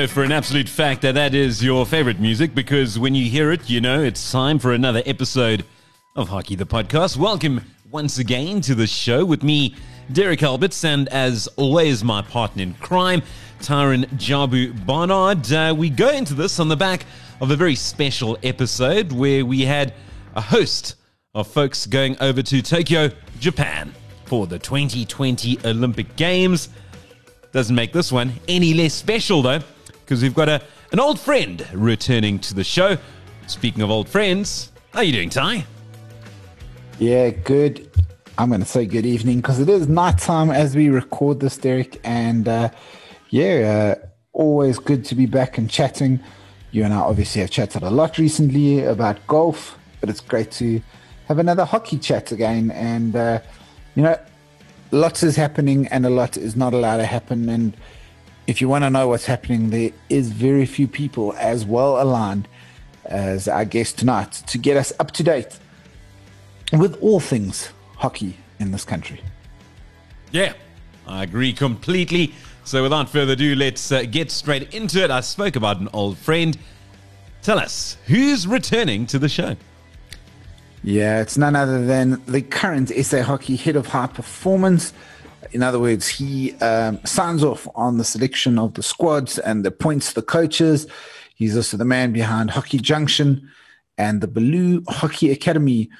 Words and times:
know 0.00 0.06
for 0.06 0.22
an 0.22 0.32
absolute 0.32 0.66
fact 0.66 1.02
that 1.02 1.12
that 1.12 1.34
is 1.34 1.62
your 1.62 1.84
favorite 1.84 2.18
music 2.18 2.54
because 2.54 2.98
when 2.98 3.14
you 3.14 3.28
hear 3.28 3.52
it, 3.52 3.68
you 3.68 3.82
know 3.82 4.02
it's 4.02 4.32
time 4.32 4.58
for 4.58 4.72
another 4.72 5.02
episode 5.04 5.62
of 6.16 6.26
Hockey 6.26 6.54
the 6.54 6.64
Podcast. 6.64 7.18
Welcome 7.18 7.60
once 7.90 8.18
again 8.18 8.62
to 8.62 8.74
the 8.74 8.86
show 8.86 9.26
with 9.26 9.42
me, 9.42 9.74
Derek 10.10 10.42
Alberts, 10.42 10.84
and 10.84 11.06
as 11.10 11.48
always, 11.56 12.02
my 12.02 12.22
partner 12.22 12.62
in 12.62 12.72
crime, 12.74 13.20
Tyron 13.58 14.06
Jabu 14.14 14.86
Barnard. 14.86 15.52
Uh, 15.52 15.74
we 15.76 15.90
go 15.90 16.08
into 16.08 16.32
this 16.32 16.58
on 16.58 16.68
the 16.68 16.76
back 16.76 17.04
of 17.42 17.50
a 17.50 17.56
very 17.56 17.74
special 17.74 18.38
episode 18.42 19.12
where 19.12 19.44
we 19.44 19.66
had 19.66 19.92
a 20.34 20.40
host 20.40 20.94
of 21.34 21.46
folks 21.46 21.84
going 21.84 22.16
over 22.22 22.40
to 22.40 22.62
Tokyo, 22.62 23.10
Japan 23.38 23.92
for 24.24 24.46
the 24.46 24.58
2020 24.58 25.58
Olympic 25.66 26.16
Games. 26.16 26.70
Doesn't 27.52 27.76
make 27.76 27.92
this 27.92 28.10
one 28.10 28.32
any 28.48 28.72
less 28.72 28.94
special, 28.94 29.42
though, 29.42 29.60
because 30.10 30.24
we've 30.24 30.34
got 30.34 30.48
a, 30.48 30.60
an 30.90 30.98
old 30.98 31.20
friend 31.20 31.64
returning 31.72 32.36
to 32.40 32.52
the 32.52 32.64
show. 32.64 32.98
Speaking 33.46 33.80
of 33.80 33.92
old 33.92 34.08
friends, 34.08 34.72
how 34.92 34.98
are 34.98 35.04
you 35.04 35.12
doing, 35.12 35.30
Ty? 35.30 35.64
Yeah, 36.98 37.30
good. 37.30 37.88
I'm 38.36 38.48
going 38.48 38.60
to 38.60 38.66
say 38.66 38.86
good 38.86 39.06
evening 39.06 39.36
because 39.36 39.60
it 39.60 39.68
is 39.68 39.86
nighttime 39.86 40.50
as 40.50 40.74
we 40.74 40.88
record 40.88 41.38
this, 41.38 41.56
Derek. 41.56 42.00
And 42.02 42.48
uh, 42.48 42.70
yeah, 43.28 43.94
uh, 44.02 44.06
always 44.32 44.80
good 44.80 45.04
to 45.04 45.14
be 45.14 45.26
back 45.26 45.58
and 45.58 45.70
chatting. 45.70 46.18
You 46.72 46.82
and 46.82 46.92
I 46.92 46.98
obviously 46.98 47.42
have 47.42 47.52
chatted 47.52 47.84
a 47.84 47.90
lot 47.90 48.18
recently 48.18 48.82
about 48.82 49.24
golf, 49.28 49.78
but 50.00 50.10
it's 50.10 50.20
great 50.20 50.50
to 50.52 50.82
have 51.28 51.38
another 51.38 51.64
hockey 51.64 51.98
chat 51.98 52.32
again. 52.32 52.72
And, 52.72 53.14
uh, 53.14 53.38
you 53.94 54.02
know, 54.02 54.18
lots 54.90 55.22
is 55.22 55.36
happening 55.36 55.86
and 55.86 56.04
a 56.04 56.10
lot 56.10 56.36
is 56.36 56.56
not 56.56 56.74
allowed 56.74 56.96
to 56.96 57.06
happen. 57.06 57.48
And 57.48 57.76
if 58.50 58.60
you 58.60 58.68
want 58.68 58.82
to 58.82 58.90
know 58.90 59.06
what's 59.06 59.26
happening, 59.26 59.70
there 59.70 59.92
is 60.08 60.32
very 60.32 60.66
few 60.66 60.88
people 60.88 61.32
as 61.38 61.64
well 61.64 62.02
aligned 62.02 62.48
as 63.04 63.46
our 63.46 63.64
guest 63.64 63.96
tonight 63.96 64.32
to 64.48 64.58
get 64.58 64.76
us 64.76 64.92
up 64.98 65.12
to 65.12 65.22
date 65.22 65.56
with 66.72 67.00
all 67.00 67.20
things 67.20 67.70
hockey 67.96 68.36
in 68.58 68.72
this 68.72 68.84
country. 68.84 69.20
Yeah, 70.32 70.54
I 71.06 71.22
agree 71.22 71.52
completely. 71.52 72.34
So 72.64 72.82
without 72.82 73.08
further 73.08 73.34
ado, 73.34 73.54
let's 73.54 73.92
uh, 73.92 74.02
get 74.02 74.32
straight 74.32 74.74
into 74.74 75.00
it. 75.04 75.12
I 75.12 75.20
spoke 75.20 75.54
about 75.54 75.78
an 75.78 75.88
old 75.92 76.18
friend. 76.18 76.58
Tell 77.42 77.58
us, 77.58 77.98
who's 78.06 78.48
returning 78.48 79.06
to 79.06 79.20
the 79.20 79.28
show? 79.28 79.54
Yeah, 80.82 81.20
it's 81.20 81.38
none 81.38 81.54
other 81.54 81.86
than 81.86 82.20
the 82.26 82.42
current 82.42 82.88
SA 82.88 83.22
Hockey 83.22 83.54
head 83.54 83.76
of 83.76 83.86
high 83.86 84.08
performance. 84.08 84.92
In 85.52 85.62
other 85.62 85.78
words, 85.78 86.06
he 86.06 86.54
um, 86.56 87.04
signs 87.04 87.42
off 87.42 87.66
on 87.74 87.98
the 87.98 88.04
selection 88.04 88.58
of 88.58 88.74
the 88.74 88.82
squads 88.82 89.38
and 89.38 89.64
the 89.64 89.68
appoints 89.68 90.12
the 90.12 90.22
coaches. 90.22 90.86
He's 91.34 91.56
also 91.56 91.76
the 91.76 91.84
man 91.84 92.12
behind 92.12 92.50
Hockey 92.50 92.78
Junction 92.78 93.48
and 93.98 94.20
the 94.20 94.28
Beaulieu 94.28 94.82
Hockey 94.88 95.30
Academy, 95.30 95.90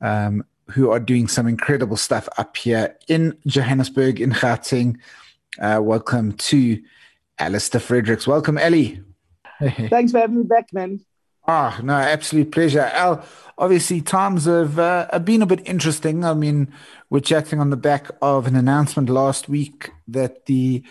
um, 0.00 0.44
who 0.68 0.90
are 0.90 1.00
doing 1.00 1.28
some 1.28 1.46
incredible 1.46 1.96
stuff 1.96 2.28
up 2.36 2.56
here 2.56 2.96
in 3.08 3.36
Johannesburg, 3.46 4.20
in 4.20 4.32
Gauteng. 4.32 4.96
Uh, 5.60 5.80
welcome 5.82 6.32
to 6.32 6.80
Alistair 7.38 7.80
Fredericks. 7.80 8.26
Welcome, 8.26 8.58
Ellie. 8.58 9.02
Thanks 9.60 10.12
for 10.12 10.20
having 10.20 10.38
me 10.38 10.44
back, 10.44 10.72
man. 10.72 11.00
Ah, 11.52 11.76
oh, 11.76 11.82
no, 11.82 11.94
absolute 11.94 12.52
pleasure. 12.52 12.92
Al, 12.94 13.24
obviously, 13.58 14.00
times 14.00 14.44
have, 14.44 14.78
uh, 14.78 15.08
have 15.10 15.24
been 15.24 15.42
a 15.42 15.46
bit 15.46 15.66
interesting. 15.66 16.24
I 16.24 16.32
mean, 16.32 16.72
we're 17.10 17.18
chatting 17.18 17.58
on 17.58 17.70
the 17.70 17.76
back 17.76 18.08
of 18.22 18.46
an 18.46 18.54
announcement 18.54 19.10
last 19.10 19.48
week 19.48 19.90
that 20.06 20.46
the 20.46 20.84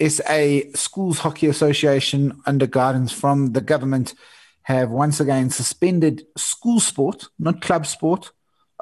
SA 0.00 0.62
Schools 0.74 1.20
Hockey 1.20 1.46
Association, 1.46 2.42
under 2.44 2.66
guidance 2.66 3.12
from 3.12 3.52
the 3.52 3.60
government, 3.60 4.14
have 4.62 4.90
once 4.90 5.20
again 5.20 5.48
suspended 5.48 6.26
school 6.36 6.80
sport, 6.80 7.28
not 7.38 7.62
club 7.62 7.86
sport, 7.86 8.32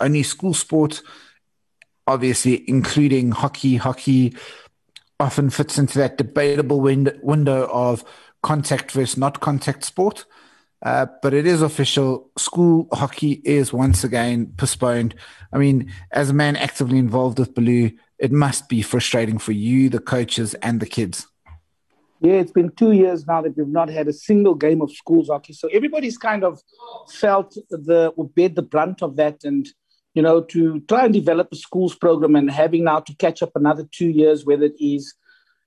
only 0.00 0.22
school 0.22 0.54
sport, 0.54 1.02
obviously, 2.06 2.66
including 2.70 3.32
hockey. 3.32 3.76
Hockey 3.76 4.34
often 5.20 5.50
fits 5.50 5.78
into 5.78 5.98
that 5.98 6.16
debatable 6.16 6.80
wind- 6.80 7.18
window 7.22 7.68
of 7.70 8.02
contact 8.42 8.92
versus 8.92 9.18
not 9.18 9.40
contact 9.40 9.84
sport. 9.84 10.24
Uh, 10.82 11.06
but 11.22 11.34
it 11.34 11.46
is 11.46 11.60
official. 11.60 12.30
School 12.38 12.88
hockey 12.92 13.42
is 13.44 13.72
once 13.72 14.04
again 14.04 14.52
postponed. 14.56 15.14
I 15.52 15.58
mean, 15.58 15.92
as 16.12 16.30
a 16.30 16.34
man 16.34 16.56
actively 16.56 16.98
involved 16.98 17.38
with 17.38 17.54
Beaulieu, 17.54 17.90
it 18.18 18.30
must 18.30 18.68
be 18.68 18.82
frustrating 18.82 19.38
for 19.38 19.52
you, 19.52 19.88
the 19.88 19.98
coaches, 19.98 20.54
and 20.54 20.80
the 20.80 20.86
kids. 20.86 21.26
Yeah, 22.20 22.34
it's 22.34 22.52
been 22.52 22.70
two 22.70 22.92
years 22.92 23.26
now 23.26 23.42
that 23.42 23.56
we've 23.56 23.68
not 23.68 23.88
had 23.88 24.08
a 24.08 24.12
single 24.12 24.54
game 24.54 24.82
of 24.82 24.92
schools 24.92 25.28
hockey. 25.28 25.52
So 25.52 25.68
everybody's 25.72 26.18
kind 26.18 26.42
of 26.44 26.60
felt 27.08 27.56
the 27.70 28.12
or 28.16 28.28
bear 28.28 28.48
the 28.48 28.62
brunt 28.62 29.02
of 29.02 29.16
that, 29.16 29.44
and 29.44 29.68
you 30.14 30.22
know, 30.22 30.42
to 30.42 30.80
try 30.88 31.04
and 31.04 31.14
develop 31.14 31.48
a 31.52 31.56
schools 31.56 31.94
program 31.94 32.34
and 32.34 32.50
having 32.50 32.84
now 32.84 33.00
to 33.00 33.14
catch 33.16 33.42
up 33.42 33.52
another 33.54 33.86
two 33.90 34.08
years, 34.08 34.44
whether 34.44 34.64
it 34.64 34.74
is 34.80 35.14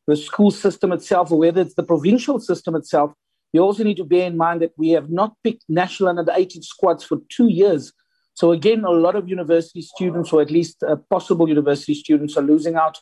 the 0.08 0.16
school 0.16 0.52
system 0.52 0.92
itself 0.92 1.32
or 1.32 1.40
whether 1.40 1.62
it's 1.62 1.76
the 1.76 1.84
provincial 1.84 2.40
system 2.40 2.76
itself 2.76 3.14
you 3.54 3.62
also 3.62 3.84
need 3.84 3.98
to 3.98 4.06
bear 4.06 4.28
in 4.28 4.38
mind 4.38 4.62
that 4.62 4.74
we 4.78 4.90
have 4.92 5.10
not 5.10 5.36
picked 5.44 5.66
national 5.68 6.10
under 6.10 6.32
18 6.34 6.62
squads 6.62 7.04
for 7.04 7.18
two 7.30 7.48
years. 7.48 7.92
So, 8.34 8.52
again, 8.52 8.84
a 8.84 8.92
lot 8.92 9.16
of 9.16 9.28
university 9.28 9.82
students, 9.82 10.32
or 10.32 10.42
at 10.42 10.52
least 10.52 10.84
uh, 10.84 10.96
possible 11.10 11.50
university 11.50 11.94
students, 11.94 12.38
are 12.38 12.44
losing 12.44 12.76
out 12.76 12.98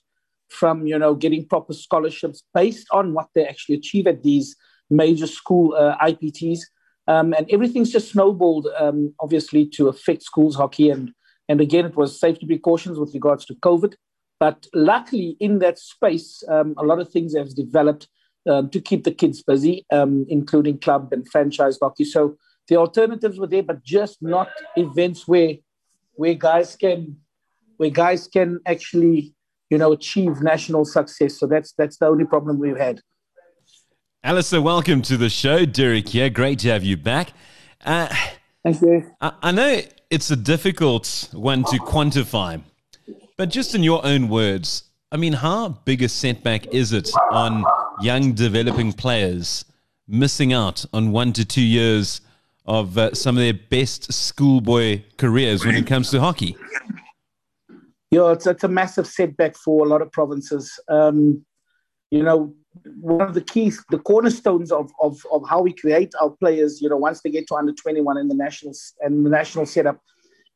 from 0.49 0.87
you 0.87 0.97
know 0.97 1.13
getting 1.13 1.47
proper 1.47 1.73
scholarships 1.73 2.43
based 2.53 2.87
on 2.91 3.13
what 3.13 3.27
they 3.35 3.45
actually 3.45 3.75
achieve 3.75 4.07
at 4.07 4.23
these 4.23 4.55
major 4.89 5.27
school 5.27 5.75
uh, 5.75 5.95
IPTs. 5.97 6.59
Um, 7.07 7.33
and 7.33 7.47
everything's 7.51 7.91
just 7.91 8.11
snowballed, 8.11 8.67
um, 8.77 9.15
obviously, 9.19 9.65
to 9.69 9.87
affect 9.87 10.21
schools 10.21 10.55
hockey. 10.55 10.91
And, 10.91 11.11
and 11.47 11.59
again, 11.59 11.85
it 11.85 11.95
was 11.95 12.19
safety 12.19 12.45
precautions 12.45 12.99
with 12.99 13.13
regards 13.15 13.45
to 13.45 13.55
COVID. 13.55 13.95
But 14.39 14.67
luckily, 14.75 15.35
in 15.39 15.59
that 15.59 15.79
space, 15.79 16.43
um, 16.47 16.75
a 16.77 16.83
lot 16.83 16.99
of 16.99 17.09
things 17.09 17.35
have 17.35 17.55
developed 17.55 18.07
um, 18.47 18.69
to 18.69 18.79
keep 18.79 19.03
the 19.03 19.11
kids 19.11 19.41
busy, 19.41 19.85
um, 19.91 20.25
including 20.29 20.79
club 20.79 21.09
and 21.11 21.27
franchise 21.29 21.77
hockey. 21.81 22.05
So 22.05 22.37
the 22.67 22.75
alternatives 22.75 23.39
were 23.39 23.47
there, 23.47 23.63
but 23.63 23.83
just 23.83 24.21
not 24.21 24.49
events 24.75 25.27
where 25.27 25.55
where 26.13 26.33
guys 26.33 26.75
can 26.75 27.17
where 27.77 27.89
guys 27.89 28.27
can 28.27 28.59
actually 28.65 29.33
you 29.69 29.77
know 29.77 29.91
achieve 29.91 30.41
national 30.41 30.85
success. 30.85 31.39
So 31.39 31.47
that's 31.47 31.73
that's 31.77 31.97
the 31.97 32.07
only 32.07 32.25
problem 32.25 32.59
we've 32.59 32.77
had. 32.77 33.01
Alistair, 34.23 34.61
welcome 34.61 35.01
to 35.03 35.17
the 35.17 35.29
show. 35.29 35.65
Derek 35.65 36.13
Yeah, 36.13 36.27
Great 36.29 36.59
to 36.59 36.69
have 36.69 36.83
you 36.83 36.97
back. 36.97 37.31
Uh, 37.85 38.13
Thank 38.63 38.81
you. 38.81 39.09
I, 39.21 39.31
I 39.41 39.51
know 39.51 39.81
it's 40.09 40.29
a 40.29 40.35
difficult 40.35 41.29
one 41.31 41.63
to 41.65 41.77
quantify, 41.77 42.61
but 43.37 43.49
just 43.49 43.73
in 43.75 43.83
your 43.83 44.05
own 44.05 44.27
words, 44.27 44.83
I 45.11 45.17
mean, 45.17 45.33
how 45.33 45.69
big 45.69 46.03
a 46.03 46.09
setback 46.09 46.67
is 46.67 46.91
it 46.91 47.09
on 47.31 47.63
young 48.01 48.33
developing 48.33 48.93
players 48.93 49.65
missing 50.07 50.53
out 50.53 50.85
on 50.93 51.11
one 51.11 51.33
to 51.33 51.45
two 51.45 51.61
years 51.61 52.21
of 52.65 52.97
uh, 52.97 53.13
some 53.13 53.37
of 53.37 53.41
their 53.41 53.53
best 53.53 54.11
schoolboy 54.11 55.01
careers 55.17 55.65
when 55.65 55.75
it 55.75 55.87
comes 55.87 56.11
to 56.11 56.19
hockey? 56.19 56.55
Yeah, 58.11 58.31
it's, 58.31 58.47
it's 58.47 58.63
a 58.63 58.67
massive 58.67 59.07
setback 59.07 59.55
for 59.55 59.85
a 59.85 59.89
lot 59.89 60.01
of 60.01 60.11
provinces. 60.11 60.79
Um, 60.87 61.45
you 62.09 62.23
know, 62.23 62.53
one 62.99 63.27
of 63.27 63.33
the 63.33 63.41
keys, 63.41 63.83
the 63.91 63.99
cornerstones 63.99 64.71
of, 64.71 64.91
of, 65.01 65.21
of 65.31 65.47
how 65.47 65.61
we 65.61 65.73
create 65.73 66.13
our 66.21 66.31
players, 66.31 66.81
you 66.81 66.89
know, 66.89 66.97
once 66.97 67.21
they 67.21 67.29
get 67.29 67.47
to 67.47 67.55
under 67.55 67.73
21 67.73 68.17
in 68.17 68.27
the 68.27 68.35
national 68.35 68.73
and 69.01 69.25
the 69.25 69.29
national 69.29 69.65
setup, 69.65 69.99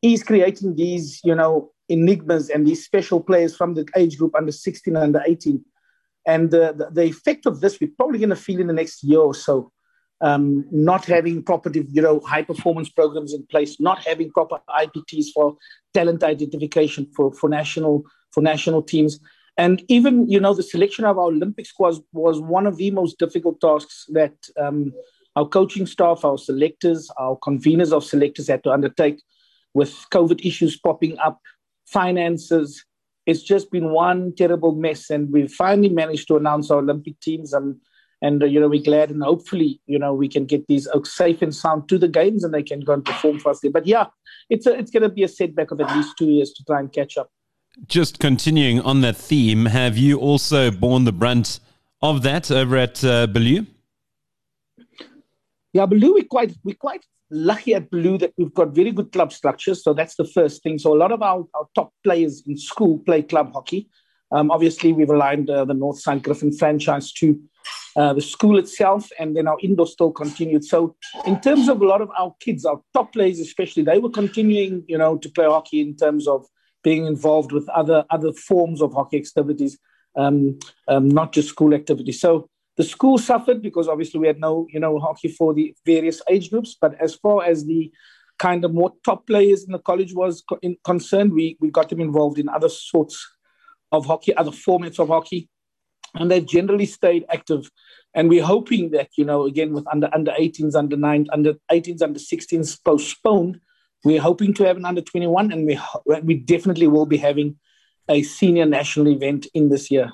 is 0.01 0.23
creating 0.23 0.75
these, 0.75 1.21
you 1.23 1.35
know, 1.35 1.71
enigmas 1.89 2.49
and 2.49 2.65
these 2.65 2.83
special 2.83 3.19
players 3.21 3.55
from 3.55 3.73
the 3.73 3.85
age 3.95 4.17
group 4.17 4.33
under 4.35 4.51
16 4.51 4.95
and 4.95 5.03
under 5.03 5.21
18 5.25 5.63
and 6.25 6.51
the, 6.51 6.73
the, 6.73 6.89
the 6.91 7.03
effect 7.03 7.45
of 7.45 7.61
this, 7.61 7.79
we're 7.79 7.91
probably 7.97 8.19
going 8.19 8.29
to 8.29 8.35
feel 8.35 8.59
in 8.59 8.67
the 8.67 8.73
next 8.73 9.03
year 9.03 9.19
or 9.19 9.33
so. 9.33 9.71
Um, 10.21 10.65
not 10.71 11.03
having 11.03 11.43
proper, 11.43 11.69
you 11.73 12.01
know, 12.01 12.21
high 12.21 12.43
performance 12.43 12.87
programs 12.87 13.33
in 13.33 13.45
place, 13.47 13.79
not 13.81 14.05
having 14.05 14.31
proper 14.31 14.59
IPTs 14.69 15.27
for 15.33 15.57
talent 15.93 16.23
identification 16.23 17.07
for, 17.15 17.33
for 17.33 17.49
national 17.49 18.03
for 18.31 18.41
national 18.41 18.81
teams, 18.83 19.19
and 19.57 19.83
even 19.89 20.29
you 20.29 20.39
know 20.39 20.53
the 20.53 20.63
selection 20.63 21.03
of 21.03 21.17
our 21.17 21.25
Olympic 21.25 21.65
squads 21.65 21.99
was 22.13 22.39
one 22.39 22.65
of 22.65 22.77
the 22.77 22.89
most 22.91 23.19
difficult 23.19 23.59
tasks 23.59 24.05
that 24.13 24.33
um, 24.57 24.93
our 25.35 25.47
coaching 25.47 25.85
staff, 25.85 26.23
our 26.23 26.37
selectors, 26.37 27.09
our 27.17 27.37
conveners 27.37 27.91
of 27.91 28.03
selectors 28.03 28.47
had 28.47 28.63
to 28.63 28.71
undertake, 28.71 29.21
with 29.73 29.91
COVID 30.11 30.45
issues 30.45 30.77
popping 30.77 31.17
up, 31.19 31.39
finances, 31.85 32.85
it's 33.25 33.43
just 33.43 33.71
been 33.71 33.91
one 33.91 34.33
terrible 34.35 34.73
mess. 34.73 35.09
And 35.09 35.31
we 35.31 35.47
finally 35.47 35.89
managed 35.89 36.27
to 36.27 36.37
announce 36.37 36.69
our 36.71 36.79
Olympic 36.79 37.19
teams. 37.19 37.53
And, 37.53 37.77
and 38.21 38.43
uh, 38.43 38.45
you 38.45 38.59
know, 38.59 38.67
we're 38.67 38.83
glad 38.83 39.09
and 39.09 39.23
hopefully, 39.23 39.81
you 39.85 39.99
know, 39.99 40.13
we 40.13 40.27
can 40.27 40.45
get 40.45 40.67
these 40.67 40.87
safe 41.03 41.41
and 41.41 41.53
sound 41.53 41.89
to 41.89 41.97
the 41.97 42.07
games 42.07 42.43
and 42.43 42.53
they 42.53 42.63
can 42.63 42.81
go 42.81 42.93
and 42.93 43.05
perform 43.05 43.39
for 43.39 43.49
us 43.49 43.59
there. 43.61 43.71
But 43.71 43.85
yeah, 43.85 44.05
it's, 44.49 44.65
a, 44.65 44.77
it's 44.77 44.91
going 44.91 45.03
to 45.03 45.09
be 45.09 45.23
a 45.23 45.27
setback 45.27 45.71
of 45.71 45.81
at 45.81 45.95
least 45.95 46.17
two 46.17 46.27
years 46.27 46.51
to 46.53 46.63
try 46.65 46.79
and 46.79 46.91
catch 46.91 47.17
up. 47.17 47.31
Just 47.87 48.19
continuing 48.19 48.79
on 48.81 49.01
that 49.01 49.17
theme, 49.17 49.65
have 49.65 49.97
you 49.97 50.19
also 50.19 50.69
borne 50.69 51.05
the 51.05 51.11
brunt 51.11 51.59
of 52.01 52.21
that 52.21 52.51
over 52.51 52.77
at 52.77 53.03
uh? 53.03 53.27
Yeah, 55.73 55.87
Beaulieu, 55.87 56.13
we're 56.13 56.23
quite, 56.25 56.55
we're 56.63 56.75
quite 56.75 57.03
lucky 57.33 57.73
at 57.73 57.89
Beaulieu 57.89 58.17
that 58.19 58.33
we've 58.37 58.53
got 58.53 58.75
very 58.75 58.91
good 58.91 59.11
club 59.11 59.33
structures. 59.33 59.83
So 59.83 59.93
that's 59.93 60.15
the 60.15 60.25
first 60.25 60.63
thing. 60.63 60.77
So 60.77 60.93
a 60.93 60.97
lot 60.97 61.11
of 61.11 61.21
our, 61.21 61.43
our 61.55 61.67
top 61.75 61.91
players 62.03 62.43
in 62.45 62.57
school 62.57 62.99
play 62.99 63.23
club 63.23 63.53
hockey. 63.53 63.89
Um, 64.31 64.49
obviously, 64.49 64.93
we've 64.93 65.09
aligned 65.09 65.49
uh, 65.49 65.65
the 65.65 65.75
Northside 65.75 66.23
Griffin 66.23 66.51
franchise 66.51 67.11
to 67.13 67.39
uh, 67.95 68.13
the 68.13 68.21
school 68.21 68.57
itself, 68.57 69.09
and 69.19 69.35
then 69.35 69.47
our 69.47 69.57
indoor 69.61 69.85
still 69.85 70.11
continued. 70.11 70.65
So, 70.65 70.95
in 71.27 71.39
terms 71.39 71.69
of 71.69 71.81
a 71.81 71.85
lot 71.85 72.01
of 72.01 72.09
our 72.17 72.33
kids, 72.39 72.65
our 72.65 72.81
top 72.93 73.13
players 73.13 73.39
especially, 73.39 73.83
they 73.83 73.99
were 73.99 74.09
continuing, 74.09 74.83
you 74.87 74.97
know, 74.97 75.17
to 75.17 75.29
play 75.29 75.45
hockey 75.45 75.81
in 75.81 75.95
terms 75.95 76.27
of 76.27 76.47
being 76.83 77.05
involved 77.05 77.51
with 77.51 77.69
other 77.69 78.05
other 78.09 78.33
forms 78.33 78.81
of 78.81 78.93
hockey 78.93 79.17
activities, 79.17 79.77
um, 80.15 80.57
um, 80.87 81.09
not 81.09 81.31
just 81.31 81.49
school 81.49 81.75
activities. 81.75 82.19
So, 82.19 82.49
the 82.75 82.83
school 82.83 83.17
suffered 83.17 83.61
because 83.61 83.87
obviously 83.87 84.19
we 84.19 84.27
had 84.27 84.39
no, 84.39 84.67
you 84.71 84.79
know, 84.79 84.99
hockey 84.99 85.27
for 85.27 85.53
the 85.53 85.75
various 85.85 86.21
age 86.29 86.49
groups. 86.49 86.75
But 86.79 86.99
as 86.99 87.15
far 87.15 87.43
as 87.43 87.65
the 87.65 87.91
kind 88.39 88.65
of 88.65 88.73
more 88.73 88.93
top 89.05 89.27
players 89.27 89.63
in 89.63 89.71
the 89.71 89.79
college 89.79 90.13
was 90.13 90.43
co- 90.47 90.59
in, 90.61 90.77
concerned, 90.83 91.33
we 91.33 91.57
we 91.59 91.69
got 91.69 91.89
them 91.89 92.01
involved 92.01 92.39
in 92.39 92.49
other 92.49 92.69
sorts 92.69 93.15
of 93.91 94.05
hockey, 94.05 94.35
other 94.35 94.51
formats 94.51 94.99
of 94.99 95.09
hockey, 95.09 95.49
and 96.15 96.31
they've 96.31 96.45
generally 96.45 96.87
stayed 96.87 97.25
active. 97.29 97.69
And 98.15 98.29
we're 98.29 98.45
hoping 98.45 98.91
that 98.91 99.09
you 99.17 99.25
know, 99.25 99.45
again 99.45 99.73
with 99.73 99.85
under 99.91 100.09
under 100.13 100.31
18s, 100.31 100.75
under 100.75 100.97
nine, 100.97 101.27
under 101.31 101.53
18s, 101.71 102.01
under 102.01 102.19
16s 102.19 102.79
postponed, 102.83 103.59
we're 104.03 104.21
hoping 104.21 104.53
to 104.55 104.65
have 104.65 104.77
an 104.77 104.85
under 104.85 105.01
21, 105.01 105.51
and 105.51 105.67
we 105.67 105.79
we 106.23 106.35
definitely 106.35 106.87
will 106.87 107.05
be 107.05 107.17
having 107.17 107.57
a 108.09 108.23
senior 108.23 108.65
national 108.65 109.07
event 109.07 109.47
in 109.53 109.69
this 109.69 109.91
year. 109.91 110.11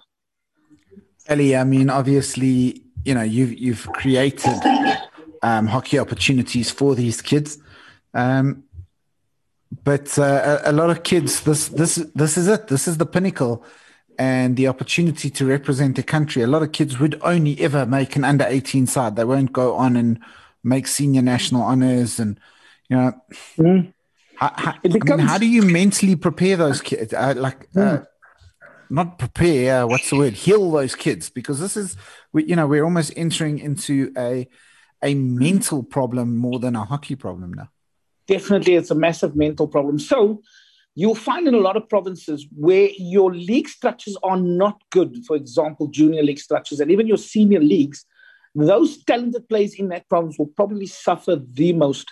Ellie, 1.30 1.56
I 1.56 1.64
mean, 1.64 1.92
obviously, 1.92 2.84
you 3.06 3.14
know, 3.14 3.22
you've 3.22 3.54
you've 3.54 3.88
created 3.94 4.58
um, 5.44 5.68
hockey 5.68 6.00
opportunities 6.00 6.72
for 6.72 6.96
these 6.96 7.22
kids, 7.22 7.60
um, 8.16 8.64
but 9.84 10.18
uh, 10.18 10.60
a, 10.66 10.72
a, 10.72 10.74
lot 10.74 10.90
of 10.90 11.04
kids, 11.04 11.42
this 11.42 11.68
this 11.68 11.96
this 12.16 12.36
is 12.36 12.48
it. 12.48 12.68
This 12.68 12.88
is 12.88 12.98
the 12.98 13.06
pinnacle, 13.06 13.64
and 14.18 14.58
the 14.58 14.68
opportunity 14.68 15.30
to 15.30 15.46
represent 15.46 15.96
the 15.96 16.04
country. 16.04 16.42
A 16.42 16.48
lot 16.48 16.64
of 16.64 16.72
kids 16.72 17.00
would 17.00 17.20
only 17.22 17.60
ever 17.62 17.86
make 17.86 18.16
an 18.16 18.24
under 18.24 18.46
eighteen 18.46 18.88
side. 18.88 19.16
They 19.16 19.24
won't 19.24 19.54
go 19.54 19.76
on 19.76 19.96
and 19.96 20.20
make 20.64 20.88
senior 20.88 21.22
national 21.22 21.62
honors, 21.62 22.20
and 22.20 22.40
you 22.90 22.98
know. 22.98 23.12
Mm. 23.58 23.94
How, 24.36 24.54
how, 24.56 24.76
becomes, 24.82 25.12
I 25.12 25.16
mean, 25.18 25.28
how 25.28 25.38
do 25.38 25.46
you 25.46 25.64
mentally 25.64 26.16
prepare 26.16 26.56
those 26.56 26.80
kids? 26.80 27.14
Uh, 27.14 27.34
like, 27.36 27.70
mm. 27.74 28.08
Not 28.90 29.20
prepare. 29.20 29.86
What's 29.86 30.10
the 30.10 30.18
word? 30.18 30.34
Heal 30.34 30.72
those 30.72 30.96
kids 30.96 31.30
because 31.30 31.60
this 31.60 31.78
is, 31.78 31.96
we, 32.34 32.46
you 32.46 32.56
know, 32.56 32.68
we're 32.68 32.84
almost 32.84 33.14
entering 33.16 33.60
into 33.60 34.12
a 34.18 34.48
a 35.02 35.16
mental 35.16 35.82
problem 35.82 36.36
more 36.36 36.60
than 36.60 36.76
a 36.76 36.84
hockey 36.84 37.16
problem 37.16 37.54
now. 37.54 37.70
Definitely, 38.28 38.76
it's 38.76 38.92
a 38.92 38.96
massive 38.96 39.36
mental 39.36 39.68
problem. 39.68 39.98
So 39.98 40.42
you'll 40.94 41.16
find 41.16 41.48
in 41.48 41.54
a 41.54 41.60
lot 41.60 41.78
of 41.78 41.88
provinces 41.88 42.46
where 42.56 42.90
your 42.98 43.34
league 43.34 43.70
structures 43.70 44.18
are 44.24 44.38
not 44.38 44.82
good. 44.90 45.24
For 45.26 45.36
example, 45.36 45.88
junior 45.88 46.22
league 46.22 46.40
structures 46.40 46.80
and 46.80 46.92
even 46.92 47.08
your 47.08 47.18
senior 47.18 47.62
leagues. 47.62 48.06
Those 48.56 49.04
talented 49.04 49.48
players 49.48 49.76
in 49.76 49.90
that 49.90 50.10
province 50.10 50.38
will 50.38 50.48
probably 50.48 50.88
suffer 50.88 51.38
the 51.38 51.72
most. 51.72 52.12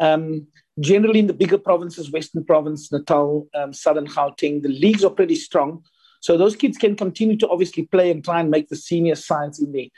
Um, 0.00 0.46
generally, 0.80 1.20
in 1.20 1.26
the 1.26 1.34
bigger 1.34 1.58
provinces, 1.58 2.10
Western 2.10 2.44
Province, 2.44 2.90
Natal, 2.90 3.48
um, 3.54 3.72
Southern 3.72 4.06
Gauteng, 4.06 4.62
the 4.62 4.68
leagues 4.68 5.04
are 5.04 5.10
pretty 5.10 5.34
strong 5.34 5.84
so 6.22 6.38
those 6.38 6.54
kids 6.54 6.78
can 6.78 6.94
continue 6.94 7.36
to 7.36 7.48
obviously 7.48 7.84
play 7.84 8.08
and 8.12 8.24
try 8.24 8.38
and 8.38 8.48
make 8.48 8.68
the 8.68 8.76
senior 8.76 9.16
sides 9.16 9.58
in 9.58 9.72
there. 9.72 9.88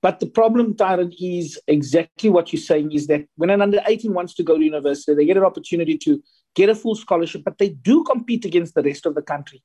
But 0.00 0.18
the 0.18 0.26
problem, 0.26 0.74
Tyron, 0.74 1.14
is 1.20 1.60
exactly 1.66 2.30
what 2.30 2.52
you're 2.52 2.60
saying 2.60 2.92
is 2.92 3.06
that 3.08 3.26
when 3.36 3.50
an 3.50 3.60
under 3.60 3.82
18 3.86 4.14
wants 4.14 4.32
to 4.34 4.42
go 4.42 4.56
to 4.56 4.64
university, 4.64 5.14
they 5.14 5.26
get 5.26 5.36
an 5.36 5.44
opportunity 5.44 5.98
to 5.98 6.22
get 6.54 6.70
a 6.70 6.74
full 6.74 6.94
scholarship, 6.94 7.42
but 7.44 7.58
they 7.58 7.68
do 7.68 8.02
compete 8.02 8.46
against 8.46 8.74
the 8.74 8.82
rest 8.82 9.04
of 9.04 9.14
the 9.14 9.20
country. 9.20 9.62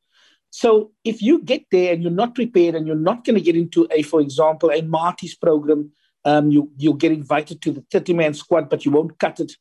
So 0.50 0.92
if 1.06 1.22
you 1.22 1.42
get 1.42 1.64
there 1.72 1.94
and 1.94 2.04
you're 2.04 2.12
not 2.12 2.36
prepared 2.36 2.76
and 2.76 2.86
you're 2.86 2.98
not 2.98 3.24
going 3.24 3.36
to 3.36 3.42
get 3.42 3.56
into 3.56 3.88
a, 3.90 4.02
for 4.02 4.20
example, 4.20 4.72
a 4.72 4.82
Maties 4.82 5.40
program, 5.40 5.92
um, 6.26 6.52
you, 6.52 6.70
you'll 6.76 6.96
get 6.96 7.14
invited 7.14 7.62
to 7.62 7.72
the 7.72 7.86
30 7.92 8.14
man 8.14 8.34
squad, 8.34 8.70
but 8.70 8.84
you 8.84 8.92
won't 8.92 9.18
cut 9.20 9.40
it. 9.40 9.54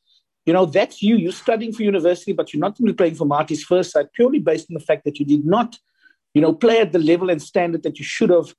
You 0.45 0.55
know, 0.55 0.67
that's 0.67 1.03
you. 1.03 1.17
You're 1.17 1.31
studying 1.31 1.73
for 1.73 1.85
university, 1.85 2.33
but 2.33 2.53
you're 2.53 2.61
not 2.61 2.77
going 2.77 2.89
to 2.89 2.93
be 2.95 2.97
playing 2.97 3.15
for 3.15 3.27
Maties 3.27 3.61
first 3.61 3.93
side 3.93 4.13
purely 4.13 4.41
based 4.41 4.67
on 4.71 4.75
the 4.75 4.81
fact 4.81 5.05
that 5.05 5.21
you 5.21 5.27
did 5.27 5.45
not 5.45 5.79
you 6.39 6.43
know, 6.43 6.55
play 6.55 6.81
at 6.81 6.93
the 6.93 7.01
level 7.01 7.31
and 7.31 7.43
standard 7.43 7.83
that 7.83 7.99
you 7.99 8.05
should 8.05 8.31
have 8.31 8.55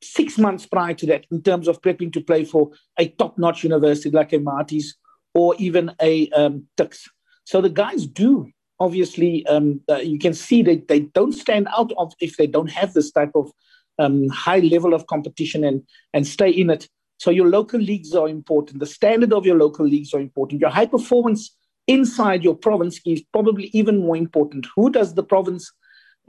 six 0.00 0.38
months 0.38 0.64
prior 0.64 0.94
to 0.94 1.04
that 1.04 1.26
in 1.30 1.42
terms 1.42 1.68
of 1.68 1.82
prepping 1.82 2.10
to 2.14 2.22
play 2.22 2.46
for 2.46 2.70
a 2.98 3.08
top-notch 3.08 3.62
university 3.62 4.08
like 4.08 4.32
a 4.32 4.38
Maties 4.38 4.94
or 5.34 5.54
even 5.58 5.94
a 6.00 6.30
um, 6.30 6.66
Tuks. 6.78 7.06
So 7.44 7.60
the 7.60 7.68
guys 7.68 8.06
do 8.06 8.48
obviously 8.78 9.46
um, 9.48 9.82
uh, 9.86 9.96
you 9.96 10.18
can 10.18 10.32
see 10.32 10.62
that 10.62 10.88
they 10.88 11.00
don't 11.00 11.32
stand 11.32 11.68
out 11.76 11.92
of 11.98 12.14
if 12.20 12.38
they 12.38 12.46
don't 12.46 12.70
have 12.70 12.94
this 12.94 13.12
type 13.12 13.32
of 13.34 13.52
um, 13.98 14.30
high 14.30 14.60
level 14.60 14.94
of 14.94 15.06
competition 15.06 15.62
and 15.62 15.82
and 16.14 16.26
stay 16.26 16.48
in 16.48 16.70
it. 16.70 16.88
So 17.18 17.30
your 17.30 17.48
local 17.48 17.80
leagues 17.80 18.14
are 18.14 18.30
important. 18.30 18.80
The 18.80 18.86
standard 18.86 19.34
of 19.34 19.44
your 19.44 19.58
local 19.58 19.84
leagues 19.84 20.14
are 20.14 20.20
important. 20.20 20.62
Your 20.62 20.70
high 20.70 20.86
performance 20.86 21.54
inside 21.86 22.42
your 22.42 22.54
province 22.54 22.98
is 23.04 23.22
probably 23.30 23.66
even 23.74 23.98
more 23.98 24.16
important. 24.16 24.66
Who 24.74 24.88
does 24.88 25.12
the 25.12 25.22
province 25.34 25.70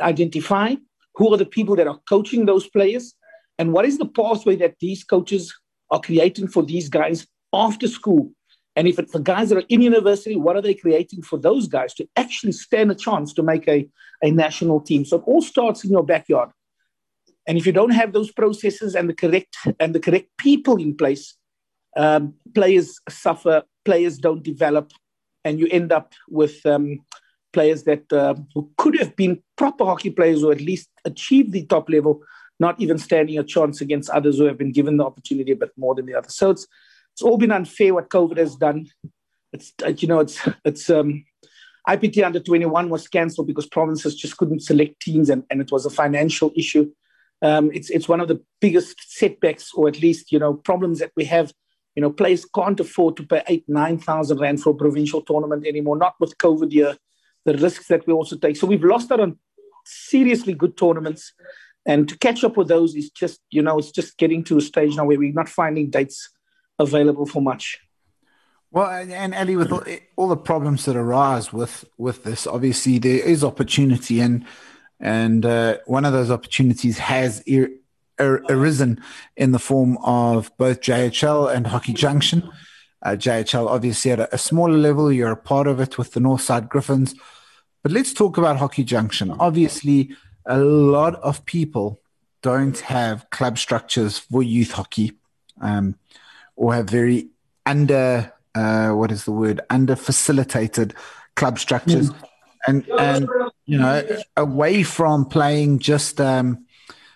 identify 0.01 0.75
who 1.15 1.33
are 1.33 1.37
the 1.37 1.45
people 1.45 1.75
that 1.75 1.87
are 1.87 1.99
coaching 2.07 2.45
those 2.45 2.67
players 2.67 3.13
and 3.57 3.73
what 3.73 3.85
is 3.85 3.97
the 3.97 4.07
pathway 4.07 4.55
that 4.57 4.75
these 4.79 5.03
coaches 5.03 5.53
are 5.91 6.01
creating 6.01 6.47
for 6.47 6.63
these 6.63 6.89
guys 6.89 7.27
after 7.53 7.87
school. 7.87 8.31
And 8.75 8.87
if 8.87 8.97
it's 8.97 9.11
the 9.11 9.19
guys 9.19 9.49
that 9.49 9.57
are 9.57 9.67
in 9.67 9.81
university, 9.81 10.37
what 10.37 10.55
are 10.55 10.61
they 10.61 10.73
creating 10.73 11.23
for 11.23 11.37
those 11.37 11.67
guys 11.67 11.93
to 11.95 12.07
actually 12.15 12.53
stand 12.53 12.89
a 12.89 12.95
chance 12.95 13.33
to 13.33 13.43
make 13.43 13.67
a, 13.67 13.87
a 14.23 14.31
national 14.31 14.79
team? 14.79 15.03
So 15.03 15.17
it 15.17 15.23
all 15.25 15.41
starts 15.41 15.83
in 15.83 15.91
your 15.91 16.05
backyard. 16.05 16.49
And 17.47 17.57
if 17.57 17.65
you 17.65 17.73
don't 17.73 17.91
have 17.91 18.13
those 18.13 18.31
processes 18.31 18.95
and 18.95 19.09
the 19.09 19.13
correct 19.13 19.57
and 19.79 19.93
the 19.93 19.99
correct 19.99 20.29
people 20.37 20.77
in 20.77 20.95
place, 20.95 21.35
um, 21.97 22.35
players 22.55 22.99
suffer, 23.09 23.63
players 23.83 24.17
don't 24.17 24.43
develop, 24.43 24.91
and 25.43 25.59
you 25.59 25.67
end 25.69 25.91
up 25.91 26.13
with 26.29 26.65
um, 26.65 26.99
players 27.53 27.83
that 27.83 28.11
uh, 28.13 28.35
could 28.77 28.97
have 28.99 29.15
been 29.15 29.41
proper 29.57 29.85
hockey 29.85 30.09
players 30.09 30.43
or 30.43 30.51
at 30.51 30.61
least 30.61 30.89
achieved 31.05 31.51
the 31.51 31.65
top 31.65 31.89
level, 31.89 32.21
not 32.59 32.79
even 32.79 32.97
standing 32.97 33.37
a 33.37 33.43
chance 33.43 33.81
against 33.81 34.09
others 34.09 34.37
who 34.37 34.45
have 34.45 34.57
been 34.57 34.71
given 34.71 34.97
the 34.97 35.05
opportunity 35.05 35.51
a 35.51 35.55
bit 35.55 35.71
more 35.77 35.95
than 35.95 36.05
the 36.05 36.15
others. 36.15 36.35
So 36.35 36.51
it's 36.51 36.67
it's 37.13 37.21
all 37.21 37.37
been 37.37 37.51
unfair 37.51 37.93
what 37.93 38.09
COVID 38.09 38.37
has 38.37 38.55
done. 38.55 38.87
It's 39.53 39.73
uh, 39.85 39.89
you 39.97 40.07
know 40.07 40.19
it's 40.19 40.39
it's 40.65 40.89
um, 40.89 41.25
IPT 41.87 42.23
under 42.23 42.39
21 42.39 42.89
was 42.89 43.07
cancelled 43.07 43.47
because 43.47 43.65
provinces 43.65 44.15
just 44.15 44.37
couldn't 44.37 44.61
select 44.61 45.01
teams 45.01 45.29
and, 45.29 45.43
and 45.49 45.61
it 45.61 45.71
was 45.71 45.85
a 45.85 45.89
financial 45.89 46.51
issue. 46.55 46.91
Um, 47.41 47.71
it's 47.73 47.89
it's 47.89 48.07
one 48.07 48.21
of 48.21 48.27
the 48.27 48.41
biggest 48.59 48.95
setbacks 49.17 49.73
or 49.73 49.87
at 49.87 49.99
least 49.99 50.31
you 50.31 50.39
know 50.39 50.53
problems 50.53 50.99
that 50.99 51.11
we 51.15 51.25
have. 51.25 51.51
You 51.95 52.01
know, 52.01 52.11
players 52.11 52.45
can't 52.45 52.79
afford 52.79 53.17
to 53.17 53.23
pay 53.23 53.43
eight, 53.47 53.65
nine 53.67 53.97
thousand 53.97 54.39
rand 54.39 54.61
for 54.61 54.69
a 54.69 54.75
provincial 54.75 55.21
tournament 55.21 55.67
anymore. 55.67 55.97
Not 55.97 56.15
with 56.19 56.37
COVID 56.37 56.71
year 56.71 56.95
the 57.45 57.57
risks 57.57 57.87
that 57.87 58.05
we 58.07 58.13
also 58.13 58.37
take. 58.37 58.55
So 58.57 58.67
we've 58.67 58.83
lost 58.83 59.11
out 59.11 59.19
on 59.19 59.37
seriously 59.85 60.53
good 60.53 60.77
tournaments. 60.77 61.33
And 61.85 62.07
to 62.09 62.17
catch 62.17 62.43
up 62.43 62.57
with 62.57 62.67
those 62.67 62.95
is 62.95 63.09
just, 63.09 63.39
you 63.49 63.61
know, 63.61 63.79
it's 63.79 63.91
just 63.91 64.17
getting 64.17 64.43
to 64.45 64.57
a 64.57 64.61
stage 64.61 64.95
now 64.95 65.05
where 65.05 65.17
we're 65.17 65.33
not 65.33 65.49
finding 65.49 65.89
dates 65.89 66.29
available 66.77 67.25
for 67.25 67.41
much. 67.41 67.79
Well, 68.71 68.89
and 68.89 69.33
Ellie, 69.33 69.57
with 69.57 69.71
all, 69.71 69.83
all, 70.15 70.27
the 70.29 70.37
problems 70.37 70.85
that 70.85 70.95
arise 70.95 71.51
with 71.51 71.83
with 71.97 72.23
this, 72.23 72.47
obviously 72.47 72.99
there 72.99 73.19
is 73.19 73.43
opportunity, 73.43 74.21
and 74.21 74.45
and 74.97 75.45
uh, 75.45 75.79
one 75.87 76.05
of 76.05 76.13
those 76.13 76.31
opportunities 76.31 76.97
has 76.99 77.43
er, 77.51 77.67
er, 78.17 78.41
arisen 78.49 79.01
in 79.35 79.51
the 79.51 79.59
form 79.59 79.97
of 79.97 80.55
both 80.57 80.79
JHL 80.79 81.53
and 81.53 81.67
Hockey 81.67 81.91
Junction. 81.91 82.49
Uh, 83.03 83.11
JHL 83.11 83.67
obviously 83.67 84.11
at 84.11 84.19
a, 84.19 84.35
a, 84.35 84.37
smaller 84.37 84.77
level, 84.77 85.11
you're 85.11 85.31
a 85.31 85.37
part 85.37 85.67
of 85.67 85.79
it 85.79 85.97
with 85.97 86.13
the 86.13 86.19
Northside 86.19 86.69
Griffins. 86.69 87.15
But 87.81 87.91
let's 87.91 88.13
talk 88.13 88.37
about 88.37 88.57
Hockey 88.57 88.83
Junction. 88.83 89.31
Obviously, 89.39 90.11
a 90.45 90.59
lot 90.59 91.15
of 91.15 91.43
people 91.45 91.99
don't 92.41 92.79
have 92.79 93.29
club 93.29 93.57
structures 93.57 94.19
for 94.19 94.43
youth 94.43 94.71
hockey 94.71 95.13
um, 95.61 95.95
or 96.55 96.73
have 96.73 96.89
very 96.89 97.29
under, 97.65 98.31
uh, 98.53 98.89
what 98.89 99.11
is 99.11 99.25
the 99.25 99.31
word, 99.31 99.61
under 99.69 99.95
facilitated 99.95 100.93
club 101.35 101.57
structures. 101.57 102.11
Mm. 102.11 102.23
And, 102.67 102.87
and, 102.99 103.29
you 103.65 103.79
know, 103.79 104.05
away 104.37 104.83
from 104.83 105.25
playing 105.25 105.79
just, 105.79 106.21
um, 106.21 106.65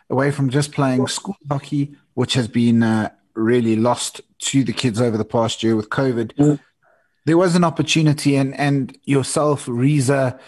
away 0.10 0.32
from 0.32 0.50
just 0.50 0.72
playing 0.72 1.08
school 1.08 1.38
hockey, 1.48 1.96
which 2.16 2.34
has 2.34 2.48
been 2.48 2.82
uh, 2.82 3.10
really 3.36 3.76
lost 3.76 4.22
to 4.40 4.64
the 4.64 4.74
kids 4.74 5.00
over 5.00 5.18
the 5.18 5.26
past 5.26 5.64
year 5.64 5.76
with 5.76 5.90
COVID. 5.90 6.34
Mm. 6.36 6.60
There 7.26 7.38
was 7.38 7.56
an 7.56 7.64
opportunity, 7.64 8.36
and 8.36 8.58
and 8.60 8.98
yourself, 9.04 9.68
Reza, 9.68 10.40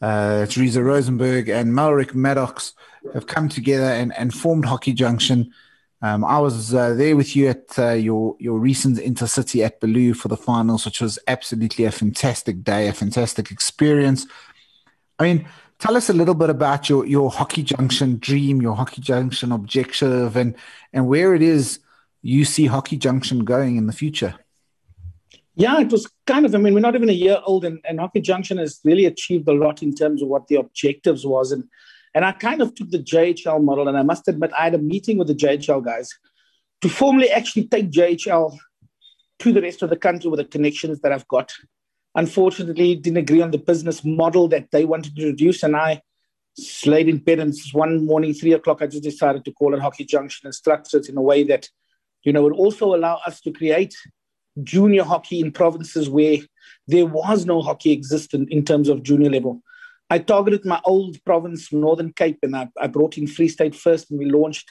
uh, 0.00 0.46
Reza 0.56 0.82
Rosenberg, 0.82 1.48
and 1.48 1.72
Malric 1.72 2.14
Maddox 2.14 2.72
have 3.12 3.26
come 3.26 3.48
together 3.48 3.84
and, 3.84 4.16
and 4.16 4.32
formed 4.32 4.64
Hockey 4.64 4.92
Junction. 4.92 5.52
Um, 6.00 6.24
I 6.24 6.38
was 6.38 6.74
uh, 6.74 6.94
there 6.94 7.16
with 7.16 7.36
you 7.36 7.48
at 7.48 7.78
uh, 7.78 7.92
your 7.92 8.34
your 8.40 8.58
recent 8.58 8.98
intercity 8.98 9.64
at 9.64 9.80
Beaulieu 9.80 10.14
for 10.14 10.28
the 10.28 10.36
finals, 10.36 10.84
which 10.84 11.00
was 11.00 11.18
absolutely 11.28 11.84
a 11.84 11.92
fantastic 11.92 12.64
day, 12.64 12.88
a 12.88 12.92
fantastic 12.92 13.50
experience. 13.50 14.26
I 15.18 15.24
mean, 15.24 15.48
tell 15.78 15.96
us 15.96 16.08
a 16.08 16.12
little 16.12 16.34
bit 16.34 16.50
about 16.50 16.88
your 16.88 17.06
your 17.06 17.30
Hockey 17.30 17.62
Junction 17.62 18.18
dream, 18.18 18.60
your 18.60 18.74
Hockey 18.74 19.00
Junction 19.00 19.52
objective, 19.52 20.36
and 20.36 20.56
and 20.92 21.06
where 21.06 21.34
it 21.34 21.42
is 21.42 21.78
you 22.22 22.44
see 22.44 22.66
Hockey 22.66 22.96
Junction 22.96 23.44
going 23.44 23.76
in 23.76 23.86
the 23.86 23.92
future. 23.92 24.36
Yeah, 25.54 25.80
it 25.80 25.90
was 25.90 26.10
kind 26.26 26.46
of. 26.46 26.54
I 26.54 26.58
mean, 26.58 26.72
we're 26.72 26.80
not 26.80 26.94
even 26.94 27.10
a 27.10 27.12
year 27.12 27.38
old, 27.44 27.64
and, 27.64 27.80
and 27.86 28.00
Hockey 28.00 28.20
Junction 28.20 28.56
has 28.56 28.80
really 28.84 29.04
achieved 29.04 29.46
a 29.48 29.52
lot 29.52 29.82
in 29.82 29.94
terms 29.94 30.22
of 30.22 30.28
what 30.28 30.46
the 30.46 30.54
objectives 30.54 31.26
was, 31.26 31.52
and 31.52 31.64
and 32.14 32.24
I 32.24 32.32
kind 32.32 32.62
of 32.62 32.74
took 32.74 32.90
the 32.90 32.98
JHL 32.98 33.62
model, 33.62 33.88
and 33.88 33.98
I 33.98 34.02
must 34.02 34.28
admit, 34.28 34.52
I 34.58 34.64
had 34.64 34.74
a 34.74 34.78
meeting 34.78 35.18
with 35.18 35.28
the 35.28 35.34
JHL 35.34 35.84
guys 35.84 36.10
to 36.82 36.88
formally 36.88 37.30
actually 37.30 37.68
take 37.68 37.90
JHL 37.90 38.56
to 39.40 39.52
the 39.52 39.62
rest 39.62 39.82
of 39.82 39.90
the 39.90 39.96
country 39.96 40.30
with 40.30 40.38
the 40.38 40.44
connections 40.44 41.00
that 41.00 41.12
I've 41.12 41.28
got. 41.28 41.52
Unfortunately, 42.14 42.94
didn't 42.96 43.18
agree 43.18 43.40
on 43.40 43.50
the 43.50 43.58
business 43.58 44.04
model 44.04 44.48
that 44.48 44.70
they 44.70 44.84
wanted 44.84 45.16
to 45.16 45.22
introduce, 45.22 45.62
and 45.62 45.76
I 45.76 46.02
slayed 46.54 47.08
in 47.08 47.18
bed. 47.18 47.38
And 47.38 47.54
one 47.72 48.04
morning, 48.04 48.34
three 48.34 48.52
o'clock, 48.52 48.82
I 48.82 48.86
just 48.86 49.02
decided 49.02 49.44
to 49.44 49.52
call 49.52 49.74
it 49.74 49.80
Hockey 49.80 50.04
Junction 50.04 50.46
and 50.46 50.54
structure 50.54 50.98
it 50.98 51.08
in 51.08 51.16
a 51.16 51.22
way 51.22 51.44
that, 51.44 51.68
you 52.24 52.32
know, 52.32 52.42
would 52.42 52.52
also 52.52 52.94
allow 52.94 53.20
us 53.26 53.40
to 53.42 53.52
create 53.52 53.94
junior 54.62 55.04
hockey 55.04 55.40
in 55.40 55.50
provinces 55.50 56.08
where 56.08 56.38
there 56.86 57.06
was 57.06 57.46
no 57.46 57.62
hockey 57.62 57.92
existent 57.92 58.50
in 58.50 58.64
terms 58.64 58.88
of 58.88 59.02
junior 59.02 59.30
level. 59.30 59.62
I 60.10 60.18
targeted 60.18 60.64
my 60.66 60.80
old 60.84 61.22
province, 61.24 61.72
Northern 61.72 62.12
Cape, 62.12 62.38
and 62.42 62.54
I, 62.54 62.68
I 62.78 62.86
brought 62.86 63.16
in 63.16 63.26
Free 63.26 63.48
State 63.48 63.74
first, 63.74 64.10
and 64.10 64.18
we 64.18 64.26
launched, 64.26 64.70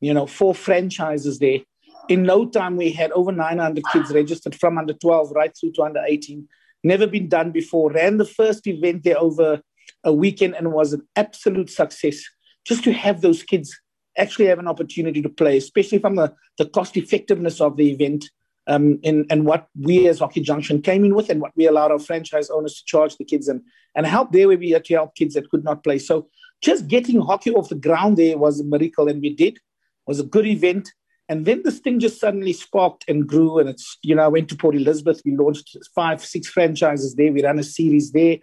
you 0.00 0.12
know, 0.12 0.26
four 0.26 0.54
franchises 0.54 1.38
there. 1.38 1.60
In 2.08 2.24
no 2.24 2.46
time, 2.48 2.76
we 2.76 2.90
had 2.90 3.12
over 3.12 3.30
900 3.30 3.84
kids 3.92 4.12
registered 4.12 4.56
from 4.56 4.78
under 4.78 4.92
12 4.92 5.30
right 5.36 5.52
through 5.56 5.72
to 5.72 5.82
under 5.82 6.02
18. 6.04 6.48
Never 6.82 7.06
been 7.06 7.28
done 7.28 7.52
before. 7.52 7.92
Ran 7.92 8.16
the 8.16 8.24
first 8.24 8.66
event 8.66 9.04
there 9.04 9.20
over 9.20 9.60
a 10.02 10.12
weekend 10.12 10.56
and 10.56 10.72
was 10.72 10.92
an 10.92 11.06
absolute 11.14 11.70
success. 11.70 12.20
Just 12.64 12.82
to 12.84 12.92
have 12.92 13.20
those 13.20 13.44
kids 13.44 13.80
actually 14.16 14.46
have 14.46 14.58
an 14.58 14.68
opportunity 14.68 15.22
to 15.22 15.28
play, 15.28 15.56
especially 15.56 15.98
from 15.98 16.16
the, 16.16 16.34
the 16.58 16.66
cost 16.66 16.96
effectiveness 16.96 17.60
of 17.60 17.76
the 17.76 17.90
event 17.90 18.30
um, 18.66 18.98
in, 19.02 19.26
and 19.30 19.44
what 19.44 19.66
we 19.78 20.06
as 20.08 20.20
Hockey 20.20 20.40
Junction 20.40 20.82
came 20.82 21.04
in 21.04 21.14
with 21.14 21.30
and 21.30 21.40
what 21.40 21.52
we 21.56 21.66
allowed 21.66 21.90
our 21.90 21.98
franchise 21.98 22.50
owners 22.50 22.78
to 22.78 22.84
charge 22.84 23.16
the 23.16 23.24
kids 23.24 23.48
and, 23.48 23.62
and 23.94 24.06
help 24.06 24.32
there 24.32 24.48
where 24.48 24.58
we 24.58 24.70
had 24.70 24.84
to 24.86 24.94
help 24.94 25.14
kids 25.14 25.34
that 25.34 25.50
could 25.50 25.64
not 25.64 25.82
play. 25.82 25.98
So 25.98 26.28
just 26.62 26.86
getting 26.88 27.20
hockey 27.20 27.50
off 27.50 27.68
the 27.68 27.74
ground 27.74 28.16
there 28.16 28.38
was 28.38 28.60
a 28.60 28.64
miracle 28.64 29.08
and 29.08 29.20
we 29.20 29.34
did. 29.34 29.56
It 29.56 29.60
was 30.06 30.20
a 30.20 30.24
good 30.24 30.46
event. 30.46 30.90
And 31.28 31.44
then 31.44 31.62
this 31.64 31.78
thing 31.78 31.98
just 31.98 32.20
suddenly 32.20 32.52
sparked 32.52 33.04
and 33.08 33.26
grew. 33.26 33.58
And 33.58 33.68
it's, 33.68 33.98
you 34.02 34.14
know, 34.14 34.24
I 34.24 34.28
went 34.28 34.48
to 34.50 34.56
Port 34.56 34.74
Elizabeth. 34.74 35.22
We 35.24 35.36
launched 35.36 35.76
five, 35.94 36.24
six 36.24 36.48
franchises 36.48 37.14
there. 37.14 37.32
We 37.32 37.42
ran 37.42 37.58
a 37.58 37.64
series 37.64 38.12
there. 38.12 38.38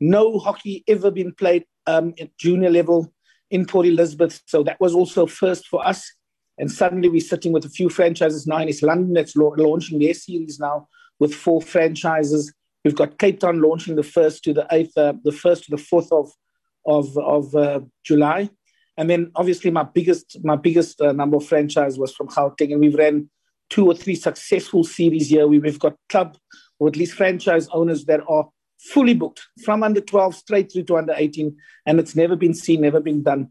No 0.00 0.38
hockey 0.38 0.84
ever 0.86 1.10
been 1.10 1.32
played 1.32 1.64
um, 1.86 2.14
at 2.20 2.36
junior 2.38 2.70
level 2.70 3.12
in 3.54 3.64
Port 3.64 3.86
Elizabeth. 3.86 4.42
So 4.46 4.64
that 4.64 4.80
was 4.80 4.94
also 4.94 5.26
first 5.26 5.68
for 5.68 5.86
us. 5.86 6.12
And 6.58 6.70
suddenly 6.70 7.08
we're 7.08 7.20
sitting 7.20 7.52
with 7.52 7.64
a 7.64 7.68
few 7.68 7.88
franchises 7.88 8.48
now 8.48 8.58
in 8.58 8.72
London 8.82 9.12
that's 9.14 9.36
launching 9.36 10.00
their 10.00 10.14
series 10.14 10.58
now 10.58 10.88
with 11.20 11.32
four 11.32 11.62
franchises. 11.62 12.52
We've 12.84 12.96
got 12.96 13.18
Cape 13.18 13.38
Town 13.38 13.62
launching 13.62 13.94
the 13.94 14.02
first 14.02 14.42
to 14.44 14.52
the 14.52 14.66
eighth, 14.72 14.98
uh, 14.98 15.14
the 15.22 15.32
first 15.32 15.64
to 15.64 15.70
the 15.70 15.82
fourth 15.90 16.10
of 16.12 16.32
of 16.86 17.16
of 17.16 17.54
uh, 17.54 17.80
July, 18.04 18.50
and 18.98 19.08
then 19.08 19.30
obviously 19.34 19.70
my 19.70 19.84
biggest 19.84 20.38
my 20.44 20.56
biggest 20.56 21.00
uh, 21.00 21.12
number 21.12 21.36
of 21.38 21.46
franchise 21.46 21.98
was 21.98 22.12
from 22.14 22.28
Gauteng, 22.28 22.72
and 22.72 22.80
we've 22.80 22.94
ran 23.04 23.30
two 23.70 23.86
or 23.86 23.94
three 23.94 24.16
successful 24.16 24.84
series 24.84 25.28
here. 25.30 25.46
We've 25.46 25.78
got 25.78 25.96
club 26.10 26.36
or 26.78 26.88
at 26.88 26.96
least 26.96 27.14
franchise 27.14 27.68
owners 27.72 28.04
that 28.04 28.20
are 28.28 28.48
fully 28.84 29.14
booked 29.14 29.46
from 29.64 29.82
under 29.82 30.00
12 30.00 30.34
straight 30.34 30.72
through 30.72 30.84
to 30.84 30.96
under 30.96 31.14
18, 31.16 31.56
and 31.86 31.98
it's 31.98 32.14
never 32.14 32.36
been 32.36 32.54
seen, 32.54 32.82
never 32.82 33.00
been 33.00 33.22
done. 33.22 33.50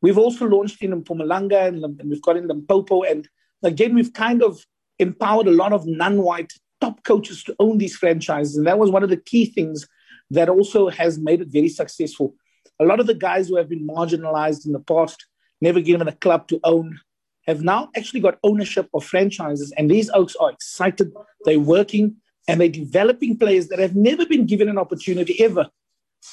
We've 0.00 0.18
also 0.18 0.46
launched 0.46 0.82
in 0.82 1.02
Mpumalanga 1.02 1.68
and, 1.68 1.84
and 1.84 2.10
we've 2.10 2.22
got 2.22 2.36
in 2.36 2.48
Limpopo. 2.48 3.02
And 3.02 3.28
again, 3.62 3.94
we've 3.94 4.12
kind 4.12 4.42
of 4.42 4.64
empowered 4.98 5.46
a 5.46 5.52
lot 5.52 5.72
of 5.72 5.86
non-white 5.86 6.52
top 6.80 7.04
coaches 7.04 7.44
to 7.44 7.54
own 7.60 7.78
these 7.78 7.96
franchises. 7.96 8.56
And 8.56 8.66
that 8.66 8.78
was 8.78 8.90
one 8.90 9.04
of 9.04 9.10
the 9.10 9.16
key 9.16 9.46
things 9.46 9.86
that 10.30 10.48
also 10.48 10.88
has 10.88 11.18
made 11.18 11.40
it 11.40 11.48
very 11.48 11.68
successful. 11.68 12.34
A 12.80 12.84
lot 12.84 12.98
of 12.98 13.06
the 13.06 13.14
guys 13.14 13.48
who 13.48 13.56
have 13.56 13.68
been 13.68 13.86
marginalized 13.86 14.66
in 14.66 14.72
the 14.72 14.80
past, 14.80 15.24
never 15.60 15.80
given 15.80 16.06
a 16.08 16.12
club 16.12 16.48
to 16.48 16.58
own, 16.64 16.98
have 17.46 17.62
now 17.62 17.90
actually 17.96 18.20
got 18.20 18.38
ownership 18.42 18.88
of 18.94 19.04
franchises. 19.04 19.72
And 19.76 19.88
these 19.88 20.10
oaks 20.10 20.34
are 20.36 20.50
excited. 20.50 21.12
They're 21.44 21.60
working 21.60 22.16
and 22.48 22.60
they're 22.60 22.68
developing 22.68 23.38
players 23.38 23.68
that 23.68 23.78
have 23.78 23.94
never 23.94 24.26
been 24.26 24.46
given 24.46 24.68
an 24.68 24.78
opportunity 24.78 25.42
ever. 25.42 25.68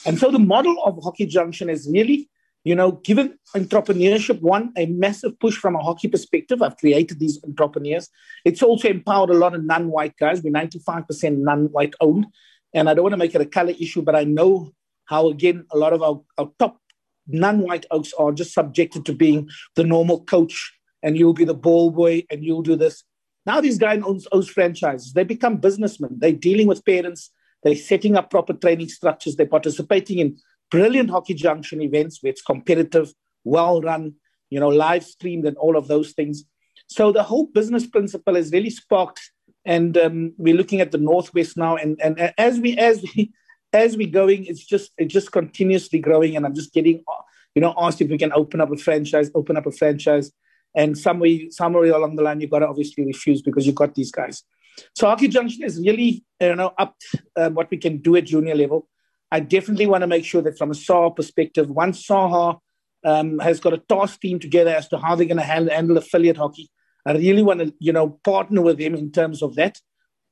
And 0.05 0.19
so 0.19 0.31
the 0.31 0.39
model 0.39 0.75
of 0.83 0.99
Hockey 1.03 1.25
Junction 1.25 1.69
is 1.69 1.89
really 1.91 2.29
you 2.63 2.75
know, 2.75 2.91
given 2.91 3.37
entrepreneurship 3.55 4.41
one 4.41 4.71
a 4.77 4.85
massive 4.85 5.39
push 5.39 5.55
from 5.55 5.75
a 5.75 5.81
hockey 5.81 6.07
perspective. 6.07 6.61
I've 6.61 6.77
created 6.77 7.19
these 7.19 7.39
entrepreneurs. 7.43 8.09
It's 8.43 8.61
also 8.61 8.89
empowered 8.89 9.29
a 9.29 9.33
lot 9.33 9.55
of 9.55 9.63
non-white 9.63 10.17
guys. 10.17 10.41
We're 10.43 10.53
95% 10.53 11.37
non-white 11.37 11.95
owned. 12.01 12.27
And 12.73 12.89
I 12.89 12.93
don't 12.93 13.03
want 13.03 13.13
to 13.13 13.17
make 13.17 13.33
it 13.33 13.41
a 13.41 13.45
color 13.45 13.73
issue, 13.79 14.01
but 14.01 14.15
I 14.15 14.25
know 14.25 14.71
how, 15.05 15.29
again, 15.29 15.65
a 15.71 15.77
lot 15.77 15.93
of 15.93 16.03
our, 16.03 16.21
our 16.37 16.51
top 16.59 16.79
non-white 17.27 17.85
oaks 17.91 18.13
are 18.13 18.31
just 18.31 18.53
subjected 18.53 19.05
to 19.05 19.13
being 19.13 19.49
the 19.75 19.83
normal 19.83 20.23
coach 20.25 20.73
and 21.01 21.17
you'll 21.17 21.33
be 21.33 21.45
the 21.45 21.53
ball 21.53 21.91
boy 21.91 22.25
and 22.29 22.43
you'll 22.43 22.61
do 22.61 22.75
this. 22.75 23.03
Now 23.45 23.61
these 23.61 23.77
guys 23.77 24.01
owns, 24.03 24.27
owns 24.31 24.49
franchises. 24.49 25.13
They 25.13 25.23
become 25.23 25.57
businessmen. 25.57 26.17
They're 26.17 26.31
dealing 26.31 26.67
with 26.67 26.85
parents. 26.85 27.31
They're 27.63 27.75
setting 27.75 28.15
up 28.15 28.29
proper 28.29 28.53
training 28.53 28.89
structures. 28.89 29.35
They're 29.35 29.45
participating 29.45 30.19
in 30.19 30.37
brilliant 30.71 31.09
Hockey 31.09 31.33
Junction 31.33 31.81
events 31.81 32.21
where 32.21 32.31
it's 32.31 32.41
competitive, 32.41 33.13
well 33.43 33.81
run, 33.81 34.15
you 34.49 34.59
know, 34.59 34.69
live 34.69 35.03
streamed 35.03 35.45
and 35.45 35.57
all 35.57 35.77
of 35.77 35.87
those 35.87 36.11
things. 36.13 36.45
So 36.87 37.11
the 37.11 37.23
whole 37.23 37.45
business 37.47 37.85
principle 37.85 38.35
is 38.35 38.51
really 38.51 38.69
sparked, 38.69 39.31
and 39.65 39.95
um, 39.97 40.33
we're 40.37 40.55
looking 40.55 40.81
at 40.81 40.91
the 40.91 40.97
northwest 40.97 41.57
now. 41.57 41.75
And 41.75 41.99
and 42.01 42.33
as 42.37 42.59
we 42.59 42.77
as 42.77 43.03
we 43.03 43.31
as 43.73 43.95
we 43.95 44.07
going, 44.07 44.45
it's 44.45 44.65
just 44.65 44.91
it's 44.97 45.13
just 45.13 45.31
continuously 45.31 45.99
growing. 45.99 46.35
And 46.35 46.45
I'm 46.45 46.55
just 46.55 46.73
getting, 46.73 47.03
you 47.55 47.61
know, 47.61 47.73
asked 47.77 48.01
if 48.01 48.09
we 48.09 48.17
can 48.17 48.33
open 48.33 48.61
up 48.61 48.71
a 48.71 48.77
franchise, 48.77 49.29
open 49.35 49.57
up 49.57 49.67
a 49.67 49.71
franchise. 49.71 50.31
And 50.75 50.97
somewhere 50.97 51.37
somewhere 51.49 51.85
along 51.85 52.15
the 52.15 52.23
line, 52.23 52.41
you've 52.41 52.51
got 52.51 52.59
to 52.59 52.67
obviously 52.67 53.05
refuse 53.05 53.41
because 53.41 53.65
you've 53.65 53.75
got 53.75 53.95
these 53.95 54.11
guys. 54.11 54.43
So 54.95 55.07
Hockey 55.07 55.27
Junction 55.27 55.63
is 55.63 55.79
really 55.79 56.23
you 56.39 56.55
know 56.55 56.73
up 56.77 56.95
um, 57.35 57.55
what 57.55 57.69
we 57.71 57.77
can 57.77 57.97
do 57.97 58.15
at 58.15 58.25
junior 58.25 58.55
level. 58.55 58.87
I 59.31 59.39
definitely 59.39 59.87
want 59.87 60.01
to 60.01 60.07
make 60.07 60.25
sure 60.25 60.41
that 60.41 60.57
from 60.57 60.71
a 60.71 60.75
SAHA 60.75 61.11
perspective, 61.11 61.69
once 61.69 62.05
SAHA 62.05 62.59
um, 63.03 63.39
has 63.39 63.59
got 63.59 63.73
a 63.73 63.77
task 63.77 64.19
team 64.21 64.39
together 64.39 64.71
as 64.71 64.87
to 64.89 64.97
how 64.97 65.15
they're 65.15 65.27
going 65.27 65.37
to 65.37 65.43
handle, 65.43 65.73
handle 65.73 65.97
affiliate 65.97 66.37
hockey, 66.37 66.69
I 67.05 67.13
really 67.13 67.43
want 67.43 67.59
to, 67.59 67.73
you 67.79 67.93
know, 67.93 68.19
partner 68.23 68.61
with 68.61 68.77
them 68.77 68.95
in 68.95 69.11
terms 69.11 69.41
of 69.41 69.55
that. 69.55 69.77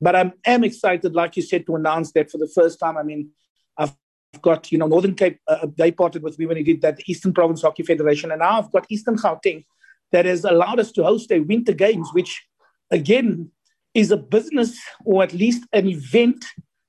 But 0.00 0.16
I 0.16 0.32
am 0.46 0.64
excited, 0.64 1.14
like 1.14 1.36
you 1.36 1.42
said, 1.42 1.66
to 1.66 1.76
announce 1.76 2.12
that 2.12 2.30
for 2.30 2.38
the 2.38 2.50
first 2.54 2.78
time. 2.78 2.96
I 2.96 3.02
mean, 3.02 3.30
I've 3.76 3.94
got, 4.42 4.70
you 4.70 4.78
know, 4.78 4.86
Northern 4.86 5.14
Cape, 5.14 5.40
uh, 5.46 5.66
they 5.76 5.90
partnered 5.90 6.22
with 6.22 6.38
me 6.38 6.46
when 6.46 6.56
he 6.56 6.62
did 6.62 6.82
that, 6.82 6.96
the 6.96 7.04
Eastern 7.06 7.32
Province 7.32 7.62
Hockey 7.62 7.82
Federation. 7.82 8.30
And 8.30 8.40
now 8.40 8.58
I've 8.58 8.70
got 8.70 8.86
Eastern 8.88 9.16
Gauteng 9.16 9.64
that 10.12 10.24
has 10.24 10.44
allowed 10.44 10.80
us 10.80 10.92
to 10.92 11.04
host 11.04 11.30
a 11.30 11.40
winter 11.40 11.72
games, 11.72 12.08
which 12.12 12.46
again 12.90 13.50
is 13.94 14.10
a 14.10 14.16
business 14.16 14.78
or 15.04 15.22
at 15.22 15.32
least 15.32 15.64
an 15.72 15.86
event 15.86 16.44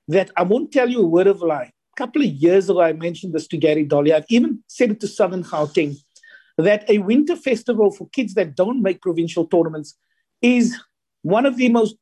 that 0.08 0.30
I 0.36 0.42
won't 0.42 0.72
tell 0.72 0.88
you 0.88 1.02
a 1.02 1.06
word 1.06 1.26
of 1.26 1.40
lie 1.40 1.72
A 1.96 1.96
couple 1.96 2.22
of 2.22 2.28
years 2.28 2.68
ago, 2.68 2.82
I 2.82 2.92
mentioned 2.92 3.32
this 3.32 3.46
to 3.48 3.56
Gary 3.56 3.84
Dolly. 3.84 4.12
I've 4.12 4.26
even 4.28 4.62
said 4.66 4.90
it 4.90 5.00
to 5.00 5.08
Southern 5.08 5.44
Gauteng 5.44 5.96
that 6.58 6.88
a 6.90 6.98
winter 6.98 7.36
festival 7.36 7.90
for 7.90 8.08
kids 8.10 8.34
that 8.34 8.54
don't 8.54 8.82
make 8.82 9.00
provincial 9.00 9.46
tournaments 9.46 9.96
is 10.42 10.76
one 11.22 11.46
of 11.46 11.56
the 11.56 11.68
most, 11.68 11.96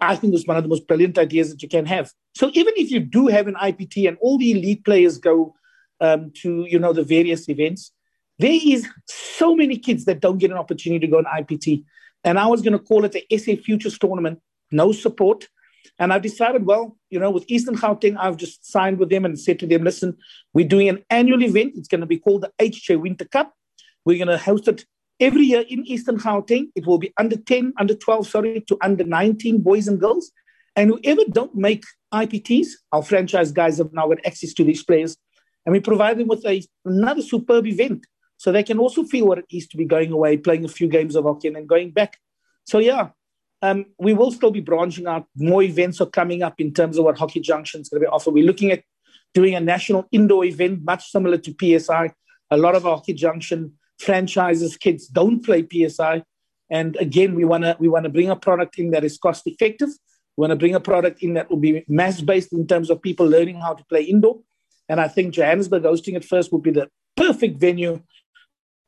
I 0.00 0.16
think, 0.16 0.34
is 0.34 0.46
one 0.46 0.56
of 0.56 0.62
the 0.62 0.68
most 0.68 0.86
brilliant 0.86 1.18
ideas 1.18 1.50
that 1.50 1.62
you 1.62 1.68
can 1.68 1.86
have. 1.86 2.10
So 2.34 2.50
even 2.54 2.74
if 2.76 2.90
you 2.90 3.00
do 3.00 3.28
have 3.28 3.46
an 3.46 3.54
IPT 3.54 4.08
and 4.08 4.16
all 4.20 4.38
the 4.38 4.52
elite 4.52 4.84
players 4.84 5.18
go 5.18 5.54
um, 6.00 6.32
to, 6.42 6.66
you 6.68 6.78
know, 6.78 6.92
the 6.92 7.04
various 7.04 7.48
events, 7.48 7.92
there 8.38 8.58
is 8.64 8.86
so 9.06 9.54
many 9.54 9.78
kids 9.78 10.04
that 10.04 10.20
don't 10.20 10.38
get 10.38 10.50
an 10.50 10.58
opportunity 10.58 11.06
to 11.06 11.10
go 11.10 11.18
on 11.18 11.24
IPT. 11.24 11.84
And 12.24 12.38
I 12.38 12.46
was 12.46 12.60
going 12.62 12.72
to 12.72 12.78
call 12.78 13.04
it 13.04 13.12
the 13.12 13.38
SA 13.38 13.62
Futures 13.62 13.98
Tournament, 13.98 14.40
no 14.70 14.92
support, 14.92 15.48
and 15.98 16.12
I've 16.12 16.22
decided, 16.22 16.66
well, 16.66 16.96
you 17.10 17.18
know, 17.18 17.30
with 17.30 17.44
Eastern 17.48 17.76
Gauteng, 17.76 18.16
I've 18.18 18.36
just 18.36 18.70
signed 18.70 18.98
with 18.98 19.08
them 19.08 19.24
and 19.24 19.38
said 19.38 19.58
to 19.60 19.66
them, 19.66 19.84
listen, 19.84 20.16
we're 20.52 20.68
doing 20.68 20.88
an 20.88 21.04
annual 21.10 21.42
event. 21.42 21.74
It's 21.76 21.88
going 21.88 22.00
to 22.00 22.06
be 22.06 22.18
called 22.18 22.42
the 22.42 22.52
HJ 22.58 23.00
Winter 23.00 23.24
Cup. 23.24 23.54
We're 24.04 24.18
going 24.18 24.36
to 24.36 24.42
host 24.42 24.68
it 24.68 24.84
every 25.20 25.42
year 25.42 25.64
in 25.68 25.86
Eastern 25.86 26.18
Gauteng. 26.18 26.68
It 26.74 26.86
will 26.86 26.98
be 26.98 27.12
under 27.16 27.36
10, 27.36 27.74
under 27.78 27.94
12, 27.94 28.26
sorry, 28.26 28.60
to 28.68 28.76
under 28.82 29.04
19 29.04 29.62
boys 29.62 29.88
and 29.88 29.98
girls. 29.98 30.30
And 30.74 30.90
whoever 30.90 31.22
don't 31.30 31.54
make 31.54 31.84
IPTs, 32.12 32.68
our 32.92 33.02
franchise 33.02 33.50
guys 33.50 33.78
have 33.78 33.92
now 33.92 34.08
got 34.08 34.24
access 34.26 34.52
to 34.54 34.64
these 34.64 34.84
players. 34.84 35.16
And 35.64 35.72
we 35.72 35.80
provide 35.80 36.18
them 36.18 36.28
with 36.28 36.44
a, 36.46 36.62
another 36.84 37.22
superb 37.22 37.66
event 37.66 38.06
so 38.36 38.52
they 38.52 38.62
can 38.62 38.78
also 38.78 39.04
feel 39.04 39.26
what 39.26 39.38
it 39.38 39.46
is 39.50 39.66
to 39.68 39.76
be 39.76 39.84
going 39.84 40.12
away, 40.12 40.36
playing 40.36 40.64
a 40.64 40.68
few 40.68 40.88
games 40.88 41.16
of 41.16 41.24
hockey, 41.24 41.48
and 41.48 41.56
then 41.56 41.66
going 41.66 41.90
back. 41.90 42.18
So 42.64 42.78
yeah, 42.78 43.10
um, 43.62 43.86
we 43.98 44.12
will 44.12 44.30
still 44.30 44.50
be 44.50 44.60
branching 44.60 45.06
out. 45.06 45.26
More 45.36 45.62
events 45.62 46.00
are 46.00 46.06
coming 46.06 46.42
up 46.42 46.60
in 46.60 46.72
terms 46.72 46.98
of 46.98 47.04
what 47.04 47.18
Hockey 47.18 47.40
Junction 47.40 47.80
is 47.80 47.88
going 47.88 48.02
to 48.02 48.06
be 48.06 48.10
offered. 48.10 48.34
We're 48.34 48.44
looking 48.44 48.70
at 48.70 48.82
doing 49.34 49.54
a 49.54 49.60
national 49.60 50.06
indoor 50.12 50.44
event, 50.44 50.84
much 50.84 51.10
similar 51.10 51.38
to 51.38 51.54
PSI. 51.58 52.12
A 52.50 52.56
lot 52.56 52.74
of 52.74 52.82
Hockey 52.82 53.14
Junction 53.14 53.72
franchises, 53.98 54.76
kids 54.76 55.06
don't 55.06 55.44
play 55.44 55.66
PSI, 55.66 56.22
and 56.70 56.96
again, 56.96 57.34
we 57.34 57.44
want 57.44 57.64
to 57.64 57.76
we 57.78 57.88
want 57.88 58.04
to 58.04 58.10
bring 58.10 58.30
a 58.30 58.36
product 58.36 58.78
in 58.78 58.90
that 58.90 59.04
is 59.04 59.18
cost 59.18 59.46
effective. 59.46 59.88
We 60.36 60.42
want 60.42 60.50
to 60.50 60.56
bring 60.56 60.74
a 60.74 60.80
product 60.80 61.22
in 61.22 61.34
that 61.34 61.48
will 61.48 61.56
be 61.58 61.84
mass 61.88 62.20
based 62.20 62.52
in 62.52 62.66
terms 62.66 62.90
of 62.90 63.00
people 63.00 63.26
learning 63.26 63.60
how 63.60 63.74
to 63.74 63.84
play 63.86 64.02
indoor. 64.02 64.40
And 64.88 65.00
I 65.00 65.08
think 65.08 65.34
Johannesburg 65.34 65.84
hosting 65.84 66.14
it 66.14 66.24
first 66.24 66.52
would 66.52 66.62
be 66.62 66.72
the 66.72 66.88
perfect 67.16 67.58
venue 67.58 68.02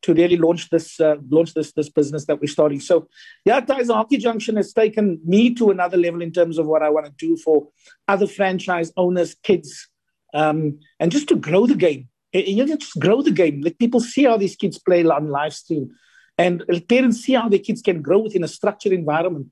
to 0.03 0.15
really 0.15 0.37
launch 0.37 0.71
this 0.71 1.01
uh, 1.01 1.17
launch 1.31 1.55
this 1.55 1.73
this 1.73 1.89
business 1.89 2.27
that 2.27 2.41
we're 2.41 2.47
starting. 2.47 2.81
So, 2.81 3.09
yeah, 3.45 3.61
Tyson 3.61 3.95
Hockey 3.95 4.19
Junction 4.19 4.57
has 4.57 4.73
taken 4.73 5.21
me 5.25 5.55
to 5.55 5.71
another 5.71 5.97
level 5.97 6.23
in 6.23 6.33
terms 6.33 6.59
of 6.59 6.67
what 6.67 6.83
I 6.83 6.91
want 6.91 7.07
to 7.07 7.13
do 7.19 7.37
for 7.37 7.69
other 8.07 8.27
franchise 8.27 8.93
owners, 8.97 9.35
kids, 9.43 9.89
um, 10.35 10.79
and 11.01 11.11
just 11.11 11.29
to 11.29 11.37
grow 11.37 11.67
the 11.67 11.75
game. 11.75 12.09
You 12.33 12.67
know, 12.67 12.77
just 12.77 12.99
grow 13.01 13.23
the 13.23 13.31
game. 13.31 13.63
Let 13.63 13.79
people 13.79 14.01
see 14.01 14.25
how 14.25 14.37
these 14.37 14.55
kids 14.55 14.79
play 14.79 15.05
on 15.05 15.31
live 15.31 15.55
stream, 15.55 15.91
and 16.37 16.65
parents 16.89 17.23
see 17.23 17.35
how 17.35 17.49
their 17.49 17.59
kids 17.59 17.83
can 17.83 18.03
grow 18.03 18.19
within 18.19 18.45
a 18.45 18.49
structured 18.49 18.93
environment. 18.93 19.49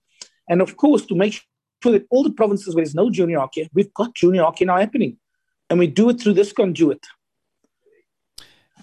And 0.48 0.60
of 0.62 0.76
course, 0.76 1.04
to 1.06 1.14
make 1.14 1.42
sure 1.82 1.92
that 1.92 2.06
all 2.10 2.22
the 2.22 2.30
provinces 2.30 2.74
where 2.74 2.84
there's 2.84 2.94
no 2.94 3.10
junior 3.10 3.40
hockey, 3.40 3.68
we've 3.72 3.92
got 3.94 4.14
junior 4.14 4.42
hockey 4.42 4.66
now 4.66 4.76
happening, 4.76 5.16
and 5.70 5.78
we 5.78 5.86
do 5.86 6.10
it 6.10 6.20
through 6.20 6.34
this 6.34 6.52
conduit. 6.52 7.04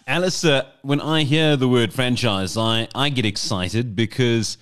Alistair, 0.06 0.66
when 0.82 1.00
I 1.00 1.24
hear 1.24 1.56
the 1.56 1.68
word 1.68 1.94
franchise, 1.94 2.58
I, 2.58 2.90
I 2.94 3.08
get 3.08 3.26
excited 3.26 3.96
because 3.96 4.58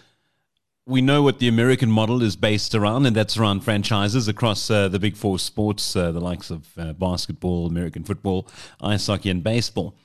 we 0.86 1.02
know 1.02 1.24
what 1.24 1.40
the 1.40 1.48
American 1.48 1.90
model 1.90 2.22
is 2.22 2.36
based 2.36 2.76
around, 2.76 3.08
and 3.08 3.16
that's 3.16 3.38
around 3.38 3.62
franchises 3.62 4.28
across 4.28 4.70
uh, 4.70 4.88
the 4.88 5.00
big 5.00 5.16
four 5.16 5.40
sports, 5.40 5.96
uh, 5.96 6.12
the 6.12 6.20
likes 6.20 6.52
of 6.52 6.68
uh, 6.78 6.94
basketball, 6.94 7.66
American 7.66 8.04
football, 8.04 8.48
ice 8.82 9.08
hockey, 9.08 9.32
and 9.32 9.44
baseball. 9.44 9.96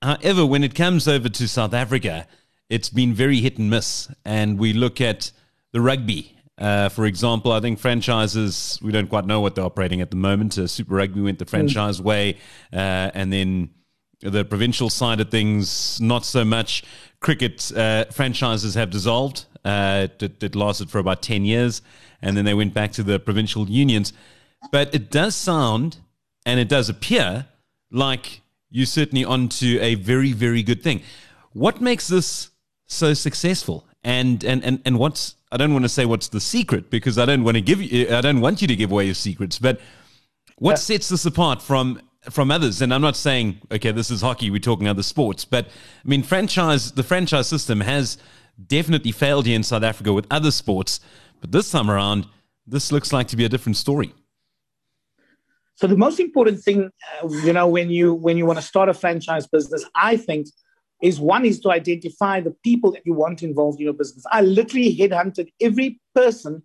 However, 0.00 0.46
when 0.46 0.64
it 0.64 0.74
comes 0.74 1.06
over 1.06 1.28
to 1.28 1.48
South 1.48 1.74
Africa, 1.74 2.26
it's 2.70 2.88
been 2.88 3.12
very 3.12 3.40
hit 3.40 3.58
and 3.58 3.68
miss. 3.68 4.08
And 4.24 4.58
we 4.58 4.72
look 4.72 5.00
at 5.00 5.30
the 5.72 5.80
rugby. 5.80 6.36
Uh, 6.56 6.88
for 6.88 7.04
example, 7.04 7.52
I 7.52 7.60
think 7.60 7.78
franchises, 7.78 8.78
we 8.82 8.92
don't 8.92 9.08
quite 9.08 9.26
know 9.26 9.40
what 9.40 9.54
they're 9.54 9.64
operating 9.64 10.00
at 10.00 10.10
the 10.10 10.16
moment. 10.16 10.56
Uh, 10.56 10.66
Super 10.66 10.94
Rugby 10.94 11.20
went 11.20 11.38
the 11.38 11.44
mm. 11.44 11.50
franchise 11.50 12.00
way, 12.00 12.36
uh, 12.72 13.10
and 13.14 13.32
then 13.32 13.70
the 14.20 14.44
provincial 14.44 14.90
side 14.90 15.20
of 15.20 15.30
things, 15.30 16.00
not 16.00 16.24
so 16.24 16.44
much. 16.44 16.82
Cricket 17.20 17.70
uh, 17.76 18.06
franchises 18.06 18.74
have 18.74 18.90
dissolved. 18.90 19.46
Uh, 19.64 20.08
it, 20.20 20.42
it, 20.42 20.54
lasted 20.54 20.90
for 20.90 20.98
about 20.98 21.20
10 21.22 21.44
years, 21.44 21.82
and 22.22 22.36
then 22.36 22.44
they 22.44 22.54
went 22.54 22.72
back 22.72 22.92
to 22.92 23.02
the 23.02 23.18
provincial 23.18 23.68
unions. 23.68 24.12
But 24.72 24.94
it 24.94 25.10
does 25.10 25.36
sound 25.36 25.98
and 26.46 26.58
it 26.58 26.68
does 26.68 26.88
appear 26.88 27.46
like 27.90 28.40
you're 28.70 28.86
certainly 28.86 29.24
onto 29.24 29.78
a 29.80 29.94
very, 29.96 30.32
very 30.32 30.62
good 30.62 30.82
thing. 30.82 31.02
What 31.52 31.80
makes 31.80 32.08
this 32.08 32.50
so 32.86 33.14
successful? 33.14 33.86
And, 34.04 34.44
and, 34.44 34.64
and, 34.64 34.80
and 34.84 34.98
what's, 34.98 35.34
I 35.50 35.56
don't 35.56 35.72
want 35.72 35.84
to 35.84 35.88
say 35.88 36.06
what's 36.06 36.28
the 36.28 36.40
secret 36.40 36.90
because 36.90 37.18
I 37.18 37.26
don't 37.26 37.44
want 37.44 37.56
to 37.56 37.60
give 37.60 37.82
you, 37.82 38.14
I 38.14 38.20
don't 38.20 38.40
want 38.40 38.62
you 38.62 38.68
to 38.68 38.76
give 38.76 38.90
away 38.90 39.06
your 39.06 39.14
secrets, 39.14 39.58
but 39.58 39.80
what 40.56 40.78
sets 40.78 41.08
this 41.08 41.24
apart 41.24 41.62
from 41.62 42.00
from 42.22 42.50
others. 42.50 42.82
And 42.82 42.92
I'm 42.92 43.02
not 43.02 43.16
saying, 43.16 43.60
okay, 43.70 43.92
this 43.92 44.10
is 44.10 44.20
hockey, 44.20 44.50
we're 44.50 44.58
talking 44.58 44.88
other 44.88 45.02
sports. 45.02 45.44
But 45.44 45.66
I 45.66 46.08
mean, 46.08 46.22
franchise, 46.22 46.92
the 46.92 47.02
franchise 47.02 47.46
system 47.46 47.80
has 47.80 48.18
definitely 48.66 49.12
failed 49.12 49.46
here 49.46 49.56
in 49.56 49.62
South 49.62 49.82
Africa 49.82 50.12
with 50.12 50.26
other 50.30 50.50
sports. 50.50 51.00
But 51.40 51.52
this 51.52 51.70
time 51.70 51.90
around, 51.90 52.26
this 52.66 52.92
looks 52.92 53.12
like 53.12 53.28
to 53.28 53.36
be 53.36 53.44
a 53.44 53.48
different 53.48 53.76
story. 53.76 54.12
So 55.76 55.86
the 55.86 55.96
most 55.96 56.18
important 56.18 56.60
thing, 56.60 56.90
uh, 57.22 57.28
you 57.28 57.52
know, 57.52 57.68
when 57.68 57.88
you 57.88 58.12
when 58.12 58.36
you 58.36 58.46
want 58.46 58.58
to 58.58 58.64
start 58.64 58.88
a 58.88 58.94
franchise 58.94 59.46
business, 59.46 59.84
I 59.94 60.16
think, 60.16 60.48
is 61.00 61.20
one 61.20 61.44
is 61.44 61.60
to 61.60 61.70
identify 61.70 62.40
the 62.40 62.50
people 62.64 62.90
that 62.92 63.02
you 63.06 63.14
want 63.14 63.44
involved 63.44 63.78
in 63.78 63.84
your 63.84 63.94
business. 63.94 64.24
I 64.32 64.40
literally 64.40 64.96
headhunted 64.96 65.52
every 65.60 66.00
person 66.16 66.64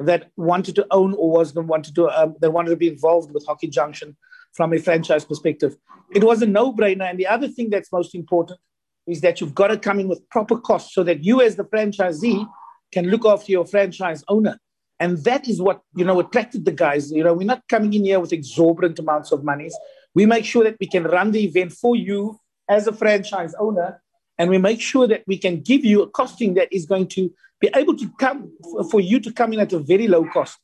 that 0.00 0.30
wanted 0.38 0.76
to 0.76 0.86
own 0.90 1.12
or 1.12 1.30
was 1.30 1.54
wanted 1.54 1.94
to 1.96 2.08
um, 2.08 2.36
that 2.40 2.52
wanted 2.52 2.70
to 2.70 2.76
be 2.76 2.88
involved 2.88 3.34
with 3.34 3.44
Hockey 3.44 3.68
Junction 3.68 4.16
from 4.54 4.72
a 4.72 4.78
franchise 4.78 5.24
perspective. 5.24 5.76
It 6.14 6.24
was 6.24 6.42
a 6.42 6.46
no 6.46 6.72
brainer. 6.72 7.08
And 7.10 7.18
the 7.18 7.26
other 7.26 7.48
thing 7.48 7.70
that's 7.70 7.92
most 7.92 8.14
important 8.14 8.58
is 9.06 9.20
that 9.20 9.40
you've 9.40 9.54
got 9.54 9.68
to 9.68 9.78
come 9.78 10.00
in 10.00 10.08
with 10.08 10.28
proper 10.30 10.58
costs 10.58 10.94
so 10.94 11.02
that 11.04 11.24
you, 11.24 11.40
as 11.40 11.56
the 11.56 11.64
franchisee, 11.64 12.48
can 12.92 13.08
look 13.08 13.26
after 13.26 13.52
your 13.52 13.66
franchise 13.66 14.24
owner. 14.28 14.58
And 15.00 15.18
that 15.24 15.48
is 15.48 15.60
what 15.60 15.80
you 15.94 16.04
know 16.04 16.20
attracted 16.20 16.64
the 16.64 16.72
guys. 16.72 17.10
You 17.10 17.24
know, 17.24 17.34
we're 17.34 17.46
not 17.46 17.66
coming 17.68 17.92
in 17.92 18.04
here 18.04 18.20
with 18.20 18.32
exorbitant 18.32 18.98
amounts 18.98 19.32
of 19.32 19.44
monies. 19.44 19.76
We 20.14 20.24
make 20.24 20.44
sure 20.44 20.62
that 20.64 20.76
we 20.80 20.86
can 20.86 21.02
run 21.02 21.32
the 21.32 21.44
event 21.44 21.72
for 21.72 21.96
you 21.96 22.38
as 22.68 22.86
a 22.86 22.92
franchise 22.92 23.54
owner, 23.58 24.00
and 24.38 24.48
we 24.48 24.58
make 24.58 24.80
sure 24.80 25.08
that 25.08 25.24
we 25.26 25.36
can 25.36 25.60
give 25.60 25.84
you 25.84 26.02
a 26.02 26.08
costing 26.08 26.54
that 26.54 26.72
is 26.72 26.86
going 26.86 27.08
to 27.08 27.32
be 27.60 27.70
able 27.74 27.96
to 27.96 28.08
come 28.18 28.52
for 28.90 29.00
you 29.00 29.18
to 29.20 29.32
come 29.32 29.52
in 29.52 29.60
at 29.60 29.72
a 29.72 29.80
very 29.80 30.06
low 30.06 30.24
cost. 30.32 30.58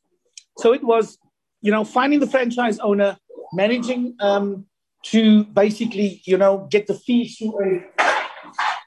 So 0.59 0.73
it 0.73 0.85
was, 0.85 1.19
you 1.61 1.73
know, 1.73 1.85
finding 1.85 2.21
the 2.21 2.27
franchise 2.27 2.79
owner, 2.79 3.19
managing 3.53 4.17
um, 4.21 4.67
to 5.07 5.45
basically, 5.45 6.23
you 6.25 6.37
know, 6.37 6.69
get 6.71 6.87
the 6.87 6.95
fees 6.95 7.37
to 7.39 7.47
a, 7.65 8.03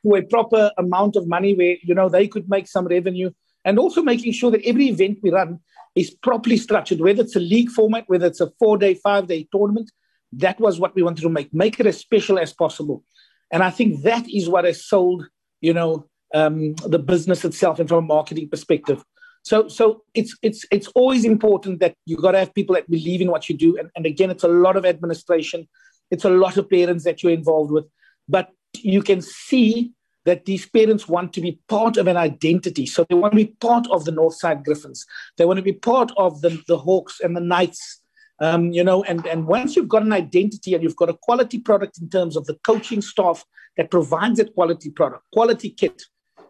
to 0.03 0.15
a 0.15 0.21
proper 0.23 0.71
amount 0.77 1.15
of 1.15 1.27
money 1.27 1.53
where, 1.53 1.77
you 1.81 1.95
know, 1.95 2.09
they 2.09 2.27
could 2.27 2.49
make 2.49 2.67
some 2.67 2.87
revenue 2.87 3.31
and 3.65 3.79
also 3.79 4.01
making 4.01 4.33
sure 4.33 4.51
that 4.51 4.65
every 4.65 4.87
event 4.87 5.19
we 5.23 5.31
run 5.31 5.59
is 5.95 6.11
properly 6.11 6.57
structured, 6.57 6.99
whether 6.99 7.21
it's 7.21 7.35
a 7.35 7.39
league 7.39 7.69
format, 7.69 8.03
whether 8.07 8.27
it's 8.27 8.41
a 8.41 8.51
four 8.59 8.77
day, 8.77 8.93
five 8.95 9.27
day 9.27 9.47
tournament. 9.51 9.91
That 10.33 10.59
was 10.59 10.79
what 10.79 10.95
we 10.95 11.03
wanted 11.03 11.21
to 11.21 11.29
make, 11.29 11.53
make 11.53 11.79
it 11.79 11.85
as 11.85 11.97
special 11.97 12.39
as 12.39 12.53
possible. 12.53 13.03
And 13.51 13.63
I 13.63 13.69
think 13.69 14.01
that 14.01 14.27
is 14.27 14.49
what 14.49 14.65
has 14.65 14.85
sold, 14.85 15.27
you 15.61 15.73
know, 15.73 16.09
um, 16.33 16.73
the 16.73 16.97
business 16.97 17.45
itself 17.45 17.79
and 17.79 17.87
from 17.87 17.99
a 17.99 18.07
marketing 18.07 18.49
perspective. 18.49 19.03
So, 19.43 19.67
so 19.67 20.03
it's 20.13 20.35
it's 20.41 20.65
it's 20.71 20.87
always 20.95 21.25
important 21.25 21.79
that 21.81 21.95
you 22.05 22.15
got 22.17 22.31
to 22.31 22.39
have 22.39 22.53
people 22.53 22.75
that 22.75 22.89
believe 22.89 23.21
in 23.21 23.29
what 23.29 23.49
you 23.49 23.57
do. 23.57 23.77
And, 23.77 23.89
and 23.95 24.05
again, 24.05 24.31
it's 24.31 24.45
a 24.45 24.47
lot 24.47 24.77
of 24.77 24.85
administration, 24.85 25.67
it's 26.09 26.23
a 26.23 26.29
lot 26.29 26.57
of 26.57 26.69
parents 26.69 27.03
that 27.03 27.21
you're 27.21 27.33
involved 27.33 27.71
with, 27.71 27.85
but 28.27 28.49
you 28.73 29.01
can 29.01 29.21
see 29.21 29.91
that 30.25 30.45
these 30.45 30.65
parents 30.65 31.07
want 31.09 31.33
to 31.33 31.41
be 31.41 31.59
part 31.67 31.97
of 31.97 32.07
an 32.07 32.15
identity. 32.15 32.85
So 32.85 33.05
they 33.09 33.15
want 33.15 33.33
to 33.33 33.37
be 33.45 33.53
part 33.59 33.85
of 33.91 34.05
the 34.05 34.11
Northside 34.11 34.63
Griffins. 34.63 35.05
They 35.37 35.45
want 35.45 35.57
to 35.57 35.63
be 35.63 35.73
part 35.73 36.11
of 36.15 36.39
the, 36.41 36.61
the 36.67 36.77
Hawks 36.77 37.19
and 37.19 37.35
the 37.35 37.41
Knights. 37.41 37.99
Um, 38.39 38.71
you 38.71 38.83
know, 38.83 39.03
and, 39.03 39.25
and 39.27 39.45
once 39.45 39.75
you've 39.75 39.89
got 39.89 40.03
an 40.03 40.13
identity 40.13 40.73
and 40.73 40.83
you've 40.83 40.95
got 40.95 41.09
a 41.09 41.17
quality 41.21 41.59
product 41.59 41.99
in 42.01 42.09
terms 42.09 42.35
of 42.35 42.45
the 42.45 42.55
coaching 42.63 43.01
staff 43.01 43.43
that 43.77 43.91
provides 43.91 44.37
that 44.37 44.53
quality 44.53 44.89
product, 44.89 45.23
quality 45.33 45.69
kit, 45.69 46.01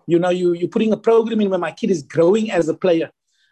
you 0.08 0.20
know, 0.20 0.30
you, 0.30 0.54
you're 0.54 0.70
putting 0.70 0.94
a 0.94 0.98
program 0.98 1.42
in 1.42 1.50
where 1.50 1.60
my 1.60 1.72
kid 1.72 1.90
is 1.90 2.04
growing 2.04 2.52
as 2.52 2.68
a 2.68 2.74
player. 2.74 3.10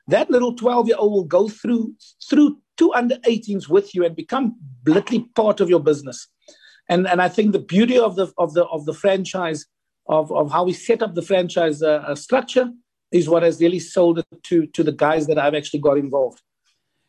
That 0.07 0.29
little 0.29 0.55
12 0.55 0.87
year 0.87 0.97
old 0.99 1.13
will 1.13 1.23
go 1.23 1.47
through 1.47 1.93
through 2.29 2.57
two 2.77 2.93
under 2.93 3.15
18s 3.17 3.69
with 3.69 3.93
you 3.93 4.03
and 4.05 4.15
become 4.15 4.55
literally 4.85 5.29
part 5.35 5.59
of 5.59 5.69
your 5.69 5.79
business. 5.79 6.27
And, 6.89 7.07
and 7.07 7.21
I 7.21 7.29
think 7.29 7.51
the 7.51 7.59
beauty 7.59 7.97
of 7.97 8.15
the 8.15 8.31
of 8.37 8.53
the 8.53 8.65
of 8.65 8.85
the 8.85 8.93
franchise 8.93 9.65
of, 10.07 10.31
of 10.31 10.51
how 10.51 10.63
we 10.65 10.73
set 10.73 11.01
up 11.01 11.15
the 11.15 11.21
franchise 11.21 11.81
uh, 11.81 12.03
uh, 12.07 12.15
structure 12.15 12.69
is 13.11 13.29
what 13.29 13.43
has 13.43 13.61
really 13.61 13.79
sold 13.79 14.19
it 14.19 14.25
to 14.43 14.65
to 14.67 14.83
the 14.83 14.91
guys 14.91 15.27
that 15.27 15.37
I've 15.37 15.55
actually 15.55 15.79
got 15.79 15.97
involved. 15.97 16.41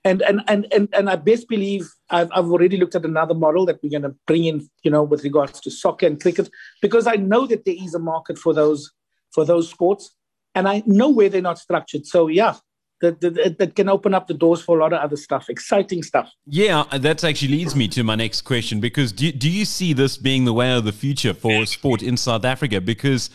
And 0.05 0.21
and 0.23 0.43
and 0.49 0.67
and, 0.73 0.89
and 0.93 1.09
I 1.09 1.17
best 1.17 1.49
believe 1.49 1.89
I've, 2.11 2.31
I've 2.33 2.51
already 2.51 2.77
looked 2.77 2.95
at 2.95 3.05
another 3.05 3.35
model 3.35 3.65
that 3.67 3.81
we're 3.83 3.91
going 3.91 4.11
to 4.11 4.15
bring 4.27 4.45
in, 4.45 4.69
you 4.83 4.91
know, 4.91 5.03
with 5.03 5.25
regards 5.25 5.61
to 5.61 5.71
soccer 5.71 6.07
and 6.07 6.21
cricket, 6.21 6.51
because 6.81 7.07
I 7.07 7.17
know 7.17 7.47
that 7.47 7.65
there 7.65 7.77
is 7.79 7.95
a 7.95 7.99
market 7.99 8.39
for 8.39 8.53
those 8.53 8.93
for 9.33 9.45
those 9.45 9.69
sports, 9.71 10.15
and 10.55 10.69
I 10.69 10.83
know 10.87 11.09
where 11.09 11.29
they're 11.29 11.43
not 11.43 11.59
structured. 11.59 12.07
So 12.07 12.29
yeah, 12.29 12.57
that, 13.03 13.21
that, 13.21 13.59
that, 13.59 13.77
can 13.77 13.89
open 13.89 14.15
up 14.15 14.29
the 14.29 14.35
doors 14.35 14.63
for 14.63 14.79
a 14.79 14.81
lot 14.81 14.93
of 14.93 15.01
other 15.01 15.17
stuff, 15.17 15.51
exciting 15.51 16.03
stuff. 16.03 16.33
Yeah, 16.47 16.85
that 16.97 17.23
actually 17.25 17.49
leads 17.49 17.77
me 17.77 17.89
to 17.89 18.03
my 18.05 18.15
next 18.15 18.43
question 18.43 18.81
because 18.81 19.13
do, 19.13 19.31
do 19.33 19.51
you 19.51 19.65
see 19.65 19.93
this 19.93 20.17
being 20.17 20.45
the 20.45 20.53
way 20.53 20.73
of 20.73 20.85
the 20.85 20.93
future 20.93 21.35
for 21.35 21.67
sport 21.67 22.03
in 22.03 22.17
South 22.17 22.45
Africa? 22.45 22.81
Because 22.81 23.29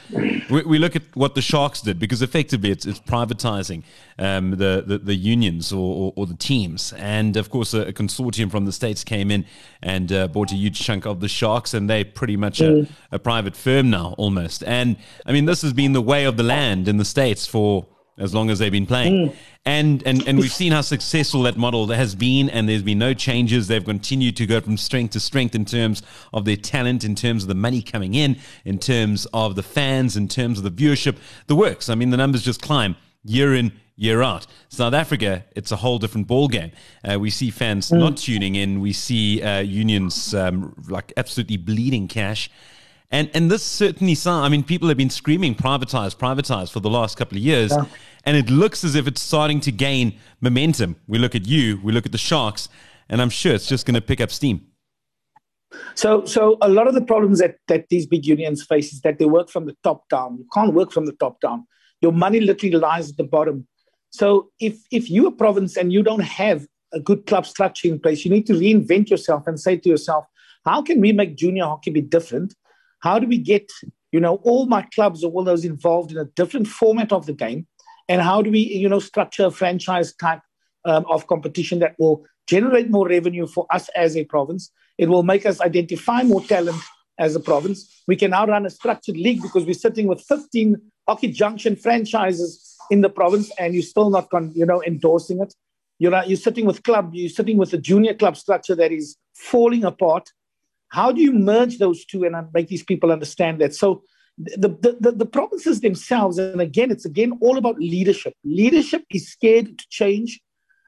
we, 0.50 0.64
we 0.64 0.80
look 0.80 0.96
at 0.96 1.04
what 1.14 1.36
the 1.36 1.42
Sharks 1.42 1.82
did, 1.82 2.00
because 2.00 2.22
effectively 2.22 2.72
it's, 2.72 2.86
it's 2.86 3.00
privatizing 3.00 3.84
um, 4.18 4.52
the, 4.52 4.84
the, 4.88 4.98
the, 4.98 5.16
unions 5.16 5.74
or, 5.74 5.96
or, 5.96 6.14
or, 6.16 6.26
the 6.26 6.36
teams. 6.36 6.94
And 6.94 7.38
of 7.38 7.50
course, 7.50 7.74
a, 7.74 7.88
a, 7.88 7.94
consortium 7.94 8.50
from 8.50 8.66
the 8.66 8.72
States 8.72 9.04
came 9.04 9.30
in 9.30 9.46
and 9.84 10.12
uh, 10.12 10.28
bought 10.28 10.52
a 10.52 10.56
huge 10.56 10.80
chunk 10.80 11.06
of 11.06 11.20
the 11.20 11.28
Sharks, 11.28 11.74
and 11.74 11.90
they're 11.90 12.06
pretty 12.06 12.38
much 12.38 12.60
mm. 12.60 12.90
a, 13.12 13.16
a 13.16 13.20
private 13.20 13.56
firm 13.56 13.90
now 13.90 14.16
almost. 14.18 14.64
And 14.64 14.96
I 15.26 15.34
mean, 15.34 15.46
this 15.46 15.62
has 15.62 15.74
been 15.74 15.94
the 15.94 16.02
way 16.02 16.24
of 16.24 16.38
the 16.38 16.44
land 16.44 16.88
in 16.88 16.98
the 16.98 17.06
States 17.06 17.46
for 17.46 17.86
as 18.18 18.34
long 18.34 18.50
as 18.50 18.60
they've 18.60 18.72
been 18.72 18.86
playing. 18.86 19.30
Mm. 19.30 19.36
And, 19.66 20.04
and 20.08 20.28
and 20.28 20.40
we've 20.40 20.52
seen 20.52 20.72
how 20.72 20.82
successful 20.82 21.44
that 21.44 21.58
model 21.58 21.88
has 21.88 22.16
been, 22.16 22.50
and 22.50 22.68
there's 22.70 22.84
been 22.84 23.00
no 23.00 23.14
changes. 23.14 23.68
They've 23.68 23.84
continued 23.84 24.38
to 24.38 24.46
go 24.46 24.62
from 24.62 24.78
strength 24.78 25.12
to 25.12 25.20
strength 25.20 25.56
in 25.56 25.66
terms 25.66 26.02
of 26.34 26.46
their 26.46 26.56
talent, 26.56 27.04
in 27.04 27.16
terms 27.16 27.44
of 27.44 27.50
the 27.50 27.56
money 27.56 27.82
coming 27.82 28.14
in, 28.14 28.38
in 28.64 28.80
terms 28.80 29.28
of 29.34 29.56
the 29.56 29.64
fans, 29.64 30.16
in 30.16 30.28
terms 30.28 30.58
of 30.58 30.64
the 30.64 30.72
viewership. 30.72 31.18
The 31.48 31.56
works. 31.56 31.90
I 31.90 31.96
mean, 31.96 32.12
the 32.12 32.18
numbers 32.18 32.44
just 32.44 32.62
climb 32.62 32.96
year 33.24 33.54
in, 33.54 33.74
year 33.98 34.22
out. 34.22 34.48
South 34.70 34.94
Africa, 34.94 35.44
it's 35.56 35.72
a 35.72 35.76
whole 35.76 36.00
different 36.00 36.28
ballgame. 36.28 36.72
Uh, 37.04 37.20
we 37.20 37.30
see 37.30 37.50
fans 37.50 37.90
mm. 37.90 38.00
not 38.00 38.18
tuning 38.18 38.56
in. 38.56 38.80
We 38.80 38.94
see 38.94 39.42
uh, 39.42 39.60
unions 39.60 40.34
um, 40.34 40.76
like 40.88 41.12
absolutely 41.18 41.58
bleeding 41.58 42.08
cash. 42.08 42.50
And 43.10 43.30
and 43.34 43.50
this 43.50 43.64
certainly 43.64 44.16
sounds. 44.16 44.46
I 44.46 44.50
mean, 44.50 44.64
people 44.64 44.90
have 44.90 44.98
been 44.98 45.10
screaming 45.10 45.56
privatize, 45.56 46.16
privatize 46.16 46.72
for 46.72 46.82
the 46.82 46.90
last 46.90 47.18
couple 47.18 47.38
of 47.38 47.44
years, 47.44 47.72
yeah. 47.72 47.86
and 48.26 48.36
it 48.36 48.50
looks 48.50 48.84
as 48.84 48.96
if 48.96 49.08
it's 49.08 49.22
starting 49.22 49.62
to 49.62 49.72
gain 49.72 50.20
momentum. 50.42 50.98
We 51.08 51.18
look 51.18 51.34
at 51.34 51.48
you, 51.48 51.80
we 51.84 51.94
look 51.94 52.06
at 52.06 52.12
the 52.12 52.18
Sharks, 52.18 52.68
and 53.08 53.22
I'm 53.22 53.30
sure 53.30 53.54
it's 53.54 53.68
just 53.68 53.86
going 53.86 53.96
to 53.96 54.02
pick 54.02 54.20
up 54.20 54.30
steam. 54.30 54.68
So, 55.96 56.26
so 56.26 56.58
a 56.62 56.70
lot 56.70 56.88
of 56.88 56.94
the 56.96 57.02
problems 57.02 57.40
that 57.40 57.56
that 57.68 57.88
these 57.90 58.06
big 58.06 58.26
unions 58.26 58.64
face 58.64 58.92
is 58.92 59.02
that 59.02 59.20
they 59.20 59.26
work 59.26 59.50
from 59.50 59.66
the 59.66 59.76
top 59.84 60.10
down. 60.10 60.38
You 60.38 60.46
can't 60.54 60.74
work 60.74 60.92
from 60.92 61.06
the 61.06 61.14
top 61.14 61.40
down. 61.40 61.66
Your 62.02 62.12
money 62.12 62.42
literally 62.42 62.76
lies 62.76 63.10
at 63.10 63.18
the 63.18 63.24
bottom. 63.24 63.68
So, 64.10 64.50
if 64.60 64.80
if 64.92 65.10
you're 65.10 65.30
a 65.30 65.32
province 65.32 65.78
and 65.78 65.94
you 65.94 66.04
don't 66.04 66.24
have 66.24 66.68
a 66.94 67.00
good 67.00 67.26
club 67.26 67.46
structure 67.46 67.88
in 67.88 68.00
place, 68.00 68.26
you 68.26 68.32
need 68.32 68.48
to 68.48 68.54
reinvent 68.54 69.10
yourself 69.10 69.48
and 69.48 69.60
say 69.60 69.78
to 69.78 69.90
yourself, 69.90 70.26
how 70.66 70.82
can 70.82 71.02
we 71.02 71.12
make 71.12 71.36
junior 71.36 71.66
hockey 71.66 71.92
be 71.92 72.02
different? 72.02 72.54
How 73.00 73.20
do 73.20 73.28
we 73.28 73.38
get, 73.38 73.72
you 74.12 74.20
know, 74.20 74.36
all 74.44 74.66
my 74.66 74.84
clubs 74.94 75.24
or 75.24 75.32
all 75.32 75.44
those 75.44 75.66
involved 75.66 76.12
in 76.12 76.18
a 76.18 76.26
different 76.26 76.68
format 76.68 77.12
of 77.12 77.26
the 77.26 77.34
game? 77.34 77.68
And 78.10 78.22
how 78.22 78.42
do 78.42 78.52
we, 78.52 78.60
you 78.60 78.90
know, 78.90 79.00
structure 79.00 79.46
a 79.46 79.52
franchise 79.52 80.14
type 80.16 80.42
um, 80.86 81.06
of 81.10 81.28
competition 81.28 81.80
that 81.80 81.96
will 82.00 82.26
generate 82.48 82.90
more 82.90 83.08
revenue 83.08 83.48
for 83.48 83.68
us 83.70 83.90
as 83.96 84.16
a 84.16 84.24
province? 84.24 84.72
It 84.98 85.10
will 85.10 85.24
make 85.24 85.46
us 85.46 85.62
identify 85.62 86.24
more 86.24 86.42
talent 86.42 86.82
as 87.20 87.36
a 87.36 87.40
province. 87.40 88.04
We 88.08 88.16
can 88.16 88.32
now 88.32 88.46
run 88.46 88.66
a 88.66 88.70
structured 88.70 89.18
league 89.18 89.42
because 89.42 89.66
we're 89.66 89.74
sitting 89.74 90.08
with 90.08 90.22
15 90.22 90.78
Hockey 91.08 91.32
Junction 91.32 91.76
franchises 91.76 92.76
in 92.90 93.02
the 93.02 93.10
province, 93.10 93.52
and 93.60 93.74
you're 93.74 93.84
still 93.84 94.10
not, 94.10 94.30
con- 94.30 94.52
you 94.56 94.66
know, 94.66 94.82
endorsing 94.84 95.42
it. 95.42 95.54
You're, 96.00 96.12
not, 96.12 96.30
you're 96.30 96.38
sitting 96.38 96.66
with 96.66 96.84
club, 96.84 97.12
you're 97.14 97.30
sitting 97.30 97.58
with 97.58 97.74
a 97.74 97.78
junior 97.78 98.14
club 98.14 98.38
structure 98.38 98.76
that 98.76 98.92
is 98.92 99.18
falling 99.34 99.84
apart 99.84 100.30
how 100.90 101.12
do 101.12 101.22
you 101.22 101.34
merge 101.34 101.78
those 101.78 102.06
two 102.06 102.24
and 102.26 102.36
make 102.54 102.68
these 102.68 102.84
people 102.84 103.12
understand 103.12 103.60
that? 103.62 103.76
So 103.76 104.04
the, 104.38 104.70
the, 105.00 105.12
the, 105.12 105.26
provinces 105.26 105.82
themselves, 105.82 106.38
and 106.38 106.62
again, 106.62 106.92
it's 106.92 107.06
again 107.06 107.34
all 107.42 107.58
about 107.58 107.80
leadership. 107.80 108.34
Leadership 108.44 109.04
is 109.10 109.30
scared 109.30 109.80
to 109.80 109.86
change 109.90 110.40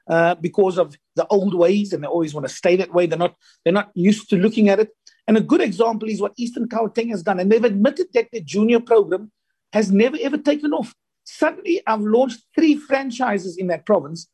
uh, 0.08 0.36
because 0.36 0.78
of 0.78 0.96
the 1.16 1.26
old 1.26 1.54
ways, 1.54 1.92
and 1.92 2.02
they 2.02 2.08
always 2.08 2.32
want 2.32 2.46
to 2.46 2.54
stay 2.54 2.76
that 2.76 2.94
way. 2.94 3.06
They're 3.06 3.18
not 3.18 3.34
they're 3.64 3.72
not 3.72 3.90
used 3.94 4.30
to 4.30 4.36
looking 4.36 4.68
at 4.68 4.78
it. 4.78 4.90
And 5.26 5.36
a 5.36 5.40
good 5.40 5.60
example 5.60 6.08
is 6.08 6.20
what 6.20 6.32
Eastern 6.36 6.68
Gauteng 6.68 7.10
has 7.10 7.22
done, 7.22 7.40
and 7.40 7.50
they've 7.50 7.64
admitted 7.64 8.06
that 8.14 8.28
the 8.32 8.40
junior 8.40 8.80
program 8.80 9.32
has 9.72 9.90
never 9.90 10.16
ever 10.22 10.38
taken 10.38 10.72
off. 10.72 10.94
Suddenly, 11.24 11.82
I've 11.86 12.00
launched 12.00 12.42
three 12.54 12.76
franchises 12.76 13.56
in 13.56 13.66
that 13.68 13.84
province. 13.84 14.28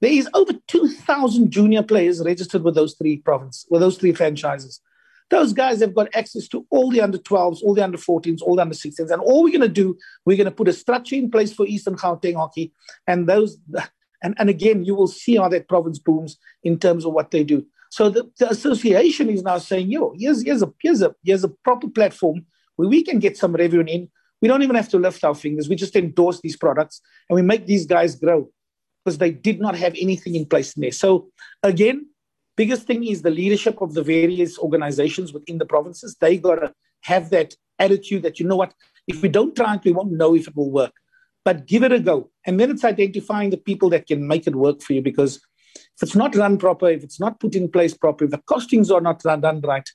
There 0.00 0.12
is 0.12 0.28
over 0.34 0.52
two 0.66 0.88
thousand 0.88 1.50
junior 1.50 1.82
players 1.82 2.22
registered 2.22 2.62
with 2.62 2.74
those 2.74 2.94
three 2.94 3.16
provinces, 3.16 3.66
with 3.70 3.80
those 3.80 3.96
three 3.96 4.12
franchises. 4.12 4.80
Those 5.30 5.52
guys 5.52 5.80
have 5.80 5.94
got 5.94 6.14
access 6.14 6.48
to 6.48 6.66
all 6.70 6.90
the 6.90 7.00
under 7.00 7.18
12s, 7.18 7.62
all 7.62 7.74
the 7.74 7.84
under 7.84 7.98
14s, 7.98 8.40
all 8.40 8.56
the 8.56 8.62
under 8.62 8.74
16s. 8.74 9.10
And 9.10 9.20
all 9.20 9.42
we're 9.42 9.50
going 9.50 9.60
to 9.60 9.68
do, 9.68 9.96
we're 10.24 10.36
going 10.36 10.46
to 10.46 10.50
put 10.50 10.68
a 10.68 10.72
structure 10.72 11.16
in 11.16 11.30
place 11.30 11.52
for 11.52 11.66
Eastern 11.66 11.96
Gauteng 11.96 12.36
hockey. 12.36 12.72
And 13.06 13.28
those, 13.28 13.58
and, 14.22 14.34
and 14.38 14.48
again, 14.48 14.84
you 14.84 14.94
will 14.94 15.06
see 15.06 15.36
how 15.36 15.48
that 15.48 15.68
province 15.68 15.98
booms 15.98 16.38
in 16.62 16.78
terms 16.78 17.04
of 17.04 17.12
what 17.12 17.30
they 17.30 17.44
do. 17.44 17.66
So 17.90 18.10
the, 18.10 18.30
the 18.38 18.50
association 18.50 19.30
is 19.30 19.42
now 19.42 19.58
saying, 19.58 19.90
yo, 19.90 20.14
here's, 20.16 20.42
here's, 20.42 20.62
a, 20.62 20.72
here's, 20.80 21.02
a, 21.02 21.14
here's 21.24 21.44
a 21.44 21.48
proper 21.48 21.88
platform 21.88 22.46
where 22.76 22.88
we 22.88 23.02
can 23.02 23.18
get 23.18 23.36
some 23.36 23.52
revenue 23.52 23.84
in. 23.86 24.10
We 24.40 24.48
don't 24.48 24.62
even 24.62 24.76
have 24.76 24.88
to 24.90 24.98
lift 24.98 25.24
our 25.24 25.34
fingers. 25.34 25.68
We 25.68 25.76
just 25.76 25.96
endorse 25.96 26.40
these 26.40 26.56
products 26.56 27.00
and 27.28 27.34
we 27.34 27.42
make 27.42 27.66
these 27.66 27.86
guys 27.86 28.14
grow 28.14 28.50
because 29.04 29.18
they 29.18 29.30
did 29.30 29.60
not 29.60 29.74
have 29.76 29.94
anything 29.98 30.34
in 30.34 30.46
place 30.46 30.76
in 30.76 30.82
there. 30.82 30.92
So 30.92 31.28
again, 31.62 32.06
biggest 32.58 32.86
thing 32.88 33.04
is 33.06 33.22
the 33.22 33.38
leadership 33.42 33.80
of 33.80 33.94
the 33.94 34.02
various 34.02 34.58
organizations 34.58 35.32
within 35.32 35.58
the 35.58 35.70
provinces. 35.74 36.16
They 36.20 36.36
got 36.36 36.56
to 36.56 36.72
have 37.02 37.30
that 37.30 37.54
attitude 37.78 38.22
that, 38.24 38.40
you 38.40 38.46
know 38.48 38.56
what, 38.62 38.74
if 39.06 39.22
we 39.22 39.28
don't 39.28 39.54
try 39.54 39.76
it, 39.76 39.84
we 39.84 39.92
won't 39.92 40.18
know 40.20 40.34
if 40.34 40.48
it 40.48 40.56
will 40.56 40.72
work. 40.82 40.94
But 41.44 41.66
give 41.66 41.84
it 41.84 41.92
a 41.92 42.00
go. 42.00 42.30
And 42.44 42.58
then 42.58 42.70
it's 42.72 42.84
identifying 42.84 43.50
the 43.50 43.62
people 43.68 43.88
that 43.90 44.08
can 44.08 44.26
make 44.26 44.46
it 44.48 44.56
work 44.56 44.82
for 44.82 44.92
you 44.92 45.02
because 45.02 45.36
if 45.76 46.02
it's 46.02 46.16
not 46.16 46.34
run 46.34 46.58
proper, 46.58 46.88
if 46.88 47.04
it's 47.04 47.20
not 47.20 47.38
put 47.38 47.54
in 47.54 47.70
place 47.70 47.94
properly, 47.94 48.26
if 48.26 48.32
the 48.32 48.42
costings 48.52 48.90
are 48.94 49.00
not 49.00 49.20
done 49.20 49.60
right, 49.60 49.88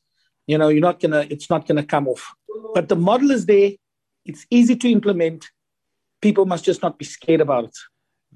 you 0.48 0.58
know, 0.58 0.70
you're 0.70 0.90
not 0.90 1.02
gonna, 1.02 1.28
it's 1.30 1.50
not 1.50 1.68
gonna 1.68 1.86
come 1.86 2.08
off. 2.08 2.34
But 2.74 2.88
the 2.88 2.96
model 2.96 3.32
is 3.32 3.46
there, 3.46 3.72
it's 4.26 4.46
easy 4.50 4.76
to 4.78 4.90
implement. 4.90 5.46
People 6.22 6.46
must 6.46 6.64
just 6.64 6.82
not 6.82 6.98
be 6.98 7.06
scared 7.06 7.42
about 7.42 7.66
it 7.66 7.78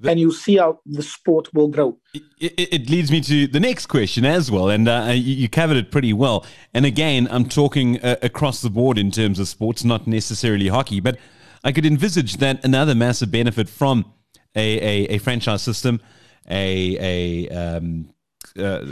and 0.04 0.20
you 0.20 0.32
see 0.32 0.56
how 0.56 0.80
the 0.86 1.02
sport 1.02 1.52
will 1.54 1.68
grow. 1.68 1.98
It, 2.14 2.22
it, 2.40 2.72
it, 2.72 2.90
leads 2.90 3.10
me 3.10 3.20
to 3.22 3.46
the 3.46 3.60
next 3.60 3.86
question 3.86 4.24
as 4.24 4.50
well, 4.50 4.68
and 4.68 4.88
uh, 4.88 5.10
you, 5.12 5.34
you, 5.34 5.48
covered 5.48 5.76
it 5.76 5.90
pretty 5.90 6.12
well. 6.12 6.46
And 6.74 6.86
again, 6.86 7.28
I'm 7.30 7.48
talking 7.48 8.00
uh, 8.00 8.16
across 8.22 8.60
the 8.60 8.70
board 8.70 8.98
in 8.98 9.10
terms 9.10 9.38
of 9.38 9.48
sports, 9.48 9.84
not 9.84 10.06
necessarily 10.06 10.68
hockey, 10.68 11.00
but 11.00 11.18
I 11.64 11.72
could 11.72 11.86
envisage 11.86 12.36
that 12.36 12.64
another 12.64 12.94
massive 12.94 13.30
benefit 13.30 13.68
from 13.68 14.12
a, 14.54 14.78
a, 14.78 15.14
a 15.14 15.18
franchise 15.18 15.62
system, 15.62 16.00
a, 16.48 17.46
a, 17.48 17.48
um, 17.48 18.10
uh, 18.58 18.84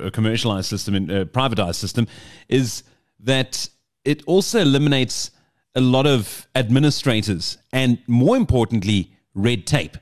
a 0.00 0.10
commercialized 0.10 0.68
system, 0.68 0.94
and 0.94 1.10
a 1.10 1.24
privatized 1.24 1.76
system, 1.76 2.06
is 2.48 2.84
that 3.20 3.68
it 4.04 4.22
also 4.26 4.60
eliminates 4.60 5.30
a 5.74 5.80
lot 5.80 6.06
of 6.06 6.46
administrators 6.54 7.58
and, 7.72 7.98
more 8.06 8.36
importantly, 8.36 9.12
red 9.34 9.66
tape 9.66 9.96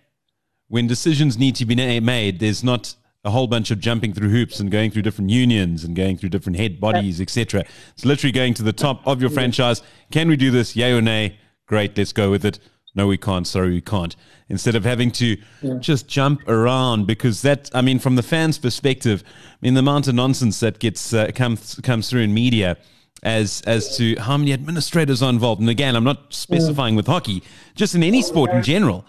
when 0.71 0.87
decisions 0.87 1.37
need 1.37 1.57
to 1.57 1.67
be 1.67 1.75
made, 2.01 2.39
there's 2.39 2.63
not 2.63 2.95
a 3.25 3.31
whole 3.31 3.49
bunch 3.49 3.71
of 3.73 3.81
jumping 3.81 4.15
through 4.15 4.31
hoops 4.31 4.61
and 4.61 4.71
going 4.71 4.91
through 4.91 5.03
different 5.03 5.29
unions 5.29 5.85
and 5.85 5.95
going 5.95 6.17
through 6.17 6.29
different 6.31 6.57
head 6.57 6.81
bodies, 6.81 7.21
etc. 7.21 7.65
It's 7.93 8.05
literally 8.05 8.33
going 8.33 8.55
to 8.55 8.63
the 8.63 8.73
top 8.73 9.05
of 9.05 9.21
your 9.21 9.31
franchise. 9.31 9.83
Can 10.13 10.29
we 10.29 10.37
do 10.37 10.51
this? 10.51 10.77
Yay 10.77 10.93
or 10.93 11.03
nay? 11.03 11.39
Great, 11.67 11.99
let's 11.99 12.13
go 12.13 12.31
with 12.31 12.45
it. 12.45 12.61
No, 12.95 13.09
we 13.09 13.19
can't. 13.19 13.47
Sorry, 13.47 13.71
we 13.71 13.81
can't. 13.81 14.15
Instead 14.49 14.77
of 14.77 14.85
having 14.85 15.11
to 15.13 15.37
yeah. 15.61 15.75
just 15.81 16.09
jump 16.09 16.49
around, 16.49 17.07
because 17.07 17.43
that, 17.43 17.69
I 17.75 17.83
mean, 17.83 17.99
from 17.99 18.15
the 18.15 18.23
fans' 18.23 18.59
perspective, 18.59 19.25
I 19.27 19.57
mean, 19.61 19.75
the 19.75 19.81
amount 19.81 20.07
of 20.07 20.15
nonsense 20.15 20.61
that 20.61 20.79
gets 20.79 21.13
uh, 21.13 21.31
comes 21.35 21.81
comes 21.83 22.09
through 22.09 22.23
in 22.23 22.33
media 22.33 22.77
as 23.23 23.61
as 23.67 23.97
to 23.99 24.17
how 24.21 24.37
many 24.37 24.53
administrators 24.53 25.23
are 25.23 25.31
involved. 25.31 25.61
And 25.61 25.71
again, 25.71 25.95
I'm 25.95 26.05
not 26.05 26.33
specifying 26.33 26.97
with 26.97 27.07
hockey, 27.07 27.43
just 27.75 27.95
in 27.95 28.03
any 28.03 28.23
sport 28.23 28.51
in 28.51 28.63
general. 28.63 29.05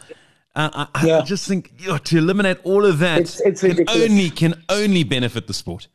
Uh, 0.53 0.85
I, 0.93 1.05
yeah. 1.05 1.19
I, 1.19 1.21
just 1.21 1.47
think 1.47 1.71
you 1.77 1.89
know, 1.89 1.97
to 1.97 2.17
eliminate 2.17 2.57
all 2.65 2.85
of 2.85 2.99
that 2.99 3.21
it's, 3.21 3.39
it's 3.39 3.61
can 3.61 3.85
only 3.87 4.29
can 4.29 4.61
only 4.67 5.03
benefit 5.03 5.47
the 5.47 5.53
sport. 5.53 5.87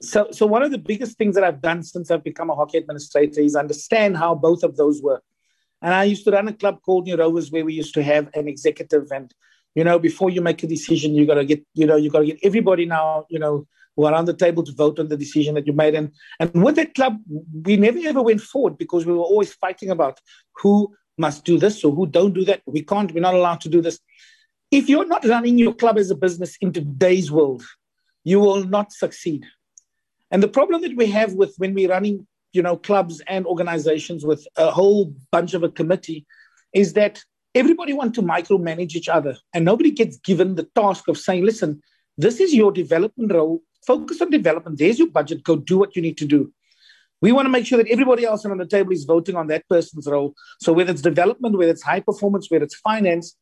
So, 0.00 0.28
so 0.30 0.46
one 0.46 0.62
of 0.62 0.70
the 0.70 0.78
biggest 0.78 1.18
things 1.18 1.34
that 1.34 1.44
I've 1.44 1.60
done 1.60 1.82
since 1.82 2.10
I've 2.10 2.22
become 2.22 2.50
a 2.50 2.54
hockey 2.54 2.78
administrator 2.78 3.40
is 3.40 3.56
understand 3.56 4.16
how 4.16 4.34
both 4.34 4.62
of 4.62 4.76
those 4.76 5.02
work. 5.02 5.24
And 5.82 5.92
I 5.92 6.04
used 6.04 6.24
to 6.24 6.30
run 6.30 6.46
a 6.48 6.52
club 6.52 6.80
called 6.84 7.06
New 7.06 7.16
Rovers 7.16 7.50
where 7.50 7.64
we 7.64 7.74
used 7.74 7.94
to 7.94 8.02
have 8.02 8.28
an 8.34 8.48
executive, 8.48 9.10
and 9.10 9.32
you 9.74 9.82
know, 9.82 9.98
before 9.98 10.30
you 10.30 10.40
make 10.40 10.62
a 10.62 10.66
decision, 10.66 11.14
you 11.14 11.26
got 11.26 11.34
to 11.34 11.44
get, 11.44 11.64
you 11.74 11.86
know, 11.86 11.96
you 11.96 12.10
got 12.10 12.20
to 12.20 12.26
get 12.26 12.38
everybody 12.42 12.86
now, 12.86 13.26
you 13.28 13.38
know, 13.38 13.66
who 13.96 14.04
are 14.04 14.14
on 14.14 14.24
the 14.24 14.34
table 14.34 14.62
to 14.62 14.72
vote 14.72 14.98
on 14.98 15.08
the 15.08 15.16
decision 15.16 15.54
that 15.54 15.66
you 15.66 15.72
made. 15.72 15.94
And 15.94 16.12
and 16.38 16.52
with 16.62 16.76
that 16.76 16.94
club, 16.94 17.18
we 17.64 17.76
never 17.76 17.98
ever 18.04 18.22
went 18.22 18.40
forward 18.40 18.78
because 18.78 19.04
we 19.04 19.12
were 19.12 19.20
always 19.20 19.52
fighting 19.54 19.90
about 19.90 20.20
who 20.62 20.94
must 21.18 21.44
do 21.44 21.58
this 21.58 21.84
or 21.84 21.94
who 21.94 22.06
don't 22.06 22.34
do 22.34 22.44
that. 22.44 22.62
We 22.66 22.82
can't, 22.82 23.12
we're 23.12 23.20
not 23.20 23.34
allowed 23.34 23.60
to 23.62 23.68
do 23.68 23.80
this. 23.80 23.98
If 24.70 24.88
you're 24.88 25.06
not 25.06 25.24
running 25.24 25.58
your 25.58 25.74
club 25.74 25.98
as 25.98 26.10
a 26.10 26.14
business 26.14 26.56
in 26.60 26.72
today's 26.72 27.30
world, 27.30 27.62
you 28.24 28.40
will 28.40 28.64
not 28.64 28.92
succeed. 28.92 29.44
And 30.30 30.42
the 30.42 30.48
problem 30.48 30.82
that 30.82 30.96
we 30.96 31.06
have 31.06 31.34
with 31.34 31.54
when 31.58 31.74
we're 31.74 31.90
running, 31.90 32.26
you 32.52 32.62
know, 32.62 32.76
clubs 32.76 33.20
and 33.28 33.46
organizations 33.46 34.24
with 34.24 34.46
a 34.56 34.70
whole 34.70 35.14
bunch 35.30 35.54
of 35.54 35.62
a 35.62 35.68
committee 35.68 36.26
is 36.72 36.94
that 36.94 37.22
everybody 37.54 37.92
wants 37.92 38.16
to 38.16 38.22
micromanage 38.22 38.96
each 38.96 39.08
other 39.08 39.36
and 39.54 39.64
nobody 39.64 39.90
gets 39.90 40.16
given 40.16 40.56
the 40.56 40.68
task 40.74 41.06
of 41.08 41.16
saying, 41.16 41.44
listen, 41.44 41.80
this 42.18 42.40
is 42.40 42.54
your 42.54 42.72
development 42.72 43.32
role. 43.32 43.62
Focus 43.86 44.20
on 44.20 44.30
development. 44.30 44.78
There's 44.78 44.98
your 44.98 45.10
budget. 45.10 45.44
Go 45.44 45.56
do 45.56 45.78
what 45.78 45.94
you 45.94 46.02
need 46.02 46.18
to 46.18 46.24
do. 46.24 46.52
We 47.24 47.32
want 47.32 47.46
to 47.46 47.50
make 47.50 47.64
sure 47.64 47.78
that 47.78 47.88
everybody 47.88 48.26
else 48.26 48.44
on 48.44 48.58
the 48.58 48.66
table 48.66 48.92
is 48.92 49.04
voting 49.04 49.34
on 49.34 49.46
that 49.46 49.66
person's 49.66 50.06
role. 50.06 50.34
So 50.60 50.74
whether 50.74 50.90
it's 50.92 51.00
development, 51.00 51.56
whether 51.56 51.70
it's 51.70 51.82
high 51.82 52.00
performance, 52.00 52.50
whether 52.50 52.66
it's 52.66 52.74
finance, 52.74 53.34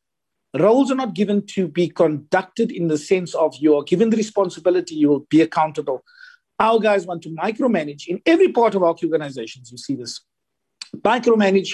roles 0.57 0.89
are 0.89 0.95
not 0.95 1.15
given 1.15 1.45
to 1.47 1.67
be 1.67 1.89
conducted 1.89 2.71
in 2.71 2.87
the 2.87 2.97
sense 2.97 3.35
of 3.35 3.53
you 3.59 3.75
are 3.75 3.83
given 3.83 4.09
the 4.09 4.15
responsibility, 4.15 4.95
you 4.95 5.09
will 5.09 5.27
be 5.29 5.41
accountable. 5.41 6.01
Our 6.59 6.79
guys 6.79 7.05
want 7.05 7.23
to 7.23 7.29
micromanage 7.31 8.07
in 8.07 8.21
every 8.25 8.53
part 8.53 8.73
of 8.73 8.83
our 8.83 8.95
organizations. 9.03 9.69
You 9.69 9.77
see 9.77 9.95
this 9.95 10.21
micromanage, 10.99 11.71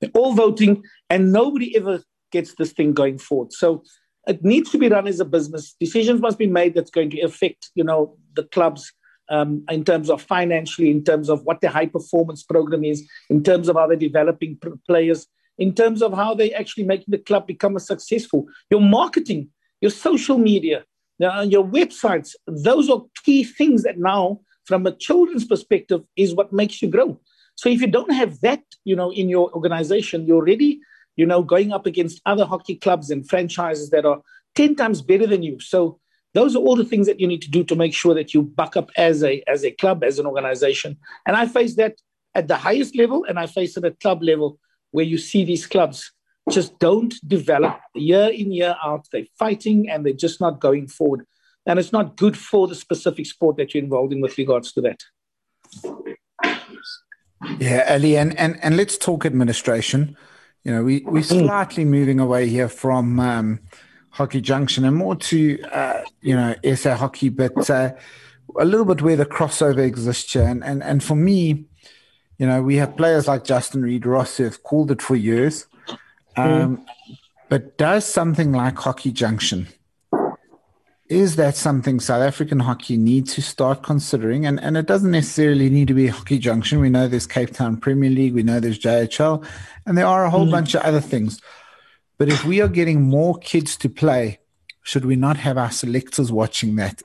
they're 0.00 0.10
all 0.14 0.34
voting, 0.34 0.84
and 1.10 1.32
nobody 1.32 1.76
ever 1.76 2.04
gets 2.30 2.54
this 2.54 2.70
thing 2.70 2.92
going 2.92 3.18
forward. 3.18 3.52
So 3.52 3.82
it 4.28 4.44
needs 4.44 4.70
to 4.70 4.78
be 4.78 4.88
run 4.88 5.08
as 5.08 5.18
a 5.18 5.24
business. 5.24 5.74
Decisions 5.80 6.20
must 6.20 6.38
be 6.38 6.46
made 6.46 6.74
that's 6.74 6.92
going 6.92 7.10
to 7.10 7.20
affect, 7.22 7.70
you 7.74 7.82
know, 7.82 8.16
the 8.34 8.44
clubs 8.44 8.92
um, 9.30 9.64
in 9.70 9.84
terms 9.84 10.10
of 10.10 10.22
financially, 10.22 10.90
in 10.90 11.04
terms 11.04 11.28
of 11.28 11.42
what 11.44 11.60
the 11.60 11.68
high 11.68 11.86
performance 11.86 12.42
program 12.42 12.84
is, 12.84 13.08
in 13.28 13.42
terms 13.42 13.68
of 13.68 13.76
how 13.76 13.86
they're 13.86 13.96
developing 13.96 14.58
players, 14.86 15.26
in 15.58 15.74
terms 15.74 16.02
of 16.02 16.12
how 16.12 16.34
they 16.34 16.52
actually 16.52 16.84
making 16.84 17.06
the 17.08 17.18
club 17.18 17.46
become 17.46 17.76
a 17.76 17.80
successful. 17.80 18.46
Your 18.70 18.80
marketing, 18.80 19.48
your 19.80 19.90
social 19.90 20.38
media, 20.38 20.84
uh, 21.22 21.46
your 21.48 21.64
websites, 21.64 22.34
those 22.46 22.88
are 22.88 23.02
key 23.24 23.44
things 23.44 23.82
that 23.82 23.98
now, 23.98 24.40
from 24.66 24.86
a 24.86 24.92
children's 24.92 25.44
perspective, 25.44 26.02
is 26.16 26.34
what 26.34 26.52
makes 26.52 26.80
you 26.80 26.88
grow. 26.88 27.20
So 27.56 27.68
if 27.68 27.80
you 27.80 27.88
don't 27.88 28.12
have 28.12 28.40
that, 28.42 28.62
you 28.84 28.94
know, 28.94 29.12
in 29.12 29.28
your 29.28 29.52
organization, 29.52 30.26
you're 30.26 30.36
already, 30.36 30.80
you 31.16 31.26
know, 31.26 31.42
going 31.42 31.72
up 31.72 31.86
against 31.86 32.22
other 32.24 32.46
hockey 32.46 32.76
clubs 32.76 33.10
and 33.10 33.28
franchises 33.28 33.90
that 33.90 34.06
are 34.06 34.22
10 34.54 34.76
times 34.76 35.02
better 35.02 35.26
than 35.26 35.42
you. 35.42 35.58
So 35.58 35.98
those 36.34 36.54
are 36.54 36.58
all 36.58 36.76
the 36.76 36.84
things 36.84 37.06
that 37.06 37.20
you 37.20 37.26
need 37.26 37.42
to 37.42 37.50
do 37.50 37.64
to 37.64 37.76
make 37.76 37.94
sure 37.94 38.14
that 38.14 38.34
you 38.34 38.42
buck 38.42 38.76
up 38.76 38.90
as 38.96 39.22
a 39.24 39.42
as 39.46 39.64
a 39.64 39.70
club, 39.70 40.04
as 40.04 40.18
an 40.18 40.26
organization. 40.26 40.96
And 41.26 41.36
I 41.36 41.46
face 41.46 41.76
that 41.76 41.96
at 42.34 42.48
the 42.48 42.56
highest 42.56 42.96
level, 42.96 43.24
and 43.24 43.38
I 43.38 43.46
face 43.46 43.76
it 43.76 43.84
at 43.84 44.00
club 44.00 44.22
level, 44.22 44.58
where 44.90 45.04
you 45.04 45.18
see 45.18 45.44
these 45.44 45.66
clubs 45.66 46.12
just 46.50 46.78
don't 46.78 47.14
develop 47.26 47.78
year 47.94 48.28
in 48.28 48.52
year 48.52 48.76
out. 48.82 49.06
They're 49.12 49.26
fighting 49.38 49.90
and 49.90 50.04
they're 50.04 50.12
just 50.12 50.40
not 50.40 50.60
going 50.60 50.88
forward, 50.88 51.26
and 51.66 51.78
it's 51.78 51.92
not 51.92 52.16
good 52.16 52.36
for 52.36 52.68
the 52.68 52.74
specific 52.74 53.26
sport 53.26 53.56
that 53.56 53.74
you're 53.74 53.82
involved 53.82 54.12
in 54.12 54.20
with 54.20 54.38
regards 54.38 54.72
to 54.72 54.80
that. 54.82 55.02
Yeah, 57.58 57.86
Ali, 57.88 58.16
and, 58.16 58.36
and, 58.38 58.58
and 58.62 58.76
let's 58.76 58.98
talk 58.98 59.24
administration. 59.24 60.16
You 60.64 60.72
know, 60.74 60.82
we, 60.82 61.02
we're 61.04 61.22
mm. 61.22 61.46
slightly 61.46 61.84
moving 61.84 62.20
away 62.20 62.48
here 62.48 62.68
from 62.68 63.20
um, 63.20 63.60
Hockey 64.18 64.40
Junction 64.40 64.84
and 64.84 64.96
more 64.96 65.14
to, 65.14 65.62
uh, 65.72 66.02
you 66.20 66.34
know, 66.34 66.54
SA 66.74 66.96
Hockey, 66.96 67.28
but 67.28 67.70
uh, 67.70 67.92
a 68.58 68.64
little 68.64 68.84
bit 68.84 69.00
where 69.00 69.14
the 69.14 69.24
crossover 69.24 69.78
exists 69.78 70.32
here. 70.32 70.42
And, 70.42 70.64
and, 70.64 70.82
and 70.82 71.02
for 71.02 71.14
me, 71.14 71.64
you 72.36 72.46
know, 72.46 72.60
we 72.60 72.76
have 72.76 72.96
players 72.96 73.28
like 73.28 73.44
Justin 73.44 73.82
Reid-Ross 73.82 74.36
who 74.36 74.44
have 74.44 74.64
called 74.64 74.90
it 74.90 75.00
for 75.00 75.14
years. 75.14 75.66
Mm. 75.88 75.96
Um, 76.36 76.76
mm. 76.76 76.86
But 77.48 77.78
does 77.78 78.04
something 78.04 78.50
like 78.50 78.76
Hockey 78.76 79.12
Junction 79.12 79.68
is 81.08 81.36
that 81.36 81.56
something 81.56 82.00
South 82.00 82.22
African 82.22 82.60
hockey 82.60 82.96
needs 82.96 83.34
to 83.34 83.42
start 83.42 83.82
considering? 83.82 84.44
And, 84.44 84.60
and 84.60 84.76
it 84.76 84.86
doesn't 84.86 85.10
necessarily 85.10 85.70
need 85.70 85.88
to 85.88 85.94
be 85.94 86.08
Hockey 86.08 86.38
Junction. 86.38 86.80
We 86.80 86.90
know 86.90 87.08
there's 87.08 87.26
Cape 87.26 87.52
Town 87.52 87.78
Premier 87.78 88.10
League, 88.10 88.34
we 88.34 88.42
know 88.42 88.60
there's 88.60 88.78
JHL, 88.78 89.44
and 89.86 89.96
there 89.96 90.06
are 90.06 90.24
a 90.24 90.30
whole 90.30 90.46
mm. 90.46 90.50
bunch 90.50 90.74
of 90.74 90.82
other 90.82 91.00
things. 91.00 91.40
But 92.18 92.28
if 92.28 92.44
we 92.44 92.60
are 92.60 92.68
getting 92.68 93.02
more 93.02 93.38
kids 93.38 93.76
to 93.78 93.88
play, 93.88 94.40
should 94.82 95.04
we 95.04 95.16
not 95.16 95.36
have 95.38 95.56
our 95.56 95.70
selectors 95.70 96.32
watching 96.32 96.76
that? 96.76 97.02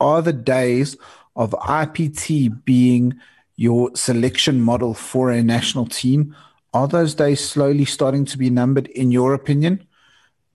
Are 0.00 0.22
the 0.22 0.32
days 0.32 0.96
of 1.36 1.50
IPT 1.50 2.64
being 2.64 3.14
your 3.56 3.94
selection 3.94 4.60
model 4.60 4.94
for 4.94 5.30
a 5.30 5.42
national 5.42 5.86
team, 5.86 6.34
are 6.72 6.88
those 6.88 7.14
days 7.14 7.46
slowly 7.46 7.84
starting 7.84 8.24
to 8.26 8.38
be 8.38 8.50
numbered, 8.50 8.88
in 8.88 9.12
your 9.12 9.34
opinion? 9.34 9.86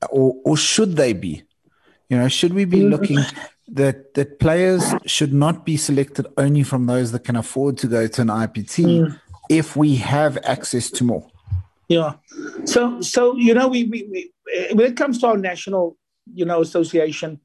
Or, 0.10 0.36
or 0.44 0.58
should 0.58 0.96
they 0.96 1.14
be? 1.14 1.44
You 2.10 2.18
know, 2.18 2.28
should 2.28 2.54
we 2.54 2.66
be 2.66 2.80
mm. 2.80 2.90
looking 2.90 3.20
that 3.68 4.16
that 4.16 4.40
players 4.40 4.84
should 5.06 5.32
not 5.32 5.66
be 5.66 5.78
selected 5.78 6.26
only 6.38 6.64
from 6.64 6.88
those 6.88 7.12
that 7.12 7.24
can 7.24 7.36
afford 7.36 7.78
to 7.78 7.88
go 7.88 8.08
to 8.08 8.22
an 8.22 8.28
IPT 8.28 8.86
mm. 8.86 9.20
if 9.50 9.76
we 9.76 9.96
have 9.96 10.38
access 10.44 10.90
to 10.92 11.04
more? 11.04 11.28
Yeah. 11.90 12.14
So 12.66 13.02
so 13.02 13.36
you 13.36 13.54
know 13.54 13.68
we, 13.68 13.84
we, 13.84 14.08
we 14.12 14.32
when 14.74 14.86
it 14.86 14.96
comes 14.96 15.20
to 15.20 15.28
our 15.28 15.38
national 15.38 15.98
you 16.32 16.46
know 16.46 16.62
association, 16.62 17.42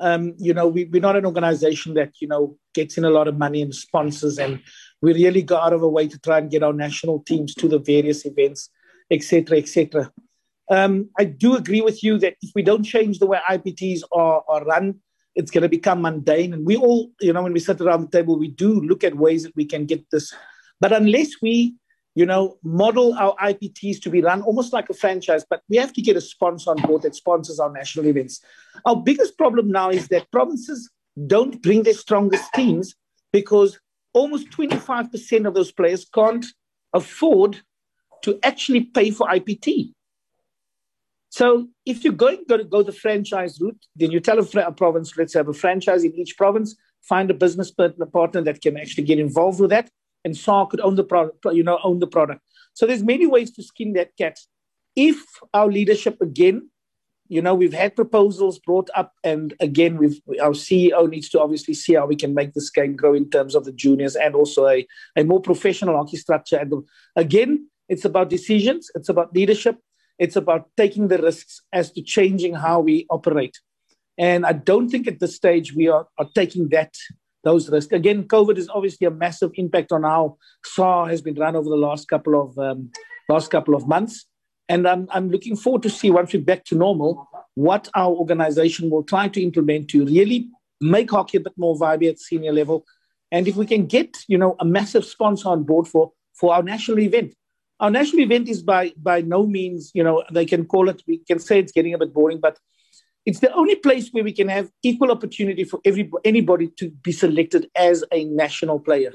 um, 0.00 0.34
you 0.38 0.54
know 0.54 0.68
we, 0.68 0.84
we're 0.84 1.02
not 1.02 1.16
an 1.16 1.26
organization 1.26 1.94
that 1.94 2.12
you 2.20 2.28
know 2.28 2.58
gets 2.74 2.98
in 2.98 3.04
a 3.04 3.10
lot 3.10 3.26
of 3.26 3.38
money 3.38 3.62
and 3.62 3.74
sponsors 3.74 4.38
and 4.38 4.60
we 5.02 5.14
really 5.14 5.42
go 5.42 5.56
out 5.56 5.72
of 5.72 5.82
our 5.82 5.88
way 5.88 6.06
to 6.06 6.18
try 6.18 6.38
and 6.38 6.50
get 6.50 6.62
our 6.62 6.72
national 6.72 7.20
teams 7.20 7.54
to 7.54 7.68
the 7.68 7.78
various 7.78 8.24
events, 8.26 8.70
etc., 9.10 9.58
etc. 9.58 10.12
Um, 10.70 11.10
I 11.18 11.24
do 11.24 11.56
agree 11.56 11.80
with 11.80 12.02
you 12.02 12.18
that 12.18 12.34
if 12.42 12.50
we 12.54 12.62
don't 12.62 12.82
change 12.82 13.18
the 13.18 13.26
way 13.26 13.38
IPTs 13.48 14.02
are, 14.12 14.42
are 14.48 14.64
run, 14.64 14.96
it's 15.34 15.50
going 15.50 15.62
to 15.62 15.68
become 15.68 16.02
mundane. 16.02 16.54
And 16.54 16.66
we 16.66 16.76
all, 16.76 17.12
you 17.20 17.32
know, 17.32 17.42
when 17.42 17.52
we 17.52 17.60
sit 17.60 17.80
around 17.80 18.02
the 18.02 18.18
table, 18.18 18.38
we 18.38 18.48
do 18.48 18.80
look 18.80 19.04
at 19.04 19.14
ways 19.14 19.44
that 19.44 19.54
we 19.54 19.64
can 19.64 19.86
get 19.86 20.04
this. 20.10 20.34
But 20.80 20.92
unless 20.92 21.30
we, 21.40 21.76
you 22.16 22.24
know, 22.24 22.56
model 22.62 23.12
our 23.14 23.36
IPTs 23.36 24.00
to 24.00 24.10
be 24.10 24.22
run 24.22 24.40
almost 24.40 24.72
like 24.72 24.88
a 24.88 24.94
franchise, 24.94 25.44
but 25.48 25.60
we 25.68 25.76
have 25.76 25.92
to 25.92 26.00
get 26.00 26.16
a 26.16 26.20
sponsor 26.20 26.70
on 26.70 26.78
board 26.78 27.02
that 27.02 27.14
sponsors 27.14 27.60
our 27.60 27.70
national 27.70 28.06
events. 28.06 28.40
Our 28.86 28.96
biggest 28.96 29.36
problem 29.36 29.70
now 29.70 29.90
is 29.90 30.08
that 30.08 30.32
provinces 30.32 30.90
don't 31.26 31.62
bring 31.62 31.82
their 31.82 31.92
strongest 31.92 32.52
teams 32.54 32.94
because 33.32 33.78
almost 34.14 34.50
25% 34.50 35.46
of 35.46 35.52
those 35.52 35.70
players 35.70 36.06
can't 36.06 36.46
afford 36.94 37.60
to 38.22 38.38
actually 38.42 38.84
pay 38.84 39.10
for 39.10 39.28
IPT. 39.28 39.92
So 41.28 41.68
if 41.84 42.02
you're 42.02 42.14
going 42.14 42.46
to 42.48 42.64
go 42.64 42.82
the 42.82 42.92
franchise 42.92 43.60
route, 43.60 43.84
then 43.94 44.10
you 44.10 44.20
tell 44.20 44.38
a, 44.38 44.60
a, 44.60 44.72
province, 44.72 45.14
let's 45.18 45.34
have 45.34 45.48
a 45.48 45.52
franchise 45.52 46.02
in 46.02 46.14
each 46.14 46.38
province, 46.38 46.76
find 47.02 47.30
a 47.30 47.34
business 47.34 47.70
partner 47.70 48.40
that 48.40 48.62
can 48.62 48.78
actually 48.78 49.04
get 49.04 49.18
involved 49.18 49.60
with 49.60 49.68
that, 49.68 49.90
and 50.26 50.36
SAHA 50.36 50.66
could 50.66 50.80
own 50.80 50.96
the 50.96 51.04
product, 51.04 51.46
you 51.52 51.62
know, 51.62 51.78
own 51.84 52.00
the 52.00 52.06
product. 52.08 52.40
So 52.74 52.84
there's 52.84 53.04
many 53.04 53.26
ways 53.26 53.52
to 53.52 53.62
skin 53.62 53.92
that 53.92 54.16
cat. 54.18 54.36
If 54.96 55.18
our 55.54 55.68
leadership 55.68 56.20
again, 56.20 56.68
you 57.28 57.40
know, 57.40 57.54
we've 57.54 57.72
had 57.72 57.94
proposals 57.94 58.58
brought 58.58 58.90
up, 58.94 59.12
and 59.22 59.54
again, 59.60 59.96
we've 59.98 60.20
our 60.42 60.50
CEO 60.50 61.08
needs 61.08 61.28
to 61.30 61.40
obviously 61.40 61.74
see 61.74 61.94
how 61.94 62.06
we 62.06 62.16
can 62.16 62.34
make 62.34 62.54
this 62.54 62.70
game 62.70 62.96
grow 62.96 63.14
in 63.14 63.30
terms 63.30 63.54
of 63.54 63.64
the 63.64 63.72
juniors 63.72 64.16
and 64.16 64.34
also 64.34 64.66
a, 64.66 64.86
a 65.16 65.22
more 65.22 65.40
professional 65.40 65.96
hockey 65.96 66.16
structure. 66.16 66.56
And 66.56 66.72
again, 67.14 67.68
it's 67.88 68.04
about 68.04 68.30
decisions, 68.30 68.90
it's 68.96 69.08
about 69.08 69.32
leadership, 69.32 69.76
it's 70.18 70.36
about 70.36 70.70
taking 70.76 71.06
the 71.08 71.18
risks 71.18 71.62
as 71.72 71.92
to 71.92 72.02
changing 72.02 72.54
how 72.54 72.80
we 72.80 73.06
operate. 73.10 73.56
And 74.18 74.44
I 74.44 74.54
don't 74.54 74.88
think 74.88 75.06
at 75.06 75.20
this 75.20 75.36
stage 75.36 75.74
we 75.74 75.88
are, 75.88 76.08
are 76.18 76.28
taking 76.34 76.68
that 76.70 76.94
those 77.46 77.70
risks. 77.70 77.92
Again, 77.92 78.24
COVID 78.24 78.58
is 78.58 78.68
obviously 78.68 79.06
a 79.06 79.10
massive 79.24 79.52
impact 79.54 79.92
on 79.92 80.02
how 80.02 80.36
SAHA 80.64 81.06
has 81.10 81.22
been 81.22 81.36
run 81.36 81.56
over 81.56 81.70
the 81.70 81.84
last 81.88 82.08
couple 82.08 82.34
of 82.42 82.58
um, 82.58 82.90
last 83.28 83.50
couple 83.50 83.74
of 83.74 83.86
months. 83.86 84.26
And 84.68 84.86
I'm, 84.88 85.06
I'm 85.10 85.30
looking 85.30 85.56
forward 85.56 85.82
to 85.84 85.90
see 85.90 86.10
once 86.10 86.32
we're 86.32 86.42
back 86.42 86.64
to 86.66 86.74
normal 86.74 87.28
what 87.54 87.88
our 87.94 88.10
organization 88.10 88.90
will 88.90 89.04
try 89.04 89.28
to 89.28 89.40
implement 89.40 89.88
to 89.90 90.04
really 90.04 90.50
make 90.80 91.10
hockey 91.10 91.38
a 91.38 91.40
bit 91.40 91.56
more 91.56 91.76
vibrant 91.76 92.14
at 92.14 92.18
senior 92.18 92.52
level. 92.52 92.84
And 93.30 93.46
if 93.46 93.54
we 93.56 93.66
can 93.66 93.86
get, 93.86 94.10
you 94.26 94.38
know, 94.38 94.56
a 94.58 94.64
massive 94.64 95.04
sponsor 95.04 95.48
on 95.48 95.62
board 95.62 95.86
for, 95.86 96.12
for 96.38 96.52
our 96.52 96.64
national 96.64 96.98
event, 96.98 97.32
our 97.78 97.90
national 97.90 98.22
event 98.22 98.48
is 98.48 98.62
by 98.62 98.92
by 98.96 99.20
no 99.20 99.46
means, 99.46 99.92
you 99.94 100.02
know, 100.02 100.24
they 100.32 100.46
can 100.46 100.64
call 100.64 100.88
it, 100.88 101.02
we 101.06 101.18
can 101.18 101.38
say 101.38 101.60
it's 101.60 101.72
getting 101.72 101.94
a 101.94 101.98
bit 101.98 102.12
boring, 102.12 102.40
but 102.40 102.58
it's 103.26 103.40
the 103.40 103.52
only 103.52 103.74
place 103.74 104.08
where 104.12 104.24
we 104.24 104.32
can 104.32 104.48
have 104.48 104.70
equal 104.82 105.10
opportunity 105.10 105.64
for 105.64 105.80
every 105.84 106.10
anybody 106.24 106.68
to 106.78 106.90
be 106.90 107.12
selected 107.12 107.68
as 107.74 108.04
a 108.12 108.24
national 108.24 108.78
player. 108.78 109.12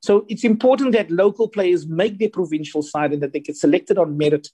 So 0.00 0.24
it's 0.28 0.44
important 0.44 0.92
that 0.92 1.10
local 1.10 1.48
players 1.48 1.86
make 1.86 2.18
their 2.18 2.28
provincial 2.28 2.82
side 2.82 3.12
and 3.12 3.22
that 3.22 3.32
they 3.32 3.40
get 3.40 3.56
selected 3.56 3.98
on 3.98 4.16
merit. 4.16 4.48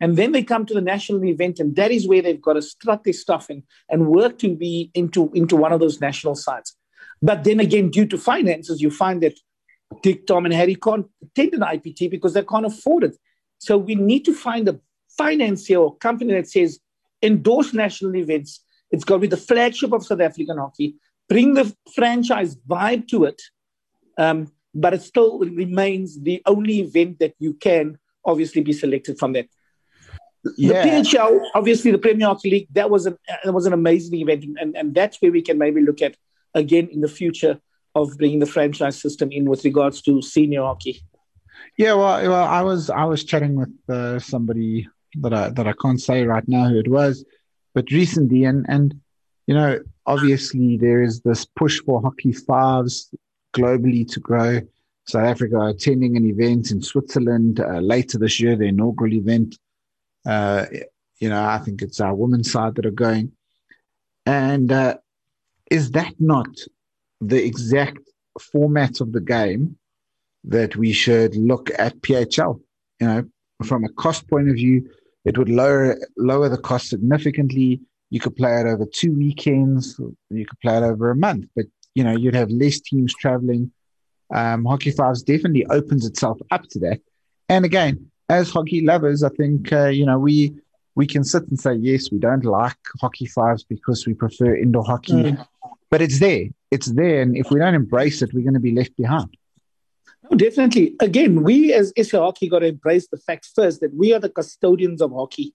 And 0.00 0.16
then 0.16 0.32
they 0.32 0.42
come 0.42 0.66
to 0.66 0.74
the 0.74 0.80
national 0.80 1.24
event, 1.24 1.60
and 1.60 1.76
that 1.76 1.92
is 1.92 2.08
where 2.08 2.20
they've 2.20 2.42
got 2.42 2.54
to 2.54 2.62
strut 2.62 3.04
their 3.04 3.12
stuff 3.12 3.48
in 3.48 3.62
and 3.88 4.08
work 4.08 4.38
to 4.38 4.56
be 4.56 4.90
into, 4.94 5.30
into 5.34 5.54
one 5.54 5.72
of 5.72 5.78
those 5.78 6.00
national 6.00 6.34
sides. 6.34 6.76
But 7.22 7.44
then 7.44 7.60
again, 7.60 7.90
due 7.90 8.06
to 8.06 8.18
finances, 8.18 8.80
you 8.80 8.90
find 8.90 9.22
that 9.22 9.38
Dick, 10.02 10.26
Tom, 10.26 10.46
and 10.46 10.54
Harry 10.54 10.74
can't 10.74 11.06
attend 11.22 11.54
an 11.54 11.60
IPT 11.60 12.10
because 12.10 12.34
they 12.34 12.42
can't 12.42 12.66
afford 12.66 13.04
it. 13.04 13.16
So 13.58 13.78
we 13.78 13.94
need 13.94 14.24
to 14.24 14.34
find 14.34 14.68
a 14.68 14.80
financier 15.16 15.78
or 15.78 15.96
company 15.96 16.32
that 16.34 16.48
says 16.48 16.80
endorse 17.24 17.72
national 17.72 18.16
events. 18.16 18.60
It's 18.90 19.04
got 19.04 19.16
to 19.16 19.20
be 19.20 19.26
the 19.26 19.36
flagship 19.36 19.92
of 19.92 20.04
South 20.06 20.20
African 20.20 20.58
hockey. 20.58 20.96
Bring 21.28 21.54
the 21.54 21.74
franchise 21.94 22.56
vibe 22.56 23.08
to 23.08 23.24
it, 23.24 23.40
um, 24.18 24.52
but 24.74 24.94
it 24.94 25.02
still 25.02 25.38
remains 25.38 26.20
the 26.20 26.42
only 26.46 26.80
event 26.80 27.18
that 27.20 27.34
you 27.38 27.54
can 27.54 27.98
obviously 28.24 28.62
be 28.62 28.72
selected 28.72 29.18
from 29.18 29.32
that. 29.32 29.48
Yeah. 30.58 30.84
The 30.84 30.90
PHL, 30.90 31.40
obviously, 31.54 31.90
the 31.90 31.98
Premier 31.98 32.26
Hockey 32.26 32.50
League, 32.50 32.68
that 32.72 32.90
was 32.90 33.06
an 33.06 33.16
that 33.42 33.54
was 33.54 33.64
an 33.64 33.72
amazing 33.72 34.20
event, 34.20 34.44
and, 34.60 34.76
and 34.76 34.94
that's 34.94 35.20
where 35.22 35.32
we 35.32 35.40
can 35.40 35.56
maybe 35.56 35.80
look 35.80 36.02
at 36.02 36.16
again 36.54 36.88
in 36.92 37.00
the 37.00 37.08
future 37.08 37.58
of 37.94 38.16
bringing 38.18 38.40
the 38.40 38.46
franchise 38.46 39.00
system 39.00 39.30
in 39.30 39.44
with 39.44 39.64
regards 39.64 40.02
to 40.02 40.20
senior 40.20 40.62
hockey? 40.62 41.00
Yeah, 41.78 41.94
well, 41.94 42.22
well 42.28 42.44
I 42.44 42.62
was 42.62 42.90
I 42.90 43.04
was 43.04 43.24
chatting 43.24 43.54
with 43.54 43.72
uh, 43.88 44.18
somebody 44.18 44.88
that 45.22 45.34
I 45.34 45.50
that 45.50 45.66
I 45.66 45.74
can't 45.82 46.00
say 46.00 46.24
right 46.24 46.46
now 46.48 46.68
who 46.68 46.78
it 46.78 46.88
was, 46.88 47.24
but 47.74 47.90
recently, 47.90 48.44
and 48.44 48.64
and 48.68 48.94
you 49.46 49.54
know, 49.54 49.80
obviously 50.06 50.76
there 50.76 51.02
is 51.02 51.20
this 51.20 51.44
push 51.44 51.80
for 51.80 52.00
hockey 52.00 52.32
fives 52.32 53.10
globally 53.54 54.06
to 54.12 54.20
grow. 54.20 54.60
South 55.06 55.24
Africa 55.24 55.60
attending 55.60 56.16
an 56.16 56.24
event 56.24 56.70
in 56.70 56.80
Switzerland 56.80 57.60
uh, 57.60 57.80
later 57.80 58.18
this 58.18 58.40
year, 58.40 58.56
the 58.56 58.64
inaugural 58.64 59.12
event. 59.12 59.58
Uh, 60.24 60.66
You 61.20 61.30
know, 61.30 61.44
I 61.56 61.58
think 61.64 61.80
it's 61.80 62.00
our 62.00 62.14
women's 62.14 62.50
side 62.50 62.74
that 62.74 62.86
are 62.86 63.02
going. 63.08 63.32
And 64.26 64.72
uh, 64.72 64.96
is 65.70 65.90
that 65.92 66.14
not 66.18 66.52
the 67.20 67.42
exact 67.50 68.02
format 68.52 69.00
of 69.00 69.12
the 69.12 69.20
game 69.20 69.78
that 70.54 70.76
we 70.76 70.92
should 70.92 71.32
look 71.36 71.70
at 71.78 72.00
PHL? 72.02 72.60
You 73.00 73.06
know, 73.06 73.22
from 73.68 73.84
a 73.84 73.92
cost 74.02 74.28
point 74.28 74.48
of 74.50 74.56
view, 74.56 74.90
it 75.24 75.38
would 75.38 75.48
lower 75.48 75.98
lower 76.16 76.48
the 76.48 76.58
cost 76.58 76.88
significantly. 76.88 77.80
You 78.10 78.20
could 78.20 78.36
play 78.36 78.60
it 78.60 78.66
over 78.66 78.84
two 78.84 79.12
weekends. 79.12 79.98
You 80.30 80.46
could 80.46 80.60
play 80.60 80.76
it 80.76 80.82
over 80.82 81.10
a 81.10 81.16
month, 81.16 81.46
but 81.56 81.66
you 81.94 82.04
know 82.04 82.16
you'd 82.16 82.34
have 82.34 82.50
less 82.50 82.80
teams 82.80 83.14
traveling. 83.14 83.72
Um, 84.32 84.64
hockey 84.64 84.90
Fives 84.90 85.22
definitely 85.22 85.66
opens 85.66 86.06
itself 86.06 86.38
up 86.50 86.64
to 86.70 86.78
that. 86.80 87.00
And 87.48 87.64
again, 87.64 88.10
as 88.28 88.50
hockey 88.50 88.80
lovers, 88.80 89.22
I 89.22 89.30
think 89.30 89.72
uh, 89.72 89.88
you 89.88 90.06
know 90.06 90.18
we 90.18 90.54
we 90.94 91.06
can 91.06 91.24
sit 91.24 91.48
and 91.48 91.58
say 91.58 91.74
yes, 91.74 92.10
we 92.12 92.18
don't 92.18 92.44
like 92.44 92.78
hockey 93.00 93.26
fives 93.26 93.64
because 93.64 94.06
we 94.06 94.14
prefer 94.14 94.54
indoor 94.54 94.84
hockey, 94.84 95.12
mm. 95.12 95.46
but 95.90 96.00
it's 96.00 96.20
there, 96.20 96.46
it's 96.70 96.92
there, 96.92 97.22
and 97.22 97.36
if 97.36 97.50
we 97.50 97.58
don't 97.58 97.74
embrace 97.74 98.22
it, 98.22 98.32
we're 98.32 98.44
going 98.44 98.54
to 98.54 98.60
be 98.60 98.72
left 98.72 98.96
behind. 98.96 99.36
No, 100.30 100.36
definitely. 100.36 100.96
Again, 101.00 101.42
we 101.42 101.74
as 101.74 101.92
SA 102.00 102.20
Hockey 102.20 102.48
got 102.48 102.60
to 102.60 102.66
embrace 102.66 103.08
the 103.08 103.18
fact 103.18 103.48
first 103.54 103.80
that 103.80 103.94
we 103.94 104.14
are 104.14 104.18
the 104.18 104.30
custodians 104.30 105.02
of 105.02 105.12
hockey 105.12 105.54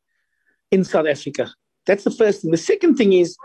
in 0.70 0.84
South 0.84 1.08
Africa. 1.08 1.52
That's 1.88 2.04
the 2.04 2.12
first 2.12 2.42
thing. 2.42 2.52
The 2.52 2.58
second 2.58 2.96
thing 2.96 3.14
is 3.14 3.36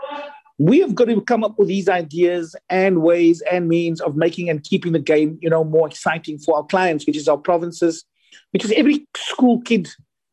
we 0.59 0.79
have 0.79 0.93
got 0.93 1.05
to 1.05 1.19
come 1.21 1.43
up 1.43 1.57
with 1.57 1.67
these 1.67 1.89
ideas 1.89 2.55
and 2.69 3.01
ways 3.01 3.41
and 3.51 3.67
means 3.67 4.01
of 4.01 4.15
making 4.15 4.49
and 4.49 4.63
keeping 4.63 4.91
the 4.91 4.99
game, 4.99 5.39
you 5.41 5.49
know, 5.49 5.63
more 5.63 5.87
exciting 5.87 6.37
for 6.37 6.57
our 6.57 6.63
clients, 6.65 7.07
which 7.07 7.17
is 7.17 7.27
our 7.27 7.37
provinces, 7.37 8.05
which 8.51 8.63
is 8.63 8.71
every 8.73 9.07
school 9.17 9.61
kid, 9.61 9.89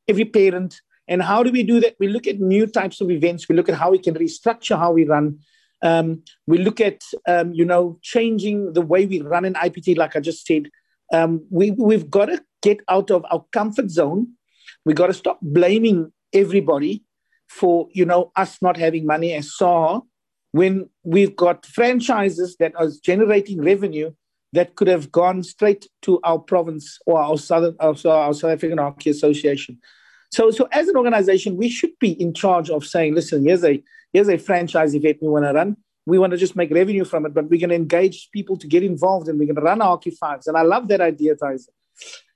every 0.09 0.27
parent. 0.27 0.79
And 1.09 1.23
how 1.23 1.43
do 1.43 1.51
we 1.51 1.63
do 1.63 1.81
that? 1.81 1.97
We 1.99 2.09
look 2.09 2.27
at 2.27 2.39
new 2.39 2.67
types 2.67 3.01
of 3.01 3.11
events. 3.11 3.49
We 3.49 3.57
look 3.57 3.71
at 3.71 3.77
how 3.77 3.91
we 3.91 3.99
can 3.99 4.15
restructure 4.15 4.79
how 4.79 4.93
we 4.93 5.07
run. 5.07 5.39
Um, 5.83 6.23
we 6.47 6.59
look 6.59 6.81
at, 6.81 7.01
um, 7.27 7.55
you 7.55 7.65
know, 7.65 7.99
changing 8.03 8.75
the 8.75 8.83
way 8.83 9.07
we 9.07 9.23
run 9.23 9.45
an 9.47 9.55
IPT, 9.55 9.97
like 9.97 10.15
I 10.15 10.21
just 10.21 10.47
said. 10.47 10.69
Um, 11.13 11.47
we, 11.51 11.71
we've 11.73 12.11
got 12.11 12.27
to 12.27 12.43
get 12.63 12.81
out 12.89 13.11
of 13.11 13.25
our 13.31 13.45
comfort 13.53 13.91
zone. 13.91 14.29
We've 14.85 14.97
got 14.97 15.09
to 15.09 15.15
stop 15.15 15.39
blaming 15.43 16.13
everybody 16.33 17.05
for, 17.49 17.89
you 17.93 18.05
know, 18.05 18.33
us 18.35 18.61
not 18.63 18.77
having 18.77 19.07
money 19.07 19.35
as 19.35 19.55
SAHA 19.55 20.01
when 20.53 20.89
we've 21.03 21.37
got 21.37 21.67
franchises 21.67 22.57
that 22.59 22.75
are 22.77 22.89
generating 23.03 23.63
revenue 23.63 24.13
that 24.53 24.77
could 24.77 24.89
have 24.89 25.11
gone 25.11 25.43
straight 25.43 25.89
to 26.03 26.21
our 26.25 26.39
province 26.39 26.99
or 27.07 27.21
our 27.21 27.39
Southern, 27.39 27.75
our 27.81 27.97
South 27.97 28.45
African 28.45 28.79
Hockey 28.79 29.11
Association. 29.11 29.79
So, 30.31 30.51
so 30.51 30.69
as 30.73 30.89
an 30.89 30.97
organization, 30.97 31.57
we 31.57 31.69
should 31.69 31.99
be 31.99 32.13
in 32.13 32.35
charge 32.35 32.71
of 32.71 32.87
saying, 32.87 33.15
listen, 33.15 33.45
here's 33.45 33.65
a 33.65 33.83
here's 34.13 34.29
a 34.29 34.39
franchise 34.39 34.95
event 34.95 35.19
we 35.21 35.29
want 35.29 35.45
to 35.45 35.53
run. 35.53 35.77
We 36.07 36.19
want 36.19 36.33
to 36.33 36.37
just 36.37 36.57
make 36.57 36.71
revenue 36.71 37.05
from 37.05 37.27
it, 37.27 37.35
but 37.35 37.49
we're 37.49 37.61
going 37.61 37.71
to 37.71 37.77
engage 37.77 38.31
people 38.33 38.57
to 38.57 38.67
get 38.67 38.83
involved 38.83 39.29
and 39.29 39.39
we're 39.39 39.47
going 39.47 39.57
to 39.57 39.63
run 39.63 39.81
hockey 39.81 40.11
fives. 40.11 40.47
And 40.47 40.57
I 40.57 40.63
love 40.63 40.89
that 40.89 41.01
idea, 41.01 41.37
Tyson. 41.37 41.73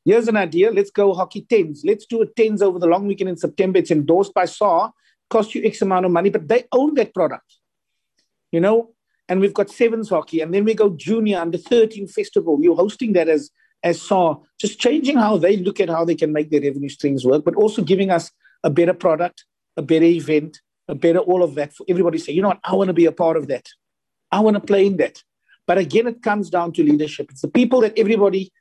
Here's 0.05 0.29
an 0.29 0.37
idea. 0.37 0.71
Let's 0.71 0.91
go 0.91 1.15
hockey 1.15 1.47
tens. 1.49 1.83
Let's 1.85 2.07
do 2.07 2.23
a 2.23 2.27
tens 2.27 2.63
over 2.63 2.79
the 2.79 2.87
long 2.87 3.09
weekend 3.09 3.31
in 3.31 3.37
September. 3.37 3.81
It's 3.81 3.91
endorsed 3.91 4.35
by 4.35 4.45
SAHA, 4.45 4.93
cost 5.29 5.55
you 5.55 5.65
X 5.65 5.83
amount 5.83 6.07
of 6.07 6.13
money, 6.13 6.31
but 6.31 6.47
they 6.47 6.65
own 6.73 6.95
that 6.95 7.13
product 7.13 7.57
you 8.53 8.61
know, 8.61 8.95
and 9.29 9.41
we've 9.41 9.55
got 9.55 9.71
sevens 9.71 10.09
hockey, 10.09 10.41
and 10.41 10.55
then 10.55 10.65
we 10.65 10.75
go 10.75 10.91
junior 10.91 11.39
under 11.39 11.59
13 11.59 12.07
festival. 12.09 12.59
You're 12.61 12.77
hosting 12.77 13.13
that 13.15 13.29
as 13.29 13.51
as 13.83 14.01
SAHA, 14.01 14.39
just 14.59 14.81
changing 14.81 15.17
how 15.17 15.37
they 15.37 15.59
look 15.59 15.79
at 15.79 15.91
how 15.91 16.05
they 16.05 16.15
can 16.15 16.33
make 16.33 16.51
their 16.51 16.63
revenue 16.63 16.89
streams 16.89 17.25
work, 17.25 17.45
but 17.45 17.55
also 17.55 17.83
giving 17.83 18.11
us 18.11 18.33
a 18.65 18.71
better 18.71 18.95
product, 18.95 19.45
a 19.77 19.83
better 19.83 20.07
event, 20.07 20.61
better 20.95 21.19
all 21.19 21.43
of 21.43 21.55
that 21.57 21.75
for 21.75 21.85
everybody 21.89 22.19
say, 22.19 22.33
you 22.33 22.43
know 22.43 22.49
what, 22.49 22.61
I 22.65 22.75
want 22.75 22.89
to 22.89 22.95
be 22.95 23.07
a 23.07 23.13
part 23.13 23.37
of 23.37 23.49
that. 23.49 23.69
I 24.31 24.41
want 24.41 24.55
to 24.55 24.61
play 24.61 24.87
in 24.87 24.97
that. 24.99 25.23
But 25.67 25.79
again, 25.79 26.07
it 26.07 26.23
comes 26.23 26.51
down 26.51 26.73
to 26.75 26.85
leadership. 26.85 27.31
It's 27.31 27.43
the 27.43 27.49
people 27.49 27.81
that 27.81 27.99
everybody, 27.99 28.53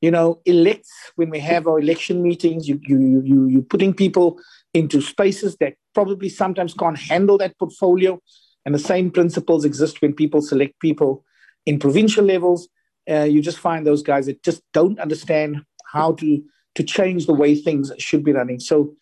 you 0.00 0.10
know, 0.10 0.40
elects 0.46 0.90
when 1.16 1.30
we 1.30 1.38
have 1.40 1.66
our 1.66 1.78
election 1.78 2.22
meetings. 2.22 2.68
You 2.68 2.80
you 2.82 3.22
you 3.24 3.46
you're 3.48 3.62
putting 3.62 3.92
people 3.92 4.38
into 4.72 5.00
spaces 5.00 5.56
that 5.58 5.74
probably 5.94 6.28
sometimes 6.28 6.74
can't 6.74 6.98
handle 6.98 7.38
that 7.38 7.58
portfolio. 7.58 8.18
And 8.64 8.74
the 8.74 8.78
same 8.78 9.10
principles 9.10 9.66
exist 9.66 10.00
when 10.00 10.14
people 10.14 10.40
select 10.40 10.80
people 10.80 11.22
in 11.66 11.78
provincial 11.78 12.24
levels. 12.24 12.68
Uh, 13.08 13.24
you 13.24 13.42
just 13.42 13.58
find 13.58 13.86
those 13.86 14.02
guys 14.02 14.24
that 14.24 14.42
just 14.42 14.62
don't 14.72 14.98
understand 14.98 15.62
how 15.92 16.12
to 16.12 16.42
to 16.74 16.82
change 16.82 17.26
the 17.26 17.34
way 17.34 17.54
things 17.54 17.92
should 17.98 18.24
be 18.24 18.32
running. 18.32 18.58
So, 18.58 18.94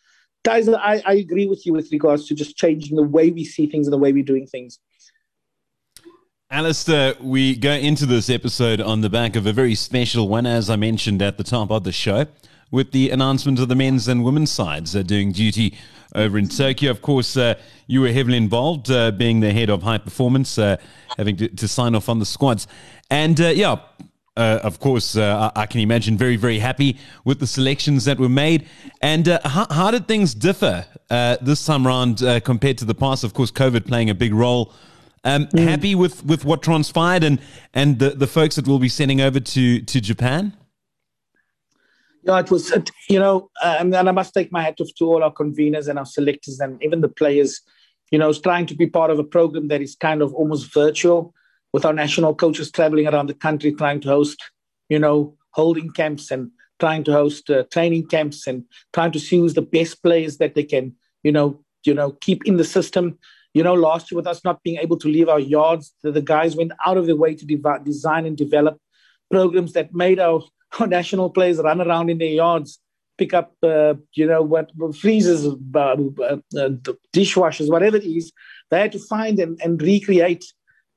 guys, 0.45 0.69
I, 0.69 1.03
I 1.05 1.15
agree 1.15 1.47
with 1.47 1.67
you 1.67 1.73
with 1.73 1.91
regards 1.93 2.27
to 2.29 2.35
just 2.35 2.57
changing 2.57 2.97
the 2.97 3.03
way 3.03 3.31
we 3.31 3.45
see 3.45 3.67
things 3.67 3.87
and 3.87 3.93
the 3.93 3.99
way 3.99 4.13
we're 4.13 4.25
doing 4.25 4.47
things. 4.47 4.79
Alistair, 6.51 7.15
we 7.21 7.57
go 7.57 7.73
into 7.73 8.05
this 8.05 8.29
episode 8.29 8.81
on 8.81 9.01
the 9.01 9.09
back 9.09 9.37
of 9.37 9.47
a 9.47 9.53
very 9.53 9.75
special 9.75 10.29
one, 10.29 10.45
as 10.45 10.69
I 10.69 10.77
mentioned 10.77 11.23
at 11.23 11.39
the 11.39 11.45
top 11.45 11.71
of 11.71 11.85
the 11.85 11.93
show, 11.93 12.27
with 12.71 12.93
the 12.93 13.09
announcement 13.11 13.59
of 13.59 13.69
the 13.69 13.75
men's 13.75 14.07
and 14.07 14.23
women's 14.23 14.51
sides 14.51 14.95
uh, 14.95 15.03
doing 15.03 15.33
duty 15.33 15.79
over 16.15 16.37
in 16.37 16.49
Tokyo. 16.49 16.91
Of 16.91 17.01
course, 17.01 17.39
uh, 17.39 17.55
you 17.87 18.03
were 18.03 18.13
heavily 18.13 18.37
involved, 18.37 18.91
uh, 18.91 19.13
being 19.13 19.41
the 19.41 19.51
head 19.51 19.71
of 19.71 19.83
high 19.83 19.97
performance, 19.97 20.59
uh, 20.59 20.77
having 21.17 21.37
to, 21.37 21.49
to, 21.49 21.67
sign 21.67 21.95
off 21.95 22.11
on 22.11 22.19
the 22.19 22.27
squads. 22.27 22.67
And 23.11 23.41
uh, 23.41 23.49
yeah, 23.49 23.77
uh, 24.37 24.61
of 24.63 24.81
course, 24.81 25.17
uh, 25.17 25.51
I 25.55 25.67
can 25.67 25.81
imagine 25.81 26.17
very, 26.17 26.37
very 26.37 26.59
happy 26.59 26.99
with 27.25 27.39
the 27.39 27.47
selections 27.47 28.05
that 28.07 28.19
were 28.19 28.29
made. 28.29 28.67
And 29.01 29.27
how, 29.27 29.67
how, 29.71 29.91
did 29.91 30.09
things 30.09 30.35
differ 30.35 30.87
this 31.09 31.67
time 31.67 31.87
around 31.87 32.19
compared 32.45 32.79
to 32.79 32.85
the 32.85 32.95
past? 32.95 33.25
Of 33.25 33.35
course, 33.35 33.51
COVID 33.51 33.87
playing 33.87 34.11
a 34.11 34.15
big 34.15 34.33
role. 34.33 34.73
Um, 35.25 35.47
mm. 35.47 35.69
Happy 35.69 35.95
with, 35.95 36.25
with 36.25 36.45
what 36.45 36.63
transpired 36.63 37.23
and, 37.23 37.41
and 37.75 37.99
the, 37.99 38.11
the 38.11 38.27
folks 38.27 38.57
that 38.57 38.67
will 38.67 38.81
be 38.81 38.89
sending 38.89 39.21
over 39.21 39.39
to, 39.39 39.81
to 39.81 40.01
Japan? 40.01 40.53
Yeah, 42.25 42.41
it 42.41 42.51
was, 42.51 42.73
you 43.09 43.19
know, 43.19 43.51
um, 43.63 43.95
and 43.95 44.09
I 44.09 44.13
must 44.13 44.35
take 44.35 44.51
my 44.53 44.63
hat 44.63 44.81
off 44.81 44.89
to 44.99 45.05
all 45.05 45.23
our 45.23 45.33
conveners 45.33 45.89
and 45.89 45.99
our 45.99 46.07
selectors 46.07 46.61
and 46.61 46.83
even 46.83 47.01
the 47.01 47.09
players, 47.09 47.61
you 48.11 48.19
know, 48.19 48.33
trying 48.33 48.67
to 48.67 48.75
be 48.75 48.87
part 48.87 49.11
of 49.11 49.19
a 49.19 49.25
program 49.25 49.69
that 49.69 49.81
is 49.81 49.97
kind 49.97 50.23
of 50.23 50.35
almost 50.35 50.73
virtual 50.73 51.35
with 51.73 51.85
our 51.85 51.93
national 51.93 52.35
coaches 52.35 52.71
traveling 52.71 53.07
around 53.07 53.29
the 53.29 53.35
country 53.35 53.73
trying 53.73 54.01
to 54.01 54.09
host, 54.09 54.39
you 54.89 54.99
know, 54.99 55.37
holding 55.51 55.91
camps 55.91 56.31
and 56.31 56.51
trying 56.79 57.05
to 57.05 57.13
host 57.13 57.49
uh, 57.51 57.65
training 57.71 58.07
camps 58.09 58.47
and 58.47 58.65
trying 58.93 59.13
to 59.13 59.21
choose 59.21 59.55
the 59.55 59.63
best 59.63 60.03
players 60.03 60.39
that 60.39 60.55
they 60.55 60.65
can, 60.65 60.95
you 61.23 61.33
know, 61.33 61.63
you 61.85 61.95
know, 61.95 62.13
keep 62.21 62.45
in 62.45 62.57
the 62.57 62.65
system. 62.65 63.19
You 63.55 63.63
know, 63.63 63.75
last 63.75 64.11
year 64.11 64.17
with 64.17 64.27
us 64.27 64.45
not 64.45 64.63
being 64.63 64.79
able 64.79 64.99
to 64.99 65.09
leave 65.09 65.29
our 65.29 65.41
yards, 65.41 65.95
the, 66.03 66.11
the 66.11 66.23
guys 66.23 66.57
went 66.57 66.73
out 66.87 66.97
of 66.97 67.07
their 67.07 67.17
way 67.17 67.35
to 67.35 67.45
de- 67.45 67.85
design 67.85 68.27
and 68.27 68.37
develop 68.37 68.79
programs 69.31 69.73
that 69.73 69.95
made 69.95 70.19
our 70.19 70.43
how 70.71 70.87
national 70.87 71.31
players 71.31 71.59
run 71.59 71.81
around 71.83 72.09
in 72.09 72.19
their 72.19 72.29
yards, 72.29 72.79
pick 73.19 73.35
up, 73.35 73.53
uh, 73.63 73.95
you 74.15 74.27
know, 74.27 74.43
what 74.43 74.71
freezers, 74.97 75.47
uh, 75.47 75.79
uh, 75.79 76.71
dishwashers, 77.15 77.71
whatever 77.71 77.99
it 77.99 78.05
is. 78.05 78.33
They 78.71 78.81
had 78.81 78.93
to 78.93 78.99
find 78.99 79.39
and, 79.39 79.61
and 79.63 79.81
recreate, 79.83 80.45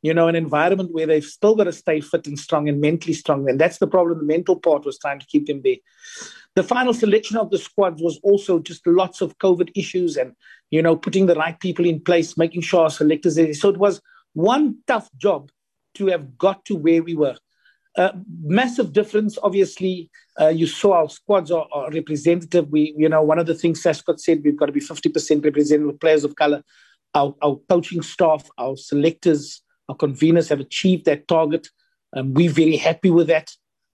you 0.05 0.13
know, 0.13 0.27
an 0.27 0.35
environment 0.35 0.93
where 0.93 1.07
they've 1.07 1.25
still 1.25 1.55
got 1.55 1.63
to 1.63 1.73
stay 1.73 1.99
fit 1.99 2.27
and 2.27 2.37
strong 2.37 2.69
and 2.69 2.79
mentally 2.79 3.11
strong. 3.11 3.49
And 3.49 3.59
that's 3.59 3.79
the 3.79 3.87
problem. 3.87 4.19
The 4.19 4.23
mental 4.23 4.55
part 4.59 4.85
was 4.85 4.99
trying 4.99 5.17
to 5.19 5.25
keep 5.25 5.47
them 5.47 5.63
there. 5.63 5.77
The 6.53 6.61
final 6.61 6.93
selection 6.93 7.37
of 7.37 7.49
the 7.49 7.57
squads 7.57 8.03
was 8.03 8.19
also 8.21 8.59
just 8.59 8.85
lots 8.85 9.21
of 9.21 9.35
COVID 9.39 9.71
issues 9.73 10.15
and, 10.15 10.33
you 10.69 10.83
know, 10.83 10.95
putting 10.95 11.25
the 11.25 11.33
right 11.33 11.59
people 11.59 11.87
in 11.87 11.99
place, 11.99 12.37
making 12.37 12.61
sure 12.61 12.83
our 12.83 12.91
selectors. 12.91 13.39
So 13.59 13.69
it 13.69 13.77
was 13.77 13.99
one 14.33 14.77
tough 14.85 15.09
job 15.17 15.49
to 15.95 16.05
have 16.07 16.37
got 16.37 16.63
to 16.65 16.75
where 16.75 17.01
we 17.01 17.15
were. 17.15 17.37
Uh, 17.97 18.11
massive 18.43 18.93
difference. 18.93 19.39
Obviously, 19.41 20.11
uh, 20.39 20.49
you 20.49 20.67
saw 20.67 20.97
our 21.01 21.09
squads 21.09 21.49
are, 21.49 21.65
are, 21.73 21.89
representative. 21.89 22.69
We, 22.69 22.93
you 22.95 23.09
know, 23.09 23.23
one 23.23 23.39
of 23.39 23.47
the 23.47 23.55
things 23.55 23.81
SASCOC 23.81 24.19
said, 24.19 24.41
we've 24.43 24.55
got 24.55 24.67
to 24.67 24.71
be 24.71 24.81
50% 24.81 25.43
represented 25.43 25.87
with 25.87 25.99
players 25.99 26.23
of 26.23 26.35
color. 26.35 26.61
Our, 27.15 27.33
our 27.41 27.57
coaching 27.69 28.03
staff, 28.03 28.47
our 28.59 28.77
selectors, 28.77 29.63
our 29.89 29.95
conveners 29.95 30.49
have 30.49 30.59
achieved 30.59 31.05
that 31.05 31.27
target. 31.27 31.67
Um, 32.15 32.33
we're 32.33 32.51
very 32.51 32.77
happy 32.77 33.09
with 33.09 33.27
that. 33.27 33.51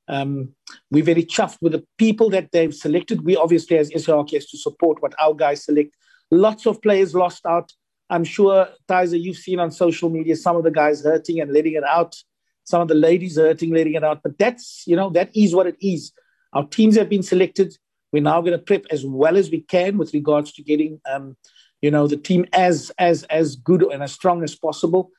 Um, 0.07 0.49
we're 0.89 1.03
very 1.03 1.23
chuffed 1.23 1.57
with 1.61 1.71
the 1.71 1.85
people 1.97 2.29
that 2.31 2.51
they've 2.51 2.73
selected. 2.73 3.23
We 3.23 3.35
obviously, 3.35 3.77
as 3.77 3.91
SAHA, 3.93 4.35
has 4.35 4.47
to 4.47 4.57
support 4.57 5.01
what 5.01 5.13
our 5.21 5.33
guys 5.33 5.63
select. 5.65 5.95
Lots 6.31 6.65
of 6.65 6.81
players 6.81 7.15
lost 7.15 7.45
out. 7.45 7.71
I'm 8.09 8.23
sure, 8.23 8.67
Tyza, 8.89 9.21
you've 9.21 9.37
seen 9.37 9.59
on 9.59 9.71
social 9.71 10.09
media 10.09 10.35
some 10.35 10.57
of 10.57 10.63
the 10.63 10.71
guys 10.71 11.03
hurting 11.03 11.39
and 11.39 11.51
letting 11.53 11.73
it 11.73 11.83
out 11.83 12.15
some 12.63 12.81
of 12.81 12.87
the 12.87 12.95
ladies 12.95 13.37
hurting, 13.37 13.73
letting 13.73 13.93
it 13.93 14.03
out. 14.03 14.21
But 14.23 14.37
that's, 14.37 14.83
you 14.85 14.95
know, 14.95 15.09
that 15.11 15.35
is 15.35 15.55
what 15.55 15.67
it 15.67 15.77
is. 15.81 16.11
Our 16.53 16.67
teams 16.67 16.95
have 16.97 17.09
been 17.09 17.23
selected. 17.23 17.75
We're 18.11 18.23
now 18.23 18.41
going 18.41 18.57
to 18.57 18.63
prep 18.63 18.85
as 18.91 19.05
well 19.05 19.37
as 19.37 19.49
we 19.49 19.61
can 19.61 19.97
with 19.97 20.13
regards 20.13 20.51
to 20.53 20.63
getting, 20.63 20.99
um, 21.09 21.37
you 21.81 21.91
know, 21.91 22.07
the 22.07 22.17
team 22.17 22.45
as 22.53 22.91
as 22.97 23.23
as 23.23 23.55
good 23.55 23.83
and 23.83 24.03
as 24.03 24.11
strong 24.11 24.43
as 24.43 24.55
possible. 24.55 25.11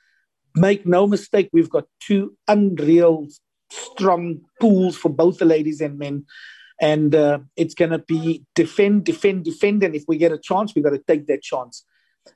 Make 0.55 0.87
no 0.87 1.07
mistake, 1.07 1.49
we've 1.53 1.71
got 1.71 1.85
two 2.01 2.37
unreal 2.47 3.29
strong 3.71 4.43
pools 4.61 4.97
for 4.97 5.09
both 5.09 5.39
the 5.39 5.45
ladies 5.45 5.81
and 5.81 5.99
men. 5.99 6.27
And 6.81 7.15
uh, 7.15 7.41
it's 7.57 7.75
going 7.75 7.93
to 7.93 7.99
be 7.99 8.45
defend, 8.55 9.05
defend, 9.05 9.45
defend. 9.45 9.83
And 9.83 9.95
if 9.95 10.05
we 10.09 10.17
get 10.17 10.33
a 10.33 10.39
chance, 10.39 10.75
we've 10.75 10.85
got 10.85 10.91
to 10.91 11.03
take 11.07 11.27
that 11.29 11.43
chance. 11.43 11.85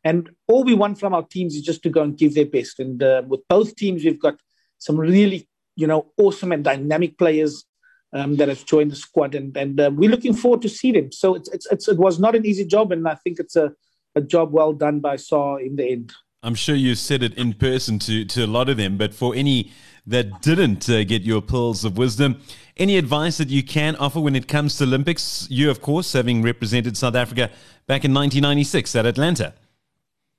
And 0.05 0.31
all 0.47 0.65
we 0.65 0.75
want 0.75 0.99
from 0.99 1.15
our 1.15 1.25
teams 1.25 1.55
is 1.55 1.63
just 1.63 1.83
to 1.83 1.91
go 1.91 2.03
and 2.03 2.17
give 2.17 2.35
their 2.35 2.47
best. 2.47 2.79
And 2.81 3.03
uh, 3.03 3.23
with 3.27 3.41
both 3.49 3.77
teams, 3.77 4.05
we've 4.05 4.21
got 4.21 4.37
some 4.79 4.97
really, 4.97 5.49
you 5.75 5.87
know, 5.87 6.13
awesome 6.17 6.53
and 6.53 6.65
dynamic 6.65 7.19
players 7.19 7.65
um, 8.13 8.37
that 8.37 8.49
have 8.49 8.65
joined 8.65 8.93
the 8.93 8.97
squad, 8.97 9.35
and 9.35 9.57
and 9.57 9.81
uh, 9.81 9.91
we're 9.93 10.11
looking 10.11 10.35
forward 10.35 10.63
to 10.63 10.69
see 10.69 10.93
them. 10.93 11.13
So 11.13 11.35
it's, 11.35 11.49
it's, 11.51 11.67
it's 11.71 11.89
it 11.89 11.99
was 11.99 12.19
not 12.19 12.35
an 12.35 12.47
easy 12.47 12.65
job, 12.65 12.93
and 12.93 13.07
I 13.07 13.15
think 13.15 13.39
it's 13.39 13.57
a, 13.57 13.73
a 14.15 14.21
job 14.21 14.53
well 14.53 14.73
done 14.73 15.01
by 15.01 15.17
SAHA 15.17 15.57
in 15.57 15.77
the 15.77 15.91
end. 15.91 16.13
I'm 16.47 16.55
sure 16.55 16.77
you 16.77 16.95
said 16.95 17.25
it 17.25 17.35
in 17.35 17.55
person 17.55 17.99
to 18.01 18.25
to 18.25 18.45
a 18.45 18.47
lot 18.47 18.69
of 18.69 18.77
them, 18.77 18.97
but 18.97 19.13
for 19.13 19.35
any 19.35 19.73
that 20.07 20.43
didn't 20.43 20.89
uh, 20.89 21.03
get 21.03 21.23
your 21.23 21.43
pearls 21.43 21.85
of 21.85 21.99
wisdom, 21.99 22.41
any 22.77 22.97
advice 22.97 23.39
that 23.39 23.49
you 23.49 23.65
can 23.65 23.97
offer 23.97 24.21
when 24.21 24.37
it 24.37 24.47
comes 24.47 24.79
to 24.79 24.85
Olympics? 24.85 25.49
You, 25.51 25.71
of 25.71 25.83
course, 25.83 26.13
having 26.13 26.43
represented 26.43 26.97
South 26.97 27.17
Africa 27.17 27.51
back 27.89 28.05
in 28.05 28.15
1996 28.15 28.95
at 28.95 29.07
Atlanta. 29.07 29.55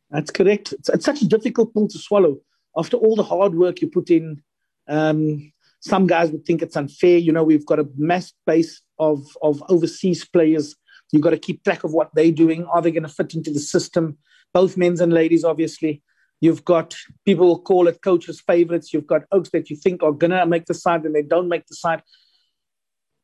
That's 0.09 0.31
correct. 0.31 0.71
It's, 0.71 0.87
it's 0.87 1.03
such 1.03 1.21
a 1.21 1.27
difficult 1.27 1.73
pill 1.73 1.89
to 1.89 1.99
swallow 1.99 2.37
after 2.77 2.95
all 2.95 3.17
the 3.17 3.23
hard 3.23 3.53
work 3.55 3.81
you 3.81 3.89
put 3.89 4.09
in. 4.09 4.41
Um, 4.87 5.51
some 5.81 6.07
guys 6.07 6.31
would 6.31 6.45
think 6.45 6.61
it's 6.61 6.77
unfair. 6.77 7.17
You 7.17 7.33
know, 7.33 7.43
we've 7.43 7.65
got 7.65 7.79
a 7.79 7.89
mass 7.97 8.31
base 8.45 8.81
of, 8.97 9.25
of 9.41 9.61
overseas 9.67 10.23
players. 10.23 10.73
You've 11.11 11.23
got 11.23 11.31
to 11.31 11.37
keep 11.37 11.65
track 11.65 11.83
of 11.83 11.91
what 11.91 12.15
they're 12.15 12.31
doing. 12.31 12.63
Are 12.65 12.81
they 12.81 12.91
going 12.91 13.03
to 13.03 13.09
fit 13.09 13.33
into 13.33 13.51
the 13.51 13.59
system? 13.59 14.17
Both 14.53 14.77
men's 14.77 15.01
and 15.01 15.13
ladies, 15.13 15.43
obviously. 15.43 16.01
You've 16.39 16.63
got 16.63 16.95
people 17.25 17.47
will 17.47 17.61
call 17.61 17.87
it 17.87 18.01
coaches' 18.03 18.41
favorites. 18.41 18.93
You've 18.93 19.07
got 19.07 19.23
oaks 19.31 19.49
that 19.51 19.69
you 19.69 19.75
think 19.75 20.03
are 20.03 20.13
to 20.13 20.45
make 20.45 20.65
the 20.65 20.73
side 20.73 21.03
and 21.03 21.15
they 21.15 21.23
don't 21.23 21.47
make 21.47 21.65
the 21.65 21.75
side. 21.75 22.03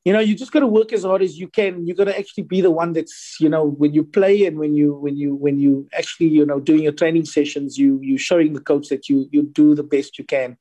You 0.03 0.11
know, 0.11 0.19
you 0.19 0.35
just 0.35 0.51
got 0.51 0.59
to 0.59 0.67
work 0.67 0.91
as 0.91 1.03
hard 1.03 1.21
as 1.21 1.39
you 1.39 1.47
can. 1.47 1.87
You 1.87 1.93
got 1.93 2.05
to 2.05 2.17
actually 2.17 2.43
be 2.43 2.59
the 2.59 2.71
one 2.71 2.91
that's, 2.91 3.37
you 3.39 3.47
know, 3.47 3.65
when 3.65 3.93
you 3.93 4.03
play 4.03 4.45
and 4.45 4.57
when 4.57 4.75
you 4.75 4.95
when 4.95 5.15
you 5.15 5.33
when 5.33 5.59
you 5.59 5.87
actually, 5.97 6.27
you 6.27 6.45
know, 6.45 6.59
doing 6.59 6.83
your 6.83 6.91
training 6.91 7.25
sessions, 7.25 7.77
you 7.77 7.99
you 8.01 8.17
showing 8.17 8.53
the 8.53 8.59
coach 8.59 8.89
that 8.89 9.07
you 9.07 9.29
you 9.31 9.43
do 9.43 9.75
the 9.75 9.83
best 9.83 10.17
you 10.17 10.25
can. 10.25 10.57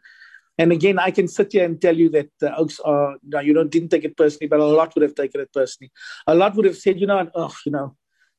And 0.58 0.70
again, 0.70 0.98
I 0.98 1.10
can 1.10 1.28
sit 1.28 1.52
here 1.52 1.64
and 1.64 1.80
tell 1.80 1.96
you 1.96 2.10
that 2.10 2.28
the 2.38 2.54
Oaks 2.54 2.78
are, 2.80 3.16
no, 3.24 3.40
you 3.40 3.54
know, 3.54 3.64
didn't 3.64 3.88
take 3.88 4.04
it 4.04 4.16
personally, 4.16 4.48
but 4.48 4.60
a 4.60 4.64
lot 4.64 4.94
would 4.94 5.02
have 5.02 5.14
taken 5.14 5.40
it 5.40 5.50
personally. 5.52 5.90
A 6.26 6.34
lot 6.34 6.54
would 6.54 6.66
have 6.66 6.76
said, 6.76 7.00
you 7.00 7.06
know, 7.06 7.28
oh, 7.34 7.54
you 7.64 7.72
know, 7.72 7.96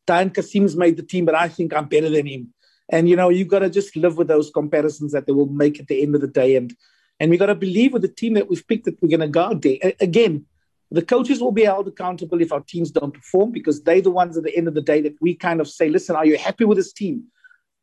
Dayaan 0.07 0.33
Cassiem's 0.33 0.75
made 0.75 0.97
the 0.97 1.03
team, 1.03 1.25
but 1.25 1.35
I 1.35 1.47
think 1.47 1.73
I'm 1.73 1.87
better 1.87 2.09
than 2.09 2.25
him. 2.25 2.53
And, 2.89 3.07
you 3.07 3.15
know, 3.15 3.29
you've 3.29 3.47
got 3.47 3.59
to 3.59 3.69
just 3.69 3.95
live 3.95 4.17
with 4.17 4.27
those 4.27 4.51
comparisons 4.51 5.13
that 5.13 5.25
they 5.25 5.31
will 5.31 5.47
make 5.47 5.79
at 5.79 5.87
the 5.87 6.01
end 6.01 6.15
of 6.15 6.21
the 6.21 6.27
day. 6.27 6.55
And, 6.55 6.75
and 7.19 7.29
we've 7.29 7.39
got 7.39 7.47
to 7.47 7.55
believe 7.55 7.93
with 7.93 8.01
the 8.01 8.07
team 8.07 8.33
that 8.33 8.49
we've 8.49 8.67
picked 8.67 8.85
that 8.85 9.01
we're 9.01 9.09
going 9.09 9.21
to 9.21 9.27
go 9.27 9.43
out 9.43 9.61
there. 9.61 9.77
Again, 10.01 10.45
the 10.91 11.01
coaches 11.01 11.41
will 11.41 11.51
be 11.51 11.63
held 11.63 11.87
accountable 11.87 12.41
if 12.41 12.51
our 12.51 12.59
teams 12.59 12.91
don't 12.91 13.13
perform 13.13 13.51
because 13.51 13.81
they're 13.81 14.01
the 14.01 14.11
ones 14.11 14.37
at 14.37 14.43
the 14.43 14.55
end 14.55 14.67
of 14.67 14.73
the 14.73 14.81
day 14.81 15.01
that 15.01 15.15
we 15.21 15.33
kind 15.33 15.61
of 15.61 15.67
say, 15.67 15.89
listen, 15.89 16.15
are 16.15 16.25
you 16.25 16.37
happy 16.37 16.65
with 16.65 16.77
this 16.77 16.93
team? 16.93 17.23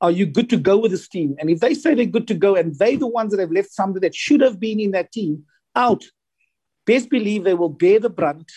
Are 0.01 0.11
you 0.11 0.27
good 0.27 0.49
to 0.51 0.57
go 0.57 0.79
with 0.79 0.93
this 0.93 1.09
team? 1.09 1.35
And 1.39 1.51
if 1.51 1.61
they 1.61 1.75
say 1.75 1.95
they're 1.95 2.07
good 2.07 2.29
to 2.29 2.35
go 2.35 2.55
and 2.55 2.75
they're 2.79 2.97
the 2.97 3.07
ones 3.07 3.33
that 3.33 3.41
have 3.41 3.51
left 3.51 3.73
somebody 3.73 4.07
that 4.07 4.15
should 4.15 4.41
have 4.41 4.61
been 4.61 4.79
in 4.79 4.93
that 4.93 5.13
team 5.13 5.45
out, 5.75 6.05
best 6.87 7.11
believe 7.11 7.45
they 7.45 7.55
will 7.55 7.69
bear 7.69 7.99
the 7.99 8.11
brunt 8.11 8.51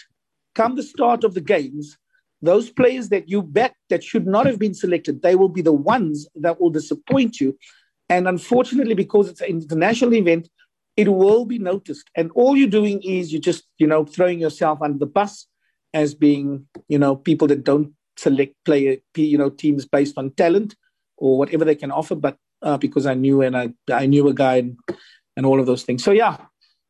come 0.55 0.75
the 0.75 0.83
start 0.83 1.23
of 1.23 1.33
the 1.33 1.41
games. 1.41 1.97
Those 2.43 2.69
players 2.69 3.07
that 3.09 3.29
you 3.29 3.41
bet 3.41 3.73
that 3.89 4.03
should 4.03 4.27
not 4.27 4.45
have 4.45 4.59
been 4.59 4.73
selected, 4.73 5.21
they 5.21 5.35
will 5.35 5.47
be 5.47 5.61
the 5.61 5.71
ones 5.71 6.27
that 6.35 6.59
will 6.59 6.69
disappoint 6.69 7.39
you. 7.39 7.57
And 8.09 8.27
unfortunately, 8.27 8.95
because 8.95 9.29
it's 9.29 9.39
an 9.39 9.47
international 9.47 10.13
event, 10.13 10.49
it 10.97 11.07
will 11.07 11.45
be 11.45 11.57
noticed. 11.57 12.09
And 12.15 12.31
all 12.35 12.57
you're 12.57 12.67
doing 12.67 13.01
is 13.01 13.31
you're 13.31 13.41
just, 13.41 13.63
you 13.77 13.87
know, 13.87 14.03
throwing 14.03 14.39
yourself 14.39 14.81
under 14.81 14.99
the 14.99 15.05
bus 15.05 15.47
as 15.93 16.13
being, 16.13 16.67
you 16.89 16.99
know, 16.99 17.15
people 17.15 17.47
that 17.47 17.63
don't 17.63 17.93
select 18.17 18.55
player, 18.65 18.97
you 19.15 19.37
know, 19.37 19.49
teams 19.49 19.85
based 19.85 20.17
on 20.17 20.31
talent 20.31 20.75
or 21.17 21.37
whatever 21.37 21.63
they 21.63 21.75
can 21.75 21.91
offer. 21.91 22.15
But 22.15 22.35
uh, 22.61 22.77
because 22.77 23.05
I 23.05 23.13
knew 23.13 23.41
and 23.41 23.55
I, 23.55 23.73
I 23.89 24.05
knew 24.05 24.27
a 24.27 24.33
guy 24.33 24.57
and, 24.57 24.77
and 25.37 25.45
all 25.45 25.61
of 25.61 25.65
those 25.65 25.83
things. 25.83 26.03
So 26.03 26.11
yeah, 26.11 26.37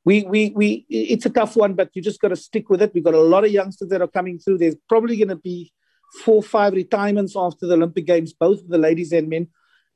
we 0.05 0.23
we 0.23 0.51
we 0.55 0.85
it's 0.89 1.25
a 1.25 1.29
tough 1.29 1.55
one, 1.55 1.73
but 1.73 1.89
you 1.93 2.01
just 2.01 2.19
got 2.19 2.29
to 2.29 2.35
stick 2.35 2.69
with 2.69 2.81
it. 2.81 2.91
We've 2.93 3.03
got 3.03 3.13
a 3.13 3.21
lot 3.21 3.45
of 3.45 3.51
youngsters 3.51 3.89
that 3.89 4.01
are 4.01 4.07
coming 4.07 4.39
through. 4.39 4.57
There's 4.57 4.75
probably 4.87 5.17
going 5.17 5.29
to 5.29 5.35
be 5.35 5.71
four, 6.23 6.43
five 6.43 6.73
retirements 6.73 7.33
after 7.35 7.65
the 7.65 7.73
Olympic 7.73 8.05
Games, 8.05 8.33
both 8.33 8.67
the 8.67 8.77
ladies 8.77 9.11
and 9.11 9.29
men. 9.29 9.47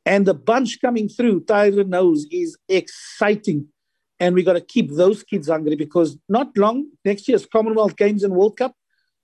And 0.06 0.26
the 0.26 0.34
bunch 0.34 0.80
coming 0.80 1.10
through, 1.10 1.42
Tyler 1.42 1.84
knows, 1.84 2.26
is 2.32 2.58
exciting. 2.70 3.68
And 4.20 4.34
we 4.34 4.44
got 4.44 4.54
to 4.54 4.62
keep 4.62 4.92
those 4.92 5.22
kids 5.22 5.50
hungry 5.50 5.76
because 5.76 6.18
not 6.30 6.58
long 6.58 6.88
next 7.04 7.28
year's 7.28 7.46
Commonwealth 7.46 7.98
Games 7.98 8.24
and 8.24 8.34
World 8.34 8.58
Cup. 8.58 8.74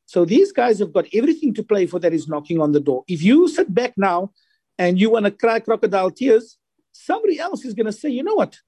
So 0.05 0.25
these 0.25 0.51
guys 0.51 0.79
have 0.79 0.93
got 0.93 1.05
everything 1.13 1.53
to 1.55 1.63
play 1.63 1.85
for 1.85 1.99
that 1.99 2.13
is 2.13 2.27
knocking 2.27 2.59
on 2.59 2.73
the 2.73 2.81
door. 2.81 3.03
If 3.07 3.23
you 3.23 3.47
sit 3.47 3.73
back 3.73 3.93
now 3.97 4.31
and 4.77 4.99
you 4.99 5.09
want 5.09 5.25
to 5.25 5.31
cry 5.31 5.61
crocodile 5.61 6.11
tears, 6.11 6.57
somebody 6.91 7.39
else 7.39 7.63
is 7.63 7.73
going 7.73 7.85
to 7.85 7.93
say, 7.93 8.09
you 8.09 8.23
know 8.23 8.35
what? 8.35 8.59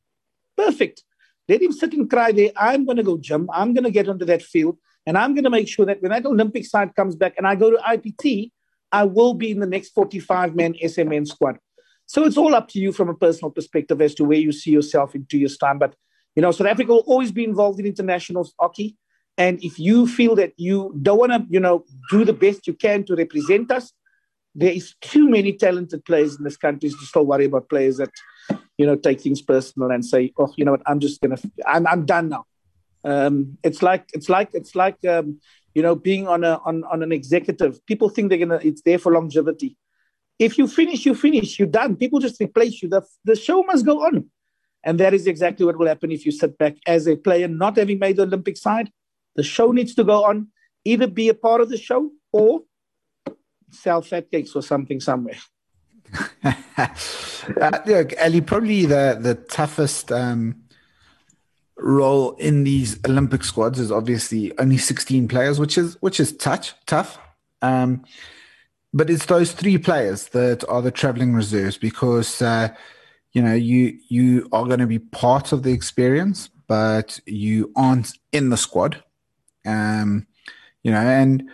Perfect. 0.57 1.03
Let 1.48 1.62
him 1.62 1.72
sit 1.72 1.93
and 1.93 2.10
cry 2.10 2.32
there. 2.32 2.52
I'm 2.58 2.86
going 2.86 2.98
to 2.98 3.04
go 3.04 3.18
jump. 3.18 3.50
I'm 3.54 3.74
going 3.74 3.84
to 3.84 3.91
get 3.91 4.10
onto 4.10 4.26
that 4.26 4.41
field. 4.41 4.78
And 5.06 5.18
I'm 5.18 5.34
going 5.36 5.43
to 5.43 5.50
make 5.50 5.68
sure 5.68 5.86
that 5.86 6.02
when 6.02 6.12
that 6.12 6.26
Olympic 6.26 6.66
side 6.66 6.96
comes 6.96 7.16
back 7.16 7.36
and 7.38 7.46
I 7.48 7.56
go 7.56 7.70
to 7.70 7.78
IPT, 7.78 8.52
I 8.91 9.04
will 9.04 9.34
be 9.34 9.52
in 9.52 9.60
the 9.60 9.68
next 9.68 9.89
45 9.89 10.56
man 10.56 10.74
SMN 10.84 11.28
squad. 11.28 11.58
So 12.08 12.24
it's 12.24 12.38
all 12.38 12.56
up 12.56 12.68
to 12.70 12.80
you 12.80 12.91
from 12.91 13.10
a 13.10 13.14
personal 13.14 13.52
perspective 13.52 14.02
as 14.02 14.16
to 14.16 14.24
where 14.24 14.38
you 14.38 14.52
see 14.52 14.72
yourself 14.72 15.16
in 15.16 15.26
two 15.26 15.38
years' 15.38 15.58
time. 15.58 15.80
But, 15.80 15.96
you 16.36 16.41
know, 16.41 16.52
South 16.52 16.68
Africa 16.68 16.91
will 16.91 17.04
always 17.08 17.32
be 17.32 17.43
involved 17.43 17.80
in 17.80 17.86
international 17.86 18.50
hockey. 18.60 18.98
And 19.38 19.64
if 19.64 19.80
you 19.80 20.08
feel 20.08 20.36
that 20.36 20.54
you 20.58 20.96
don't 21.02 21.20
want 21.20 21.32
to, 21.34 21.46
you 21.50 21.60
know, 21.60 21.84
do 22.10 22.24
the 22.24 22.34
best 22.34 22.68
you 22.68 22.74
can 22.74 23.04
to 23.06 23.16
represent 23.16 23.72
us, 23.72 23.91
there 24.54 24.72
is 24.72 24.96
too 25.02 25.30
many 25.30 25.54
talented 25.54 26.06
players 26.06 26.38
in 26.38 26.43
this 26.43 26.58
country 26.58 26.89
to 26.89 26.96
still 26.98 27.26
worry 27.26 27.46
about 27.46 27.70
players 27.70 27.98
that 27.98 28.12
you 28.78 28.86
know 28.86 28.95
take 28.95 29.21
things 29.21 29.41
personal 29.41 29.91
and 29.91 30.05
say 30.05 30.34
oh 30.38 30.53
you 30.57 30.65
know 30.65 30.71
what? 30.71 30.82
I'm 30.86 30.99
just 30.99 31.21
gonna 31.21 31.38
i'm, 31.65 31.88
I'm 31.88 32.05
done 32.05 32.30
now. 32.30 32.45
Um, 33.03 33.57
it's 33.63 33.84
like 33.84 34.09
it's 34.13 34.30
like 34.30 34.49
it's 34.53 34.76
like 34.76 34.97
um, 35.05 35.39
you 35.76 35.84
know 35.84 35.95
being 35.95 36.28
on 36.28 36.43
a 36.43 36.59
on, 36.65 36.84
on 36.86 37.03
an 37.03 37.11
executive. 37.11 37.86
People 37.86 38.09
think 38.09 38.30
they're 38.30 38.39
gonna 38.39 38.59
it's 38.63 38.82
there 38.82 38.97
for 38.97 39.11
longevity. 39.11 39.78
If 40.39 40.57
you 40.57 40.67
finish 40.67 41.05
you 41.05 41.15
finish. 41.15 41.59
You're 41.59 41.67
done. 41.67 41.95
People 41.95 42.19
just 42.19 42.41
replace 42.41 42.82
you. 42.82 42.89
The, 42.89 43.03
the 43.23 43.36
show 43.36 43.63
must 43.63 43.86
go 43.86 44.03
on. 44.05 44.30
And 44.84 44.99
that 44.99 45.13
is 45.13 45.26
exactly 45.26 45.65
what 45.65 45.78
will 45.78 45.88
happen 45.88 46.11
if 46.11 46.26
you 46.26 46.32
sit 46.32 46.57
back 46.57 46.76
as 46.86 47.07
a 47.07 47.15
player 47.15 47.47
not 47.47 47.78
having 47.78 47.97
made 47.97 48.17
the 48.17 48.23
olympic 48.23 48.57
side. 48.57 48.91
The 49.36 49.43
show 49.43 49.71
needs 49.71 49.95
to 49.95 50.03
go 50.03 50.23
on 50.26 50.49
either 50.86 51.07
be 51.07 51.30
a 51.30 51.34
part 51.34 51.59
of 51.61 51.69
the 51.69 51.78
show 51.78 52.11
or 52.32 52.61
sell 53.71 54.01
fat 54.01 54.32
cakes 54.32 54.55
or 54.55 54.61
something 54.61 54.99
somewhere. 54.99 55.38
uh, 56.43 57.80
look, 57.86 58.13
Ali, 58.22 58.41
probably 58.41 58.86
the 58.86 59.18
the 59.20 59.36
toughest 59.36 60.11
um, 60.11 60.63
role 61.78 62.32
in 62.34 62.63
these 62.63 62.99
Olympic 63.05 63.43
squads 63.43 63.80
is 63.80 63.91
obviously 63.91 64.57
only 64.57 64.78
16 64.78 65.28
players, 65.28 65.59
which 65.59 65.78
is 65.78 65.97
which 66.01 66.20
is 66.20 66.36
touch 66.36 66.74
tough. 66.86 67.18
Um, 67.61 68.03
but 68.93 69.09
it's 69.09 69.26
those 69.26 69.51
three 69.51 69.78
players 69.78 70.30
that 70.30 70.63
are 70.70 70.82
the 70.82 70.91
traveling 70.91 71.34
reserves 71.34 71.78
because 71.78 72.41
uh, 72.41 72.70
you 73.34 73.41
know 73.41 73.53
you 73.53 73.99
you 74.07 74.47
are 74.51 74.66
going 74.66 74.80
to 74.80 74.88
be 74.88 74.99
part 74.99 75.51
of 75.51 75.63
the 75.63 75.72
experience, 75.72 76.49
but 76.68 77.20
you 77.26 77.72
aren't 77.76 78.13
in 78.32 78.49
the 78.49 78.57
squad. 78.57 79.03
Um, 79.66 80.28
you 80.84 80.91
know, 80.91 80.99
and 80.99 81.49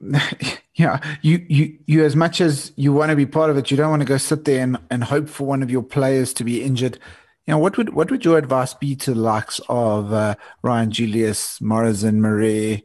yeah, 0.78 1.00
you, 1.22 1.44
you, 1.48 1.76
you, 1.86 2.04
as 2.04 2.14
much 2.14 2.40
as 2.40 2.72
you 2.76 2.92
want 2.92 3.10
to 3.10 3.16
be 3.16 3.26
part 3.26 3.50
of 3.50 3.58
it, 3.58 3.68
you 3.68 3.76
don't 3.76 3.90
want 3.90 4.00
to 4.00 4.06
go 4.06 4.16
sit 4.16 4.44
there 4.44 4.62
and, 4.62 4.78
and 4.90 5.02
hope 5.02 5.28
for 5.28 5.44
one 5.44 5.60
of 5.60 5.72
your 5.72 5.82
players 5.82 6.32
to 6.34 6.44
be 6.44 6.62
injured. 6.62 7.00
You 7.46 7.52
know, 7.52 7.58
what 7.58 7.76
would, 7.76 7.94
what 7.94 8.12
would 8.12 8.24
your 8.24 8.38
advice 8.38 8.74
be 8.74 8.94
to 8.94 9.12
the 9.12 9.20
likes 9.20 9.60
of 9.68 10.12
uh, 10.12 10.36
Ryan 10.62 10.92
Julius, 10.92 11.60
Morrison, 11.60 12.20
Marais, 12.20 12.84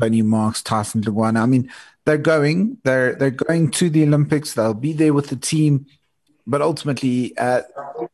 Tony 0.00 0.22
Marks, 0.22 0.62
Tyson 0.62 1.00
Dlungwana? 1.00 1.40
I 1.40 1.46
mean, 1.46 1.70
they're 2.04 2.18
going, 2.18 2.78
they're, 2.82 3.14
they're 3.14 3.30
going 3.30 3.70
to 3.70 3.88
the 3.88 4.02
Olympics. 4.02 4.54
They'll 4.54 4.74
be 4.74 4.92
there 4.92 5.14
with 5.14 5.28
the 5.28 5.36
team, 5.36 5.86
but 6.44 6.60
ultimately, 6.60 7.38
uh, 7.38 7.62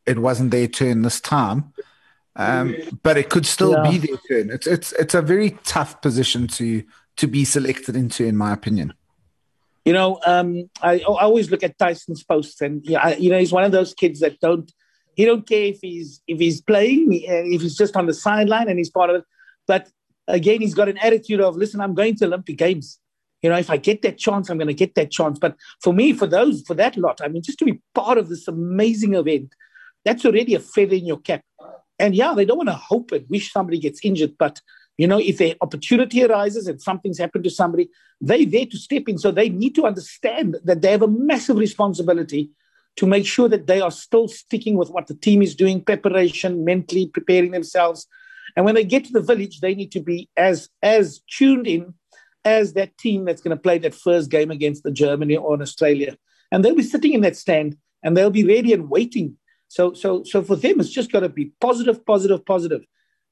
it 0.05 0.19
wasn't 0.19 0.51
their 0.51 0.69
turn 0.69 1.01
this 1.01 1.21
time. 1.21 1.73
Um, 2.37 2.77
but 3.03 3.17
it 3.17 3.31
could 3.31 3.47
still 3.47 3.73
yeah. 3.73 3.91
be 3.91 3.99
their 3.99 4.17
turn. 4.29 4.51
It's, 4.51 4.67
it's, 4.67 4.93
it's 4.93 5.15
a 5.15 5.23
very 5.23 5.53
tough 5.65 6.03
position 6.03 6.47
to, 6.49 6.85
to 7.17 7.27
be 7.27 7.47
selected 7.47 7.97
into, 7.97 8.27
in 8.27 8.37
my 8.37 8.53
opinion? 8.53 8.93
You 9.85 9.93
know, 9.93 10.19
um, 10.25 10.71
I, 10.81 11.01
I, 11.01 11.03
always 11.05 11.51
look 11.51 11.63
at 11.63 11.77
Tyson's 11.79 12.25
posts, 12.25 12.63
and 12.63 12.83
yeah, 12.85 13.17
you 13.17 13.29
know, 13.31 13.39
he's 13.39 13.53
one 13.53 13.65
of 13.65 13.73
those 13.73 13.93
kids 13.93 14.21
that 14.21 14.41
don't 14.41 14.73
he 15.15 15.25
don't 15.25 15.47
care 15.47 15.65
if 15.65 15.79
he's 15.83 16.23
if 16.27 16.39
he's 16.39 16.61
playing, 16.61 17.09
if 17.13 17.61
he's 17.61 17.77
just 17.77 17.97
on 17.97 18.07
the 18.07 18.15
sideline 18.15 18.69
and 18.69 18.79
he's 18.79 18.91
part 18.91 19.11
of 19.11 19.17
it. 19.17 19.25
But 19.67 19.89
again, 20.29 20.61
he's 20.61 20.75
got 20.75 20.89
an 20.89 20.99
attitude 20.99 21.41
of, 21.41 21.57
listen, 21.57 21.81
I'm 21.81 21.95
going 21.95 22.17
to 22.17 22.27
Olympic 22.27 22.59
Games. 22.59 22.99
You 23.43 23.51
know, 23.51 23.59
if 23.59 23.71
I 23.71 23.77
get 23.77 24.03
that 24.03 24.19
chance, 24.19 24.49
I'm 24.49 24.57
going 24.57 24.69
to 24.69 24.75
get 24.75 24.95
that 24.95 25.11
chance. 25.11 25.39
But 25.39 25.57
for 25.83 25.93
me, 25.93 26.15
for 26.15 26.27
those, 26.27 26.63
for 26.63 26.75
that 26.75 26.97
lot, 26.97 27.21
I 27.23 27.29
mean, 27.29 27.43
just 27.43 27.59
to 27.59 27.65
be 27.65 27.81
part 27.95 28.17
of 28.17 28.29
this 28.29 28.49
amazing 28.49 29.15
event, 29.15 29.55
that's 30.05 30.25
already 30.25 30.55
a 30.55 30.61
feather 30.61 30.95
in 30.95 31.07
your 31.07 31.19
cap. 31.19 31.43
And 31.99 32.15
yeah, 32.15 32.35
they 32.35 32.45
don't 32.45 32.57
want 32.57 32.71
to 32.71 32.75
hope 32.75 33.13
and 33.13 33.27
wish 33.29 33.53
somebody 33.53 33.79
gets 33.79 34.01
injured, 34.03 34.37
but 34.39 34.61
You 34.97 35.09
know, 35.09 35.19
if 35.19 35.41
an 35.41 35.55
opportunity 35.61 36.25
arises 36.25 36.69
and 36.69 36.81
something's 36.81 37.19
happened 37.19 37.45
to 37.45 37.51
somebody, 37.51 37.89
they're 38.21 38.47
there 38.47 38.67
to 38.67 38.77
step 38.77 39.09
in. 39.09 39.19
So 39.19 39.33
they 39.33 39.49
need 39.49 39.75
to 39.75 39.87
understand 39.87 40.57
that 40.65 40.83
they 40.83 40.93
have 40.93 41.03
a 41.03 41.09
massive 41.09 41.57
responsibility 41.57 42.51
to 42.97 43.07
make 43.07 43.27
sure 43.27 43.49
that 43.49 43.67
they 43.67 43.81
are 43.81 43.91
still 43.91 44.29
sticking 44.29 44.77
with 44.77 44.91
what 44.91 45.09
the 45.09 45.15
team 45.15 45.43
is 45.43 45.57
doing, 45.57 45.85
preparation, 45.85 46.65
mentally 46.65 47.09
preparing 47.09 47.51
themselves. 47.51 48.07
And 48.57 48.65
when 48.65 48.77
they 48.77 48.85
get 48.85 49.05
to 49.07 49.13
the 49.13 49.21
village, 49.21 49.61
they 49.61 49.75
need 49.75 49.91
to 49.93 50.01
be 50.01 50.29
as 50.37 50.69
as 50.81 51.21
tuned 51.29 51.67
in 51.67 51.95
as 52.45 52.75
that 52.75 52.97
team 52.99 53.25
that's 53.25 53.41
going 53.41 53.57
to 53.57 53.61
play 53.61 53.79
that 53.79 53.95
first 53.95 54.31
game 54.31 54.51
against 54.51 54.85
the 54.85 54.93
Germany 54.93 55.37
or 55.37 55.61
Australia. 55.61 56.17
And 56.53 56.65
they'll 56.65 56.77
be 56.77 56.83
sitting 56.83 57.15
in 57.15 57.23
that 57.23 57.37
stand 57.37 57.77
and 58.03 58.17
they'll 58.17 58.31
be 58.31 58.45
ready 58.45 58.73
and 58.73 58.89
waiting. 58.89 59.39
So 59.67 59.93
so 59.93 60.23
so 60.23 60.43
for 60.43 60.55
them, 60.55 60.79
it's 60.79 60.91
just 60.91 61.11
got 61.11 61.21
to 61.21 61.29
be 61.29 61.53
positive, 61.61 62.07
positive, 62.07 62.47
positive. 62.47 62.85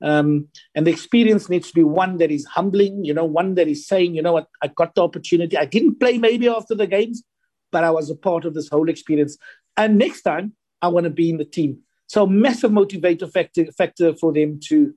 Um, 0.02 0.48
and 0.74 0.86
the 0.86 0.90
experience 0.90 1.48
needs 1.48 1.68
to 1.68 1.74
be 1.74 1.84
one 1.84 2.18
that 2.18 2.30
is 2.30 2.44
humbling, 2.44 3.04
you 3.04 3.14
know, 3.14 3.24
one 3.24 3.54
that 3.54 3.68
is 3.68 3.86
saying, 3.86 4.14
you 4.14 4.22
know 4.22 4.32
what, 4.32 4.48
I 4.60 4.68
got 4.68 4.94
the 4.94 5.02
opportunity. 5.02 5.56
I 5.56 5.64
didn't 5.64 6.00
play 6.00 6.18
maybe 6.18 6.48
after 6.48 6.74
the 6.74 6.88
games, 6.88 7.22
but 7.70 7.84
I 7.84 7.90
was 7.90 8.10
a 8.10 8.16
part 8.16 8.44
of 8.44 8.54
this 8.54 8.68
whole 8.68 8.88
experience. 8.88 9.38
And 9.76 9.98
next 9.98 10.22
time, 10.22 10.54
I 10.82 10.88
want 10.88 11.04
to 11.04 11.10
be 11.10 11.30
in 11.30 11.38
the 11.38 11.44
team. 11.44 11.78
So 12.08 12.26
massive 12.26 12.72
motivator 12.72 13.32
factor, 13.32 13.64
factor 13.72 14.14
for 14.14 14.32
them 14.32 14.60
to 14.64 14.94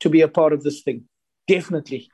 to 0.00 0.08
be 0.08 0.20
a 0.22 0.28
part 0.28 0.52
of 0.52 0.62
this 0.62 0.82
thing. 0.82 1.04
Definitely. 1.46 2.08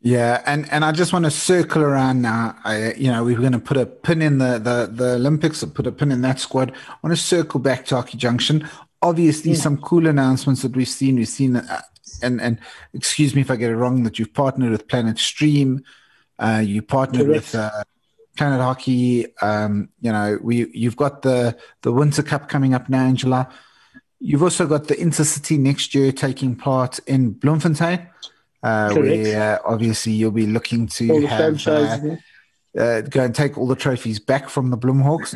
Yeah, 0.00 0.42
and, 0.46 0.70
and 0.70 0.84
I 0.84 0.92
just 0.92 1.12
want 1.12 1.24
to 1.24 1.30
circle 1.30 1.82
around 1.82 2.22
now. 2.22 2.56
I, 2.64 2.94
you 2.94 3.10
know, 3.10 3.24
we 3.24 3.34
are 3.34 3.40
going 3.40 3.52
to 3.52 3.58
put 3.58 3.76
a 3.76 3.84
pin 3.84 4.22
in 4.22 4.38
the, 4.38 4.58
the, 4.58 4.88
the 4.90 5.14
Olympics, 5.14 5.64
put 5.64 5.88
a 5.88 5.92
pin 5.92 6.12
in 6.12 6.22
that 6.22 6.38
squad. 6.38 6.70
I 6.70 6.94
want 7.02 7.16
to 7.16 7.22
circle 7.22 7.58
back 7.58 7.84
to 7.86 7.96
Hockey 7.96 8.16
Junction 8.16 8.68
obviously 9.02 9.52
yeah. 9.52 9.58
some 9.58 9.78
cool 9.78 10.06
announcements 10.06 10.62
that 10.62 10.76
we've 10.76 10.88
seen. 10.88 11.16
We've 11.16 11.28
seen, 11.28 11.56
uh, 11.56 11.82
and 12.22 12.40
and 12.40 12.58
excuse 12.94 13.34
me 13.34 13.40
if 13.40 13.50
I 13.50 13.56
get 13.56 13.70
it 13.70 13.76
wrong, 13.76 14.02
that 14.04 14.18
you've 14.18 14.34
partnered 14.34 14.70
with 14.70 14.88
Planet 14.88 15.18
Stream, 15.18 15.84
uh, 16.38 16.62
you 16.64 16.82
partnered 16.82 17.26
Correct. 17.26 17.52
with 17.52 17.54
uh, 17.54 17.84
Planet 18.36 18.60
Hockey. 18.60 19.26
Um, 19.38 19.90
you 20.00 20.12
know, 20.12 20.38
we 20.42 20.68
you've 20.72 20.96
got 20.96 21.22
the 21.22 21.56
the 21.82 21.92
Winter 21.92 22.22
Cup 22.22 22.48
coming 22.48 22.74
up 22.74 22.88
now 22.88 23.12
July. 23.12 23.46
You've 24.20 24.42
also 24.42 24.66
got 24.66 24.88
the 24.88 24.94
Intercity 24.94 25.58
next 25.58 25.94
year 25.94 26.10
taking 26.10 26.56
part 26.56 26.98
in 27.06 27.32
Bloemfontein, 27.32 28.08
uh, 28.64 28.92
where 28.94 29.60
uh, 29.64 29.72
obviously 29.72 30.12
you'll 30.12 30.32
be 30.32 30.46
looking 30.46 30.88
to 30.88 31.26
have. 31.26 31.66
Uh, 31.66 32.16
uh, 32.76 33.00
go 33.00 33.24
and 33.24 33.34
take 33.34 33.58
all 33.58 33.66
the 33.66 33.74
trophies 33.74 34.20
back 34.20 34.48
from 34.48 34.70
the 34.70 34.78
Bloemhawks. 34.78 35.34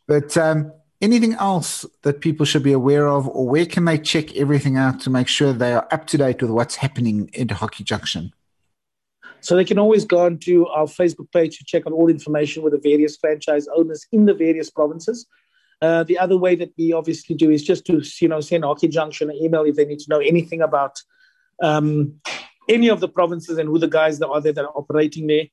but 0.06 0.36
um, 0.36 0.72
anything 1.00 1.34
else 1.34 1.86
that 2.02 2.20
people 2.20 2.44
should 2.44 2.62
be 2.62 2.72
aware 2.72 3.08
of, 3.08 3.28
or 3.28 3.48
where 3.48 3.66
can 3.66 3.84
they 3.84 3.98
check 3.98 4.34
everything 4.36 4.76
out 4.76 5.00
to 5.00 5.10
make 5.10 5.28
sure 5.28 5.52
they 5.52 5.72
are 5.72 5.86
up 5.90 6.06
to 6.08 6.18
date 6.18 6.42
with 6.42 6.50
what's 6.50 6.76
happening 6.76 7.30
in 7.32 7.48
Hockey 7.48 7.84
Junction? 7.84 8.32
So 9.40 9.54
they 9.54 9.64
can 9.64 9.78
always 9.78 10.04
go 10.04 10.24
onto 10.24 10.66
our 10.66 10.86
Facebook 10.86 11.30
page 11.32 11.58
to 11.58 11.64
check 11.64 11.86
on 11.86 11.92
all 11.92 12.08
information 12.08 12.62
with 12.62 12.72
the 12.72 12.80
various 12.80 13.16
franchise 13.16 13.68
owners 13.74 14.06
in 14.10 14.24
the 14.24 14.34
various 14.34 14.70
provinces. 14.70 15.26
Uh, 15.80 16.02
the 16.02 16.18
other 16.18 16.36
way 16.36 16.56
that 16.56 16.72
we 16.76 16.92
obviously 16.92 17.36
do 17.36 17.50
is 17.50 17.62
just 17.62 17.84
to 17.86 18.02
you 18.20 18.28
know 18.28 18.40
send 18.40 18.64
Hockey 18.64 18.88
Junction 18.88 19.30
an 19.30 19.36
email 19.36 19.62
if 19.62 19.76
they 19.76 19.84
need 19.84 20.00
to 20.00 20.10
know 20.10 20.18
anything 20.18 20.60
about 20.60 21.00
um, 21.62 22.20
any 22.68 22.88
of 22.88 22.98
the 23.00 23.08
provinces 23.08 23.58
and 23.58 23.68
who 23.68 23.78
the 23.78 23.86
guys 23.86 24.18
that 24.18 24.28
are 24.28 24.40
there 24.40 24.52
that 24.52 24.64
are 24.64 24.76
operating 24.76 25.28
there. 25.28 25.46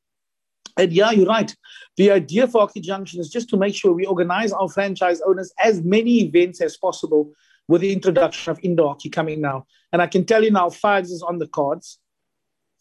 And 0.78 0.91
yeah, 0.91 1.11
you're 1.11 1.28
right. 1.28 1.55
The 1.97 2.11
idea 2.11 2.47
for 2.47 2.61
Hockey 2.61 2.82
Junction 2.82 3.21
is 3.21 3.30
just 3.30 3.49
to 3.49 3.57
make 3.57 3.76
sure 3.76 3.93
we 3.93 4.05
organize 4.05 4.51
our 4.51 4.69
franchise 4.69 5.21
owners 5.21 5.53
as 5.59 5.82
many 5.82 6.21
events 6.23 6.61
as 6.61 6.76
possible 6.78 7.32
with 7.67 7.82
the 7.82 7.93
introduction 7.93 8.51
of 8.51 8.59
indoor 8.61 8.89
hockey 8.89 9.09
coming 9.09 9.41
now. 9.41 9.65
And 9.91 10.01
I 10.01 10.07
can 10.07 10.26
tell 10.26 10.43
you 10.43 10.51
now, 10.51 10.69
Fives 10.69 11.11
is 11.11 11.23
on 11.23 11.39
the 11.39 11.47
cards. 11.47 11.99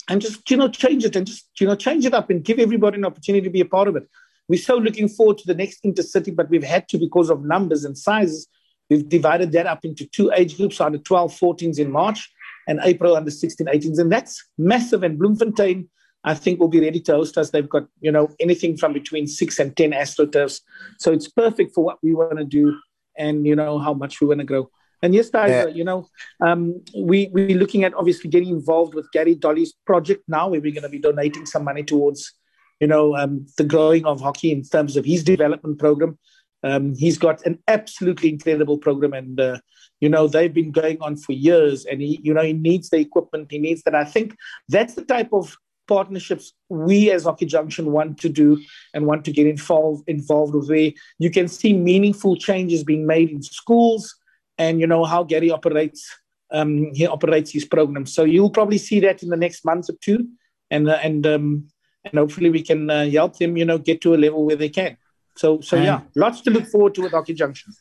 And 0.09 0.21
just, 0.21 0.51
you 0.51 0.59
know, 0.59 0.69
change 0.69 1.05
it 1.05 1.17
and 1.17 1.27
just, 1.27 1.49
you 1.59 1.67
know, 1.67 1.77
change 1.77 2.05
it 2.05 2.13
up 2.13 2.29
and 2.29 2.45
give 2.45 2.59
everybody 2.59 2.99
an 2.99 3.07
opportunity 3.07 3.45
to 3.45 3.51
be 3.51 3.63
a 3.63 3.65
part 3.65 3.89
of 3.89 3.97
it. 3.97 4.07
We're 4.49 4.61
so 4.61 4.77
looking 4.77 5.09
forward 5.09 5.39
to 5.39 5.47
the 5.47 5.55
next 5.55 5.83
intercity, 5.83 6.35
but 6.35 6.51
we've 6.51 6.63
had 6.63 6.89
to 6.89 6.99
because 6.99 7.31
of 7.31 7.43
numbers 7.43 7.85
and 7.87 7.97
sizes. 7.97 8.47
We've 8.91 9.09
divided 9.09 9.53
that 9.53 9.67
up 9.67 9.83
into 9.85 10.07
two 10.07 10.31
age 10.37 10.59
groups, 10.59 10.81
under 10.81 10.99
12, 10.99 11.33
14s 11.33 11.79
in 11.79 11.91
March 11.91 12.31
and 12.69 12.81
April 12.83 13.17
under 13.17 13.31
16, 13.31 13.67
18s. 13.67 13.99
And 13.99 14.13
that's 14.13 14.45
massive. 14.59 15.03
And 15.03 15.19
Bloemfontein 15.19 15.89
I 16.25 16.35
think 16.35 16.59
will 16.59 16.69
be 16.69 16.81
ready 16.81 17.01
to 17.01 17.13
host 17.13 17.37
us. 17.37 17.51
They've 17.51 17.69
got, 17.69 17.87
you 18.01 18.11
know, 18.11 18.31
anything 18.41 18.77
from 18.77 18.93
between 18.93 19.27
six 19.27 19.59
and 19.59 19.77
10 19.77 19.93
astroturfs. 19.93 20.61
So 20.99 21.13
it's 21.13 21.29
perfect 21.29 21.75
for 21.75 21.85
what 21.85 21.99
we 22.03 22.15
want 22.15 22.39
to 22.39 22.45
do 22.45 22.79
and, 23.17 23.47
you 23.47 23.55
know, 23.55 23.79
how 23.79 23.93
much 23.93 24.21
we 24.21 24.27
want 24.27 24.41
to 24.41 24.47
grow. 24.47 24.71
And 25.03 25.15
yes, 25.15 25.29
guys, 25.29 25.51
yeah. 25.51 25.67
you 25.67 25.85
know, 25.85 26.09
um, 26.41 26.83
we, 26.97 27.29
we're 27.31 27.59
looking 27.59 27.85
at 27.85 27.93
obviously 27.95 28.31
getting 28.31 28.49
involved 28.49 28.95
with 28.95 29.11
Gary 29.13 29.35
Dolly's 29.35 29.75
project 29.87 30.25
now, 30.27 30.49
where 30.49 30.63
we're 30.63 30.73
going 30.73 30.83
to 30.83 30.89
be 30.89 30.99
donating 30.99 31.45
some 31.45 31.63
money 31.63 31.83
towards, 31.83 32.33
you 32.81 32.87
know, 32.87 33.15
um, 33.15 33.45
the 33.59 33.65
growing 33.65 34.07
of 34.07 34.23
hockey 34.23 34.51
in 34.51 34.63
terms 34.63 34.97
of 34.97 35.05
his 35.05 35.23
development 35.23 35.79
program. 35.79 36.19
Um, 36.63 36.95
he's 36.95 37.19
got 37.19 37.45
an 37.45 37.59
absolutely 37.69 38.31
incredible 38.31 38.79
program, 38.79 39.13
and 39.13 39.39
uh, 39.39 39.59
you 40.01 40.09
know 40.09 40.27
they've 40.27 40.55
been 40.55 40.73
going 40.73 40.97
on 41.03 41.19
for 41.19 41.33
years. 41.33 41.85
And 41.85 42.01
he, 42.01 42.19
you 42.23 42.33
know, 42.33 42.43
he 42.43 42.55
needs 42.55 42.89
the 42.89 42.97
equipment, 42.97 43.49
he 43.51 43.59
needs 43.59 43.83
that. 43.83 43.95
I 43.95 44.05
think 44.05 44.35
that's 44.71 44.95
the 44.95 45.05
type 45.05 45.29
of 45.35 45.55
partnerships 45.87 46.53
we 46.69 47.11
as 47.11 47.25
Hockey 47.25 47.47
Junction 47.47 47.93
want 47.93 48.19
to 48.21 48.29
do 48.29 48.61
and 48.93 49.07
want 49.07 49.25
to 49.25 49.33
get 49.33 49.47
involved 49.47 50.09
involved 50.09 50.55
with 50.55 50.69
where 50.69 50.93
you 51.19 51.31
can 51.31 51.49
see 51.49 51.73
meaningful 51.73 52.37
changes 52.37 52.85
being 52.85 53.07
made 53.07 53.31
in 53.31 53.43
schools 53.43 54.15
and 54.59 54.81
you 54.81 54.87
know 54.87 55.05
how 55.05 55.23
Gary 55.23 55.51
operates 55.51 56.09
um, 56.51 56.93
he 56.95 57.07
operates 57.07 57.51
his 57.51 57.65
program. 57.65 58.07
So 58.07 58.25
you'll 58.25 58.51
probably 58.51 58.79
see 58.79 59.01
that 59.01 59.23
in 59.23 59.29
the 59.29 59.37
next 59.37 59.65
month 59.65 59.91
or 59.91 59.97
two, 60.01 60.29
and 60.71 60.89
uh, 60.89 60.99
and 61.03 61.27
um, 61.27 61.69
and 62.05 62.19
hopefully 62.19 62.51
we 62.51 62.63
can 62.63 62.91
uh, 62.91 63.07
help 63.07 63.39
them 63.39 63.57
you 63.57 63.65
know 63.65 63.79
get 63.79 64.01
to 64.03 64.15
a 64.15 64.17
level 64.17 64.45
where 64.45 64.57
they 64.57 64.69
can. 64.69 64.97
So 65.37 65.61
so 65.61 65.77
yeah, 65.77 66.03
lots 66.15 66.41
to 66.43 66.51
look 66.51 66.67
forward 66.67 66.95
to 66.95 67.03
with 67.03 67.13
Hockey 67.13 67.35
Junction. 67.35 67.73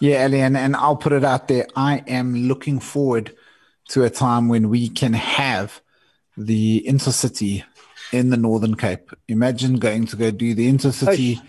Yeah, 0.00 0.24
Ellie, 0.24 0.40
and, 0.40 0.56
and 0.56 0.74
I'll 0.76 0.96
put 0.96 1.12
it 1.12 1.24
out 1.24 1.48
there. 1.48 1.66
I 1.76 2.02
am 2.06 2.34
looking 2.48 2.80
forward 2.80 3.36
to 3.90 4.04
a 4.04 4.10
time 4.10 4.48
when 4.48 4.68
we 4.68 4.88
can 4.88 5.12
have 5.12 5.80
the 6.36 6.84
intercity 6.86 7.64
in 8.12 8.30
the 8.30 8.36
Northern 8.36 8.74
Cape. 8.74 9.10
Imagine 9.28 9.76
going 9.76 10.06
to 10.06 10.16
go 10.16 10.30
do 10.30 10.54
the 10.54 10.70
intercity. 10.70 11.40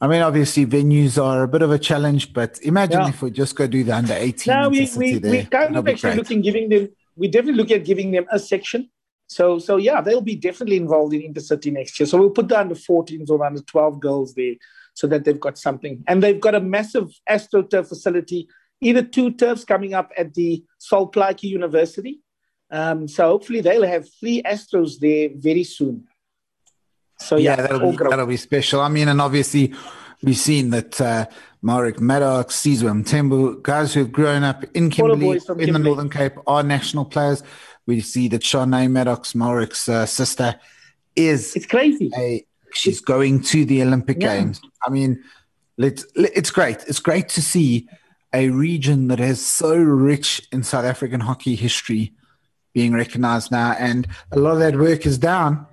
I 0.00 0.06
mean, 0.06 0.22
obviously, 0.22 0.66
venues 0.66 1.22
are 1.22 1.42
a 1.42 1.48
bit 1.48 1.62
of 1.62 1.70
a 1.70 1.78
challenge, 1.78 2.32
but 2.32 2.58
imagine 2.62 3.00
yeah. 3.00 3.08
if 3.08 3.22
we 3.22 3.30
just 3.30 3.54
go 3.56 3.66
do 3.66 3.84
the 3.84 3.92
under 3.92 4.14
18 4.14 4.54
no, 4.54 4.68
we, 4.68 4.90
we, 4.96 5.18
there. 5.18 5.30
we 5.30 5.44
kind 5.44 5.76
of 5.76 5.86
actually 5.88 6.14
looking, 6.14 6.40
giving 6.40 6.68
them, 6.68 6.88
we 7.16 7.28
definitely 7.28 7.60
look 7.60 7.70
at 7.70 7.84
giving 7.84 8.10
them 8.10 8.26
a 8.30 8.38
section. 8.38 8.88
So, 9.26 9.58
so 9.58 9.76
yeah, 9.76 10.00
they'll 10.00 10.20
be 10.20 10.36
definitely 10.36 10.76
involved 10.76 11.14
in 11.14 11.32
intercity 11.32 11.72
next 11.72 12.00
year. 12.00 12.06
So 12.06 12.18
we'll 12.18 12.30
put 12.30 12.48
the 12.48 12.58
under 12.58 12.74
14s 12.74 13.30
or 13.30 13.44
under 13.44 13.62
12 13.62 14.00
girls 14.00 14.34
there 14.34 14.54
so 14.94 15.06
that 15.06 15.24
they've 15.24 15.38
got 15.38 15.56
something. 15.56 16.02
And 16.08 16.22
they've 16.22 16.40
got 16.40 16.54
a 16.54 16.60
massive 16.60 17.12
AstroTurf 17.28 17.88
facility, 17.88 18.48
either 18.80 19.02
two 19.02 19.30
turfs 19.32 19.64
coming 19.64 19.94
up 19.94 20.10
at 20.16 20.34
the 20.34 20.64
Sol 20.78 21.10
Plaatje 21.10 21.44
University 21.44 22.20
um, 22.70 23.08
so 23.08 23.24
hopefully 23.28 23.60
they'll 23.60 23.86
have 23.86 24.08
three 24.12 24.42
Astros 24.42 24.98
there 24.98 25.30
very 25.34 25.64
soon. 25.64 26.06
So 27.18 27.36
yeah, 27.36 27.56
yeah 27.56 27.62
that'll, 27.66 27.90
be, 27.90 27.96
that'll 27.96 28.26
be 28.26 28.36
special. 28.36 28.80
I 28.80 28.88
mean, 28.88 29.08
and 29.08 29.20
obviously 29.20 29.74
we've 30.22 30.36
seen 30.36 30.70
that 30.70 31.00
uh, 31.00 31.26
Marek 31.62 32.00
Maddox, 32.00 32.56
Sizwe 32.56 33.02
Mthembu, 33.02 33.62
guys 33.62 33.92
who 33.92 34.00
have 34.00 34.12
grown 34.12 34.42
up 34.42 34.64
in 34.74 34.90
Kimberley, 34.90 35.30
in 35.30 35.40
Kimberley. 35.40 35.72
the 35.72 35.78
Northern 35.78 36.10
Cape, 36.10 36.34
are 36.46 36.62
national 36.62 37.04
players. 37.04 37.42
We 37.86 38.00
see 38.00 38.28
that 38.28 38.42
Shanae 38.42 38.90
Maddox, 38.90 39.34
Marek's 39.34 39.88
uh, 39.88 40.06
sister, 40.06 40.58
is 41.16 41.56
it's 41.56 41.66
crazy. 41.66 42.10
A, 42.16 42.44
she's 42.72 43.00
going 43.00 43.42
to 43.42 43.64
the 43.64 43.82
Olympic 43.82 44.18
yeah. 44.20 44.36
Games. 44.36 44.60
I 44.86 44.90
mean, 44.90 45.22
let's, 45.76 46.06
it's 46.14 46.50
great. 46.50 46.78
It's 46.86 47.00
great 47.00 47.28
to 47.30 47.42
see 47.42 47.88
a 48.32 48.48
region 48.50 49.08
that 49.08 49.18
is 49.18 49.44
so 49.44 49.74
rich 49.74 50.40
in 50.52 50.62
South 50.62 50.84
African 50.84 51.20
hockey 51.20 51.56
history 51.56 52.14
being 52.72 52.92
recognized 52.92 53.50
now. 53.50 53.72
And 53.78 54.06
a 54.32 54.38
lot 54.38 54.52
of 54.52 54.58
that 54.60 54.76
work 54.76 55.06
is 55.06 55.18
down 55.18 55.66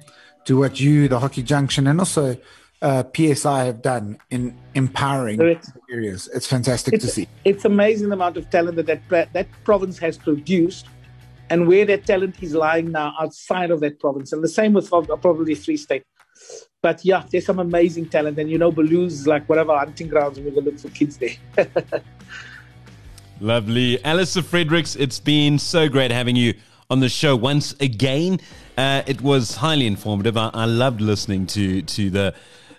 to 0.45 0.58
what 0.58 0.80
you, 0.80 1.08
the 1.08 1.20
Hockey 1.20 1.43
Junction, 1.43 1.88
and 1.88 2.00
also 2.00 2.38
uh, 2.82 3.04
PSI 3.16 3.66
have 3.66 3.82
done 3.82 4.18
in 4.30 4.56
empowering 4.76 5.41
it's, 5.41 5.72
areas. 5.91 6.30
It's 6.34 6.48
fantastic 6.48 6.93
it's, 6.93 7.06
to 7.06 7.12
see. 7.12 7.28
It's 7.43 7.66
amazing 7.66 8.10
the 8.10 8.16
amount 8.16 8.38
of 8.38 8.50
talent 8.50 8.76
that, 8.78 9.02
that 9.10 9.34
that 9.34 9.48
province 9.64 9.98
has 10.00 10.18
produced 10.18 10.88
and 11.50 11.68
where 11.68 11.86
that 11.86 12.06
talent 12.06 12.41
is 12.41 12.54
lying 12.54 12.91
now 12.91 13.14
outside 13.20 13.72
of 13.72 13.80
that 13.80 14.00
province. 14.00 14.34
And 14.34 14.43
the 14.43 14.48
same 14.48 14.74
with 14.74 14.89
probably 14.89 15.56
Free 15.56 15.78
State. 15.78 16.04
But 16.82 17.04
yeah, 17.04 17.24
there's 17.32 17.45
some 17.45 17.60
amazing 17.60 18.10
talent. 18.10 18.38
And 18.38 18.50
you 18.50 18.58
know, 18.58 18.72
Baloo's 18.72 19.28
like 19.28 19.48
whatever 19.50 19.76
hunting 19.78 20.08
grounds, 20.08 20.38
and 20.38 20.45
we're 20.45 20.54
going 20.54 20.66
to 20.66 20.72
look 20.72 20.80
for 20.80 20.89
kids 20.89 21.18
there. 21.18 21.36
Lovely. 23.39 24.04
Alistair 24.04 24.43
Fredericks, 24.43 24.95
it's 24.95 25.20
been 25.20 25.60
so 25.60 25.89
great 25.89 26.12
having 26.12 26.36
you 26.36 26.54
on 26.90 27.02
the 27.02 27.10
show 27.10 27.36
once 27.36 27.76
again. 27.82 28.40
Uh, 28.78 29.02
it 29.06 29.22
was 29.22 29.58
highly 29.58 29.86
informative. 29.86 30.38
I, 30.38 30.50
I, 30.54 30.64
loved 30.64 31.02
listening 31.02 31.46
to 31.48 31.82
to 31.82 32.10
the 32.10 32.34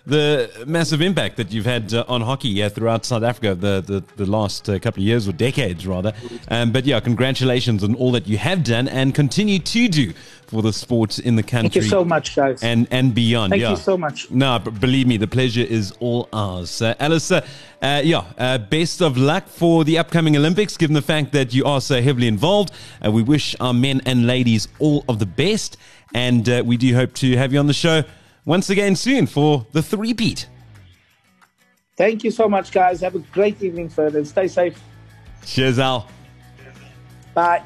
the 0.09 0.65
massive 0.67 1.01
impact 1.01 1.37
that 1.37 1.51
you've 1.51 1.65
had 1.65 1.93
uh, 1.93 2.03
on 2.07 2.21
hockey 2.21 2.61
uh, 2.61 2.69
throughout 2.69 3.05
South 3.05 3.23
Africa 3.23 3.55
the, 3.55 3.81
the, 3.81 4.03
the 4.15 4.29
last 4.29 4.69
uh, 4.69 4.79
couple 4.79 5.01
of 5.01 5.07
years 5.07 5.27
or 5.27 5.31
decades, 5.31 5.85
rather. 5.85 6.13
Um, 6.49 6.71
but 6.71 6.85
yeah, 6.85 6.99
congratulations 6.99 7.83
on 7.83 7.95
all 7.95 8.11
that 8.11 8.27
you 8.27 8.37
have 8.37 8.63
done 8.63 8.87
and 8.87 9.13
continue 9.13 9.59
to 9.59 9.87
do 9.87 10.13
for 10.47 10.63
the 10.63 10.73
sport 10.73 11.19
in 11.19 11.35
the 11.35 11.43
country. 11.43 11.69
Thank 11.69 11.75
you 11.75 11.81
so 11.83 12.03
much, 12.03 12.35
guys. 12.35 12.63
And, 12.63 12.87
and 12.89 13.13
beyond. 13.13 13.51
Thank 13.51 13.61
yeah. 13.61 13.71
you 13.71 13.77
so 13.77 13.97
much. 13.97 14.31
No, 14.31 14.57
but 14.57 14.79
believe 14.79 15.05
me, 15.05 15.17
the 15.17 15.27
pleasure 15.27 15.61
is 15.61 15.93
all 15.99 16.27
ours. 16.33 16.81
Uh, 16.81 16.95
Alistair, 16.99 17.43
uh, 17.81 18.01
yeah, 18.03 18.25
uh, 18.37 18.57
best 18.57 19.01
of 19.01 19.17
luck 19.17 19.47
for 19.47 19.83
the 19.83 19.99
upcoming 19.99 20.35
Olympics, 20.35 20.75
given 20.75 20.95
the 20.95 21.01
fact 21.01 21.31
that 21.33 21.53
you 21.53 21.65
are 21.65 21.79
so 21.79 22.01
heavily 22.01 22.27
involved. 22.27 22.71
Uh, 23.05 23.11
we 23.11 23.21
wish 23.21 23.55
our 23.59 23.73
men 23.73 24.01
and 24.05 24.25
ladies 24.25 24.67
all 24.79 25.05
of 25.07 25.19
the 25.19 25.25
best. 25.25 25.77
And 26.15 26.49
uh, 26.49 26.63
we 26.65 26.77
do 26.77 26.95
hope 26.95 27.13
to 27.15 27.37
have 27.37 27.53
you 27.53 27.59
on 27.59 27.67
the 27.67 27.73
show 27.73 28.03
once 28.45 28.69
again 28.69 28.95
soon 28.95 29.27
for 29.27 29.65
the 29.71 29.81
three 29.81 30.13
beat. 30.13 30.47
Thank 31.97 32.23
you 32.23 32.31
so 32.31 32.47
much, 32.47 32.71
guys. 32.71 33.01
Have 33.01 33.15
a 33.15 33.19
great 33.19 33.61
evening 33.61 33.89
further. 33.89 34.23
Stay 34.23 34.47
safe. 34.47 34.81
Cheers, 35.45 35.79
Al. 35.79 36.07
Bye. 37.33 37.63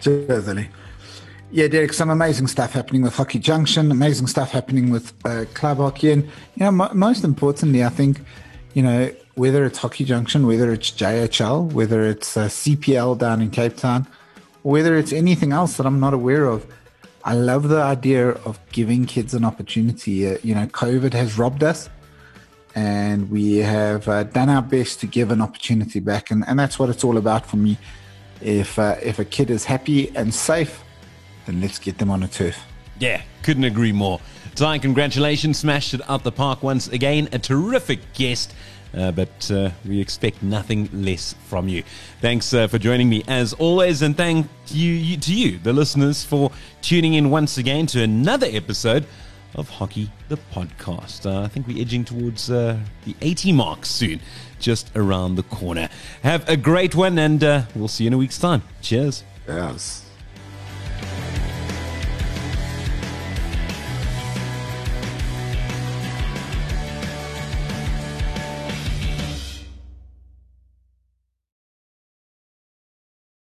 Cheers, 0.00 0.48
Ali. 0.48 0.68
Yeah, 1.52 1.66
Derek, 1.66 1.92
some 1.92 2.10
amazing 2.10 2.46
stuff 2.46 2.72
happening 2.72 3.02
with 3.02 3.16
Hockey 3.16 3.38
Junction, 3.38 3.90
amazing 3.90 4.28
stuff 4.28 4.50
happening 4.52 4.90
with 4.90 5.12
uh, 5.26 5.46
Club 5.52 5.78
Hockey. 5.78 6.12
And, 6.12 6.24
you 6.24 6.64
know, 6.64 6.70
mo- 6.70 6.90
most 6.94 7.24
importantly, 7.24 7.84
I 7.84 7.88
think, 7.88 8.20
you 8.72 8.82
know, 8.82 9.10
whether 9.34 9.64
it's 9.64 9.78
Hockey 9.78 10.04
Junction, 10.04 10.46
whether 10.46 10.72
it's 10.72 10.90
JHL, 10.92 11.72
whether 11.72 12.02
it's 12.02 12.36
uh, 12.36 12.46
CPL 12.46 13.18
down 13.18 13.42
in 13.42 13.50
Cape 13.50 13.76
Town, 13.76 14.06
whether 14.62 14.96
it's 14.96 15.12
anything 15.12 15.52
else 15.52 15.76
that 15.76 15.86
I'm 15.86 15.98
not 15.98 16.14
aware 16.14 16.46
of, 16.46 16.66
I 17.24 17.34
love 17.34 17.68
the 17.68 17.82
idea 17.82 18.30
of 18.30 18.58
giving 18.72 19.04
kids 19.04 19.34
an 19.34 19.44
opportunity. 19.44 20.26
Uh, 20.26 20.38
you 20.42 20.54
know, 20.54 20.66
COVID 20.66 21.12
has 21.12 21.38
robbed 21.38 21.62
us, 21.62 21.90
and 22.74 23.30
we 23.30 23.56
have 23.58 24.08
uh, 24.08 24.24
done 24.24 24.48
our 24.48 24.62
best 24.62 25.00
to 25.00 25.06
give 25.06 25.30
an 25.30 25.40
opportunity 25.40 26.00
back, 26.00 26.30
and, 26.30 26.44
and 26.46 26.58
that's 26.58 26.78
what 26.78 26.88
it's 26.88 27.04
all 27.04 27.18
about 27.18 27.46
for 27.46 27.56
me. 27.56 27.76
If 28.40 28.78
uh, 28.78 28.96
if 29.02 29.18
a 29.18 29.24
kid 29.24 29.50
is 29.50 29.64
happy 29.64 30.14
and 30.16 30.32
safe, 30.32 30.82
then 31.46 31.60
let's 31.60 31.78
get 31.78 31.98
them 31.98 32.10
on 32.10 32.22
a 32.22 32.28
turf. 32.28 32.58
Yeah, 32.98 33.22
couldn't 33.42 33.64
agree 33.64 33.92
more. 33.92 34.20
Ty, 34.54 34.78
congratulations, 34.78 35.58
smashed 35.58 35.94
it 35.94 36.00
out 36.08 36.24
the 36.24 36.32
park 36.32 36.62
once 36.62 36.88
again. 36.88 37.28
A 37.32 37.38
terrific 37.38 38.00
guest. 38.14 38.54
Uh, 38.96 39.12
but 39.12 39.50
uh, 39.50 39.70
we 39.86 40.00
expect 40.00 40.42
nothing 40.42 40.88
less 40.92 41.34
from 41.46 41.68
you. 41.68 41.82
Thanks 42.20 42.52
uh, 42.52 42.66
for 42.66 42.78
joining 42.78 43.08
me 43.08 43.22
as 43.28 43.52
always, 43.54 44.02
and 44.02 44.16
thank 44.16 44.46
you, 44.68 44.92
you, 44.92 45.16
to 45.18 45.34
you, 45.34 45.58
the 45.58 45.72
listeners, 45.72 46.24
for 46.24 46.50
tuning 46.82 47.14
in 47.14 47.30
once 47.30 47.58
again 47.58 47.86
to 47.88 48.02
another 48.02 48.48
episode 48.50 49.06
of 49.54 49.68
Hockey 49.68 50.10
the 50.28 50.38
Podcast. 50.52 51.26
Uh, 51.26 51.42
I 51.44 51.48
think 51.48 51.66
we're 51.66 51.80
edging 51.80 52.04
towards 52.04 52.50
uh, 52.50 52.78
the 53.04 53.14
80 53.20 53.52
mark 53.52 53.86
soon, 53.86 54.20
just 54.58 54.90
around 54.96 55.36
the 55.36 55.42
corner. 55.44 55.88
Have 56.22 56.48
a 56.48 56.56
great 56.56 56.94
one, 56.94 57.18
and 57.18 57.42
uh, 57.42 57.62
we'll 57.74 57.88
see 57.88 58.04
you 58.04 58.08
in 58.08 58.14
a 58.14 58.18
week's 58.18 58.38
time. 58.38 58.62
Cheers. 58.80 59.24
Yes. 59.46 60.09